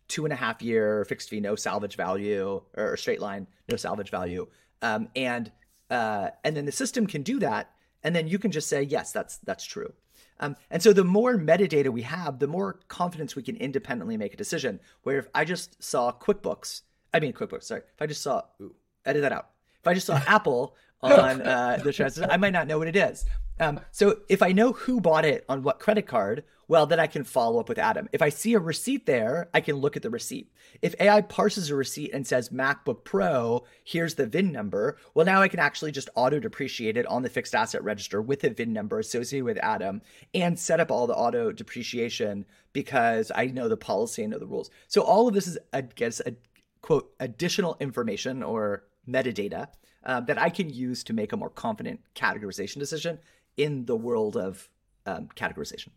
two 0.08 0.24
and 0.24 0.32
a 0.32 0.36
half 0.36 0.60
year 0.60 1.04
fixed 1.06 1.30
fee, 1.30 1.40
no 1.40 1.56
salvage 1.56 1.96
value, 1.96 2.60
or 2.76 2.96
straight 2.96 3.20
line, 3.20 3.46
no 3.68 3.76
salvage 3.76 4.10
value. 4.10 4.46
Um, 4.82 5.08
and 5.16 5.50
uh, 5.88 6.30
and 6.44 6.56
then 6.56 6.64
the 6.64 6.72
system 6.72 7.06
can 7.06 7.22
do 7.22 7.38
that, 7.38 7.70
and 8.02 8.16
then 8.16 8.26
you 8.26 8.38
can 8.38 8.50
just 8.50 8.68
say, 8.68 8.82
yes, 8.82 9.12
that's 9.12 9.38
that's 9.38 9.64
true. 9.64 9.92
Um, 10.40 10.56
and 10.70 10.82
so 10.82 10.92
the 10.92 11.04
more 11.04 11.36
metadata 11.36 11.88
we 11.88 12.02
have, 12.02 12.40
the 12.40 12.48
more 12.48 12.80
confidence 12.88 13.36
we 13.36 13.42
can 13.42 13.56
independently 13.56 14.16
make 14.16 14.34
a 14.34 14.36
decision. 14.36 14.80
Where 15.02 15.18
if 15.18 15.28
I 15.34 15.44
just 15.44 15.82
saw 15.82 16.12
QuickBooks 16.12 16.82
I 17.12 17.20
mean 17.20 17.32
QuickBooks. 17.32 17.64
Sorry, 17.64 17.82
if 17.94 18.02
I 18.02 18.06
just 18.06 18.22
saw, 18.22 18.42
ooh, 18.60 18.74
edit 19.04 19.22
that 19.22 19.32
out. 19.32 19.50
If 19.80 19.86
I 19.86 19.94
just 19.94 20.06
saw 20.06 20.16
Apple 20.26 20.76
on 21.00 21.42
uh, 21.42 21.80
the 21.82 21.92
transaction, 21.92 22.30
I 22.30 22.36
might 22.36 22.52
not 22.52 22.66
know 22.66 22.78
what 22.78 22.88
it 22.88 22.96
is. 22.96 23.24
Um, 23.60 23.80
so 23.90 24.18
if 24.28 24.42
I 24.42 24.52
know 24.52 24.72
who 24.72 25.00
bought 25.00 25.24
it 25.24 25.44
on 25.48 25.62
what 25.62 25.78
credit 25.78 26.06
card, 26.06 26.44
well, 26.68 26.86
then 26.86 26.98
I 26.98 27.06
can 27.06 27.22
follow 27.22 27.60
up 27.60 27.68
with 27.68 27.78
Adam. 27.78 28.08
If 28.12 28.22
I 28.22 28.30
see 28.30 28.54
a 28.54 28.58
receipt 28.58 29.04
there, 29.04 29.50
I 29.52 29.60
can 29.60 29.76
look 29.76 29.94
at 29.94 30.02
the 30.02 30.10
receipt. 30.10 30.50
If 30.80 30.94
AI 30.98 31.20
parses 31.20 31.70
a 31.70 31.76
receipt 31.76 32.12
and 32.14 32.26
says 32.26 32.48
MacBook 32.48 33.04
Pro, 33.04 33.64
here's 33.84 34.14
the 34.14 34.26
VIN 34.26 34.52
number, 34.52 34.96
well, 35.14 35.26
now 35.26 35.42
I 35.42 35.48
can 35.48 35.60
actually 35.60 35.92
just 35.92 36.08
auto 36.14 36.40
depreciate 36.40 36.96
it 36.96 37.06
on 37.06 37.22
the 37.22 37.28
fixed 37.28 37.54
asset 37.54 37.84
register 37.84 38.22
with 38.22 38.42
a 38.44 38.50
VIN 38.50 38.72
number 38.72 38.98
associated 38.98 39.44
with 39.44 39.58
Adam 39.58 40.00
and 40.34 40.58
set 40.58 40.80
up 40.80 40.90
all 40.90 41.06
the 41.06 41.14
auto 41.14 41.52
depreciation 41.52 42.46
because 42.72 43.30
I 43.34 43.46
know 43.46 43.68
the 43.68 43.76
policy, 43.76 44.22
I 44.22 44.26
know 44.26 44.38
the 44.38 44.46
rules. 44.46 44.70
So 44.88 45.02
all 45.02 45.28
of 45.28 45.34
this 45.34 45.46
is, 45.46 45.58
I 45.74 45.82
guess, 45.82 46.20
a 46.20 46.34
quote, 46.82 47.12
additional 47.20 47.76
information 47.80 48.42
or 48.42 48.84
metadata 49.08 49.68
uh, 50.04 50.20
that 50.20 50.38
I 50.38 50.50
can 50.50 50.68
use 50.68 51.04
to 51.04 51.12
make 51.12 51.32
a 51.32 51.36
more 51.36 51.50
confident 51.50 52.00
categorization 52.14 52.78
decision 52.78 53.18
in 53.56 53.86
the 53.86 53.96
world 53.96 54.36
of 54.36 54.68
um, 55.06 55.28
categorization. 55.36 55.90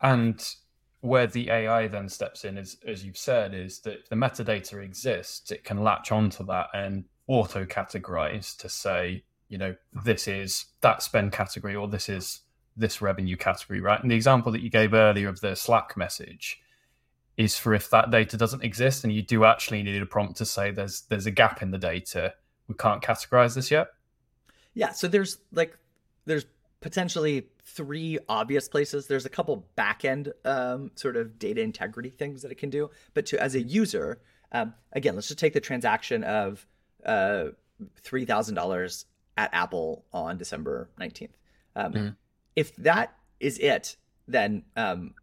And 0.00 0.44
where 1.00 1.26
the 1.26 1.50
AI 1.50 1.86
then 1.88 2.08
steps 2.08 2.44
in, 2.44 2.58
is, 2.58 2.76
as 2.86 3.04
you've 3.04 3.16
said, 3.16 3.54
is 3.54 3.80
that 3.80 4.08
the 4.08 4.16
metadata 4.16 4.82
exists, 4.82 5.50
it 5.50 5.64
can 5.64 5.82
latch 5.82 6.10
onto 6.10 6.44
that 6.46 6.68
and 6.74 7.04
auto 7.28 7.64
categorize 7.64 8.56
to 8.58 8.68
say, 8.68 9.22
you 9.48 9.58
know, 9.58 9.74
this 10.04 10.26
is 10.26 10.66
that 10.80 11.02
spend 11.02 11.32
category 11.32 11.76
or 11.76 11.86
this 11.86 12.08
is 12.08 12.40
this 12.76 13.00
revenue 13.00 13.36
category, 13.36 13.80
right? 13.80 14.00
And 14.02 14.10
the 14.10 14.16
example 14.16 14.52
that 14.52 14.62
you 14.62 14.70
gave 14.70 14.92
earlier 14.92 15.28
of 15.28 15.40
the 15.40 15.54
Slack 15.54 15.96
message, 15.96 16.60
is 17.36 17.58
for 17.58 17.74
if 17.74 17.90
that 17.90 18.10
data 18.10 18.36
doesn't 18.36 18.64
exist 18.64 19.04
and 19.04 19.12
you 19.12 19.22
do 19.22 19.44
actually 19.44 19.82
need 19.82 20.00
a 20.00 20.06
prompt 20.06 20.36
to 20.36 20.44
say 20.46 20.70
there's 20.70 21.02
there's 21.02 21.26
a 21.26 21.30
gap 21.30 21.62
in 21.62 21.70
the 21.70 21.78
data. 21.78 22.34
We 22.68 22.74
can't 22.74 23.02
categorize 23.02 23.54
this 23.54 23.70
yet. 23.70 23.88
Yeah 24.74 24.92
so 24.92 25.08
there's 25.08 25.38
like 25.52 25.76
there's 26.24 26.46
potentially 26.80 27.48
three 27.64 28.18
obvious 28.28 28.68
places. 28.68 29.06
There's 29.06 29.26
a 29.26 29.30
couple 29.30 29.66
backend 29.76 30.32
um, 30.44 30.90
sort 30.94 31.16
of 31.16 31.38
data 31.38 31.60
integrity 31.60 32.10
things 32.10 32.42
that 32.42 32.50
it 32.50 32.58
can 32.58 32.70
do 32.70 32.90
but 33.14 33.26
to 33.26 33.42
as 33.42 33.54
a 33.54 33.62
user 33.62 34.20
um, 34.52 34.74
again 34.92 35.14
let's 35.14 35.28
just 35.28 35.38
take 35.38 35.52
the 35.52 35.60
transaction 35.60 36.24
of 36.24 36.66
uh, 37.04 37.46
$3000 38.02 39.04
at 39.36 39.50
apple 39.52 40.04
on 40.12 40.38
december 40.38 40.88
19th 41.00 41.28
um, 41.74 41.92
mm-hmm. 41.92 42.08
if 42.54 42.74
that 42.76 43.14
is 43.40 43.58
it 43.58 43.96
then 44.26 44.64
um, 44.76 45.14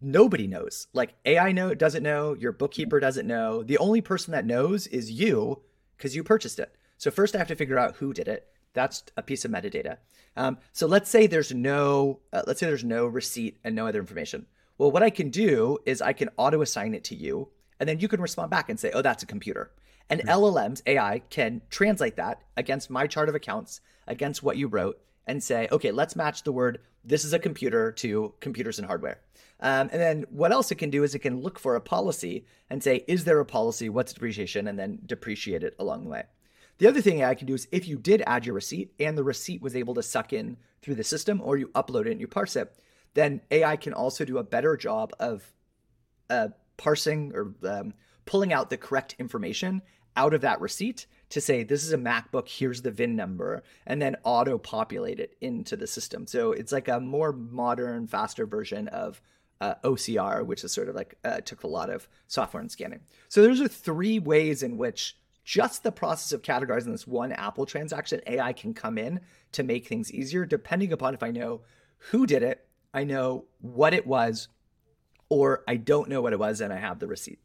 nobody 0.00 0.46
knows. 0.46 0.86
Like 0.92 1.14
AI 1.24 1.52
know 1.52 1.74
doesn't 1.74 2.02
know, 2.02 2.34
your 2.34 2.52
bookkeeper 2.52 3.00
doesn't 3.00 3.26
know. 3.26 3.62
The 3.62 3.78
only 3.78 4.00
person 4.00 4.32
that 4.32 4.46
knows 4.46 4.86
is 4.86 5.10
you 5.10 5.62
because 5.96 6.14
you 6.14 6.22
purchased 6.22 6.58
it. 6.58 6.74
So 6.96 7.10
first 7.10 7.34
I 7.34 7.38
have 7.38 7.48
to 7.48 7.56
figure 7.56 7.78
out 7.78 7.96
who 7.96 8.12
did 8.12 8.28
it. 8.28 8.48
That's 8.74 9.04
a 9.16 9.22
piece 9.22 9.44
of 9.44 9.50
metadata. 9.50 9.98
Um, 10.36 10.58
so 10.72 10.86
let's 10.86 11.10
say 11.10 11.26
there's 11.26 11.52
no 11.52 12.20
uh, 12.32 12.42
let's 12.46 12.60
say 12.60 12.66
there's 12.66 12.84
no 12.84 13.06
receipt 13.06 13.58
and 13.64 13.74
no 13.74 13.86
other 13.86 14.00
information. 14.00 14.46
Well, 14.76 14.92
what 14.92 15.02
I 15.02 15.10
can 15.10 15.30
do 15.30 15.78
is 15.84 16.00
I 16.00 16.12
can 16.12 16.30
auto 16.36 16.62
assign 16.62 16.94
it 16.94 17.04
to 17.04 17.16
you, 17.16 17.48
and 17.80 17.88
then 17.88 17.98
you 17.98 18.06
can 18.06 18.20
respond 18.20 18.50
back 18.50 18.68
and 18.68 18.78
say, 18.78 18.92
"Oh, 18.92 19.02
that's 19.02 19.22
a 19.22 19.26
computer." 19.26 19.72
And 20.08 20.20
mm-hmm. 20.20 20.28
LLMs 20.28 20.82
AI 20.86 21.20
can 21.30 21.62
translate 21.70 22.16
that 22.16 22.42
against 22.56 22.88
my 22.88 23.06
chart 23.06 23.28
of 23.28 23.34
accounts, 23.34 23.80
against 24.06 24.42
what 24.42 24.56
you 24.56 24.68
wrote, 24.68 25.00
and 25.26 25.42
say, 25.42 25.68
"Okay, 25.72 25.90
let's 25.90 26.14
match 26.14 26.44
the 26.44 26.52
word 26.52 26.80
this 27.04 27.24
is 27.24 27.32
a 27.32 27.38
computer 27.38 27.90
to 27.92 28.34
computers 28.40 28.78
and 28.78 28.86
hardware." 28.86 29.20
Um, 29.60 29.88
and 29.92 30.00
then 30.00 30.24
what 30.30 30.52
else 30.52 30.70
it 30.70 30.76
can 30.76 30.90
do 30.90 31.02
is 31.02 31.14
it 31.14 31.20
can 31.20 31.40
look 31.40 31.58
for 31.58 31.74
a 31.74 31.80
policy 31.80 32.46
and 32.70 32.82
say, 32.82 33.04
is 33.08 33.24
there 33.24 33.40
a 33.40 33.44
policy? 33.44 33.88
What's 33.88 34.12
depreciation? 34.12 34.68
And 34.68 34.78
then 34.78 35.00
depreciate 35.04 35.64
it 35.64 35.74
along 35.78 36.04
the 36.04 36.10
way. 36.10 36.24
The 36.78 36.86
other 36.86 37.00
thing 37.00 37.24
I 37.24 37.34
can 37.34 37.48
do 37.48 37.54
is 37.54 37.66
if 37.72 37.88
you 37.88 37.98
did 37.98 38.22
add 38.26 38.46
your 38.46 38.54
receipt 38.54 38.92
and 39.00 39.18
the 39.18 39.24
receipt 39.24 39.60
was 39.60 39.74
able 39.74 39.94
to 39.94 40.02
suck 40.02 40.32
in 40.32 40.56
through 40.80 40.94
the 40.94 41.04
system 41.04 41.40
or 41.42 41.56
you 41.56 41.68
upload 41.68 42.06
it 42.06 42.12
and 42.12 42.20
you 42.20 42.28
parse 42.28 42.54
it, 42.54 42.72
then 43.14 43.40
AI 43.50 43.76
can 43.76 43.92
also 43.92 44.24
do 44.24 44.38
a 44.38 44.44
better 44.44 44.76
job 44.76 45.12
of 45.18 45.42
uh, 46.30 46.48
parsing 46.76 47.32
or 47.34 47.54
um, 47.68 47.94
pulling 48.26 48.52
out 48.52 48.70
the 48.70 48.76
correct 48.76 49.16
information 49.18 49.82
out 50.16 50.34
of 50.34 50.42
that 50.42 50.60
receipt 50.60 51.06
to 51.30 51.40
say 51.40 51.62
this 51.62 51.84
is 51.84 51.92
a 51.92 51.98
MacBook, 51.98 52.48
here's 52.48 52.82
the 52.82 52.90
VIN 52.90 53.16
number, 53.16 53.62
and 53.86 54.00
then 54.00 54.16
auto 54.24 54.56
populate 54.56 55.20
it 55.20 55.36
into 55.40 55.76
the 55.76 55.86
system. 55.86 56.26
So 56.26 56.52
it's 56.52 56.72
like 56.72 56.88
a 56.88 57.00
more 57.00 57.32
modern, 57.32 58.06
faster 58.06 58.46
version 58.46 58.88
of 58.88 59.20
uh, 59.60 59.74
OCR, 59.84 60.44
which 60.44 60.64
is 60.64 60.72
sort 60.72 60.88
of 60.88 60.94
like 60.94 61.16
uh, 61.24 61.40
took 61.40 61.62
a 61.62 61.66
lot 61.66 61.90
of 61.90 62.08
software 62.26 62.60
and 62.60 62.70
scanning. 62.70 63.00
So 63.28 63.42
those 63.42 63.60
are 63.60 63.68
three 63.68 64.18
ways 64.18 64.62
in 64.62 64.76
which 64.76 65.16
just 65.44 65.82
the 65.82 65.92
process 65.92 66.32
of 66.32 66.42
categorizing 66.42 66.92
this 66.92 67.06
one 67.06 67.32
Apple 67.32 67.64
transaction, 67.64 68.20
AI 68.26 68.52
can 68.52 68.74
come 68.74 68.98
in 68.98 69.20
to 69.52 69.62
make 69.62 69.86
things 69.86 70.12
easier, 70.12 70.44
depending 70.44 70.92
upon 70.92 71.14
if 71.14 71.22
I 71.22 71.30
know 71.30 71.62
who 72.10 72.26
did 72.26 72.42
it, 72.42 72.66
I 72.92 73.04
know 73.04 73.46
what 73.60 73.94
it 73.94 74.06
was, 74.06 74.48
or 75.28 75.64
I 75.66 75.76
don't 75.76 76.08
know 76.08 76.20
what 76.20 76.32
it 76.32 76.38
was 76.38 76.60
and 76.60 76.72
I 76.72 76.76
have 76.76 76.98
the 76.98 77.06
receipt. 77.06 77.38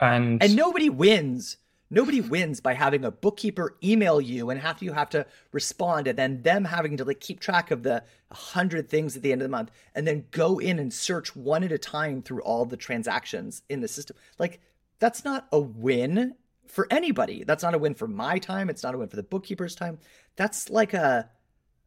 And 0.00 0.42
and 0.42 0.56
nobody 0.56 0.88
wins 0.88 1.58
Nobody 1.92 2.20
wins 2.20 2.60
by 2.60 2.74
having 2.74 3.04
a 3.04 3.10
bookkeeper 3.10 3.76
email 3.82 4.20
you 4.20 4.50
and 4.50 4.60
have 4.60 4.80
you 4.80 4.92
have 4.92 5.10
to 5.10 5.26
respond 5.50 6.06
and 6.06 6.16
then 6.16 6.42
them 6.42 6.64
having 6.64 6.96
to 6.96 7.04
like 7.04 7.18
keep 7.18 7.40
track 7.40 7.72
of 7.72 7.82
the 7.82 8.04
100 8.28 8.88
things 8.88 9.16
at 9.16 9.22
the 9.22 9.32
end 9.32 9.42
of 9.42 9.46
the 9.46 9.50
month 9.50 9.72
and 9.94 10.06
then 10.06 10.26
go 10.30 10.60
in 10.60 10.78
and 10.78 10.92
search 10.92 11.34
one 11.34 11.64
at 11.64 11.72
a 11.72 11.78
time 11.78 12.22
through 12.22 12.42
all 12.42 12.64
the 12.64 12.76
transactions 12.76 13.62
in 13.68 13.80
the 13.80 13.88
system. 13.88 14.16
Like 14.38 14.60
that's 15.00 15.24
not 15.24 15.48
a 15.50 15.58
win 15.58 16.36
for 16.68 16.86
anybody. 16.92 17.42
That's 17.42 17.64
not 17.64 17.74
a 17.74 17.78
win 17.78 17.94
for 17.94 18.06
my 18.06 18.38
time, 18.38 18.70
it's 18.70 18.84
not 18.84 18.94
a 18.94 18.98
win 18.98 19.08
for 19.08 19.16
the 19.16 19.24
bookkeeper's 19.24 19.74
time. 19.74 19.98
That's 20.36 20.70
like 20.70 20.94
a 20.94 21.28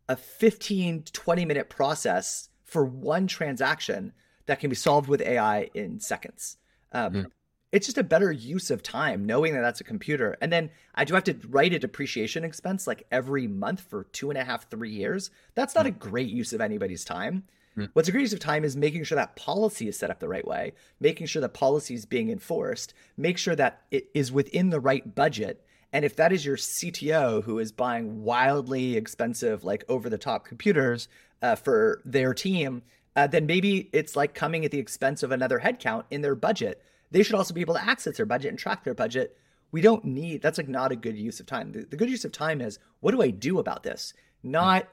a 0.10 0.18
15 0.18 1.04
20 1.14 1.46
minute 1.46 1.70
process 1.70 2.50
for 2.66 2.84
one 2.84 3.26
transaction 3.26 4.12
that 4.48 4.60
can 4.60 4.70
be 4.70 4.76
solved 4.76 5.08
with 5.08 5.22
AI 5.22 5.70
in 5.74 6.02
seconds. 6.02 6.58
Um, 6.92 7.14
mm 7.14 7.26
It's 7.74 7.88
just 7.88 7.98
a 7.98 8.04
better 8.04 8.32
use 8.32 8.70
of 8.70 8.84
time 8.84 9.26
knowing 9.26 9.56
that 9.56 9.62
that's 9.62 9.82
a 9.82 9.84
computer. 9.84 10.38
And 10.40 10.54
then 10.54 10.70
I 10.94 11.06
do 11.06 11.16
have 11.16 11.24
to 11.24 11.36
write 11.50 11.74
a 11.74 11.80
depreciation 11.80 12.44
expense 12.44 12.86
like 12.86 13.08
every 13.12 13.48
month 13.48 13.82
for 13.82 14.04
two 14.04 14.30
and 14.30 14.38
a 14.38 14.44
half, 14.44 14.70
three 14.70 14.92
years. 14.92 15.32
That's 15.56 15.74
not 15.74 15.86
mm 15.86 15.90
a 15.90 15.92
great 15.92 16.30
use 16.30 16.54
of 16.54 16.62
anybody's 16.62 17.04
time. 17.04 17.46
mm 17.76 17.90
What's 17.94 18.08
a 18.08 18.12
great 18.12 18.22
use 18.22 18.34
of 18.34 18.40
time 18.40 18.64
is 18.64 18.78
making 18.78 19.06
sure 19.06 19.16
that 19.16 19.36
policy 19.36 19.88
is 19.88 19.98
set 19.98 20.12
up 20.12 20.20
the 20.20 20.28
right 20.28 20.48
way, 20.48 20.74
making 21.00 21.26
sure 21.26 21.42
that 21.42 21.56
policy 21.56 21.96
is 21.96 22.06
being 22.06 22.30
enforced, 22.30 22.94
make 23.18 23.40
sure 23.40 23.56
that 23.56 23.82
it 23.90 24.08
is 24.14 24.32
within 24.32 24.70
the 24.70 24.80
right 24.80 25.16
budget. 25.16 25.66
And 25.92 26.06
if 26.06 26.16
that 26.18 26.32
is 26.32 26.46
your 26.46 26.58
CTO 26.58 27.44
who 27.44 27.58
is 27.58 27.72
buying 27.72 28.24
wildly 28.24 28.98
expensive, 28.98 29.64
like 29.64 29.84
over 29.90 30.12
the 30.12 30.20
top 30.20 30.46
computers 30.46 31.08
uh, 31.42 31.56
for 31.56 32.02
their 32.06 32.36
team, 32.36 32.84
uh, 33.16 33.26
then 33.26 33.48
maybe 33.48 33.90
it's 33.94 34.16
like 34.16 34.36
coming 34.36 34.64
at 34.64 34.70
the 34.70 34.80
expense 34.80 35.24
of 35.24 35.32
another 35.32 35.60
headcount 35.60 36.04
in 36.12 36.22
their 36.22 36.36
budget. 36.36 36.84
They 37.14 37.22
should 37.22 37.36
also 37.36 37.54
be 37.54 37.62
able 37.62 37.76
to 37.76 37.84
access 37.84 38.18
their 38.18 38.26
budget 38.26 38.50
and 38.50 38.58
track 38.58 38.84
their 38.84 38.96
budget. 38.96 39.38
We 39.72 39.82
don't 39.82 40.04
need 40.04 40.42
that's 40.42 40.58
like 40.58 40.68
not 40.68 40.92
a 40.92 40.96
good 40.96 41.16
use 41.16 41.40
of 41.40 41.46
time. 41.46 41.72
The, 41.72 41.86
the 41.86 41.96
good 41.96 42.10
use 42.10 42.26
of 42.26 42.32
time 42.32 42.60
is 42.60 42.80
what 43.00 43.12
do 43.12 43.22
I 43.22 43.30
do 43.30 43.60
about 43.60 43.84
this? 43.84 44.14
Not 44.42 44.90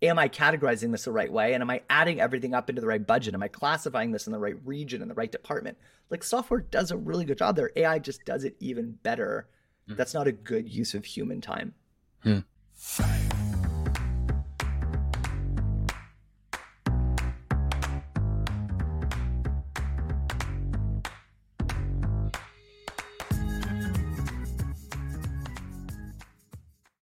am 0.00 0.20
I 0.20 0.28
categorizing 0.28 0.92
this 0.92 1.04
the 1.04 1.12
right 1.12 1.30
way 1.30 1.54
and 1.54 1.62
am 1.62 1.70
I 1.70 1.82
adding 1.90 2.20
everything 2.20 2.54
up 2.54 2.70
into 2.70 2.80
the 2.80 2.86
right 2.86 3.04
budget? 3.04 3.34
Am 3.34 3.42
I 3.42 3.48
classifying 3.48 4.12
this 4.12 4.28
in 4.28 4.32
the 4.32 4.38
right 4.38 4.56
region 4.64 5.02
in 5.02 5.08
the 5.08 5.14
right 5.14 5.30
department? 5.30 5.76
Like 6.10 6.22
software 6.22 6.60
does 6.60 6.92
a 6.92 6.96
really 6.96 7.24
good 7.24 7.38
job 7.38 7.56
there. 7.56 7.72
AI 7.74 7.98
just 7.98 8.24
does 8.24 8.44
it 8.44 8.56
even 8.60 8.92
better. 9.02 9.48
Mm. 9.90 9.96
That's 9.96 10.14
not 10.14 10.28
a 10.28 10.32
good 10.32 10.68
use 10.72 10.94
of 10.94 11.04
human 11.04 11.40
time. 11.40 11.74
Hmm. 12.22 12.38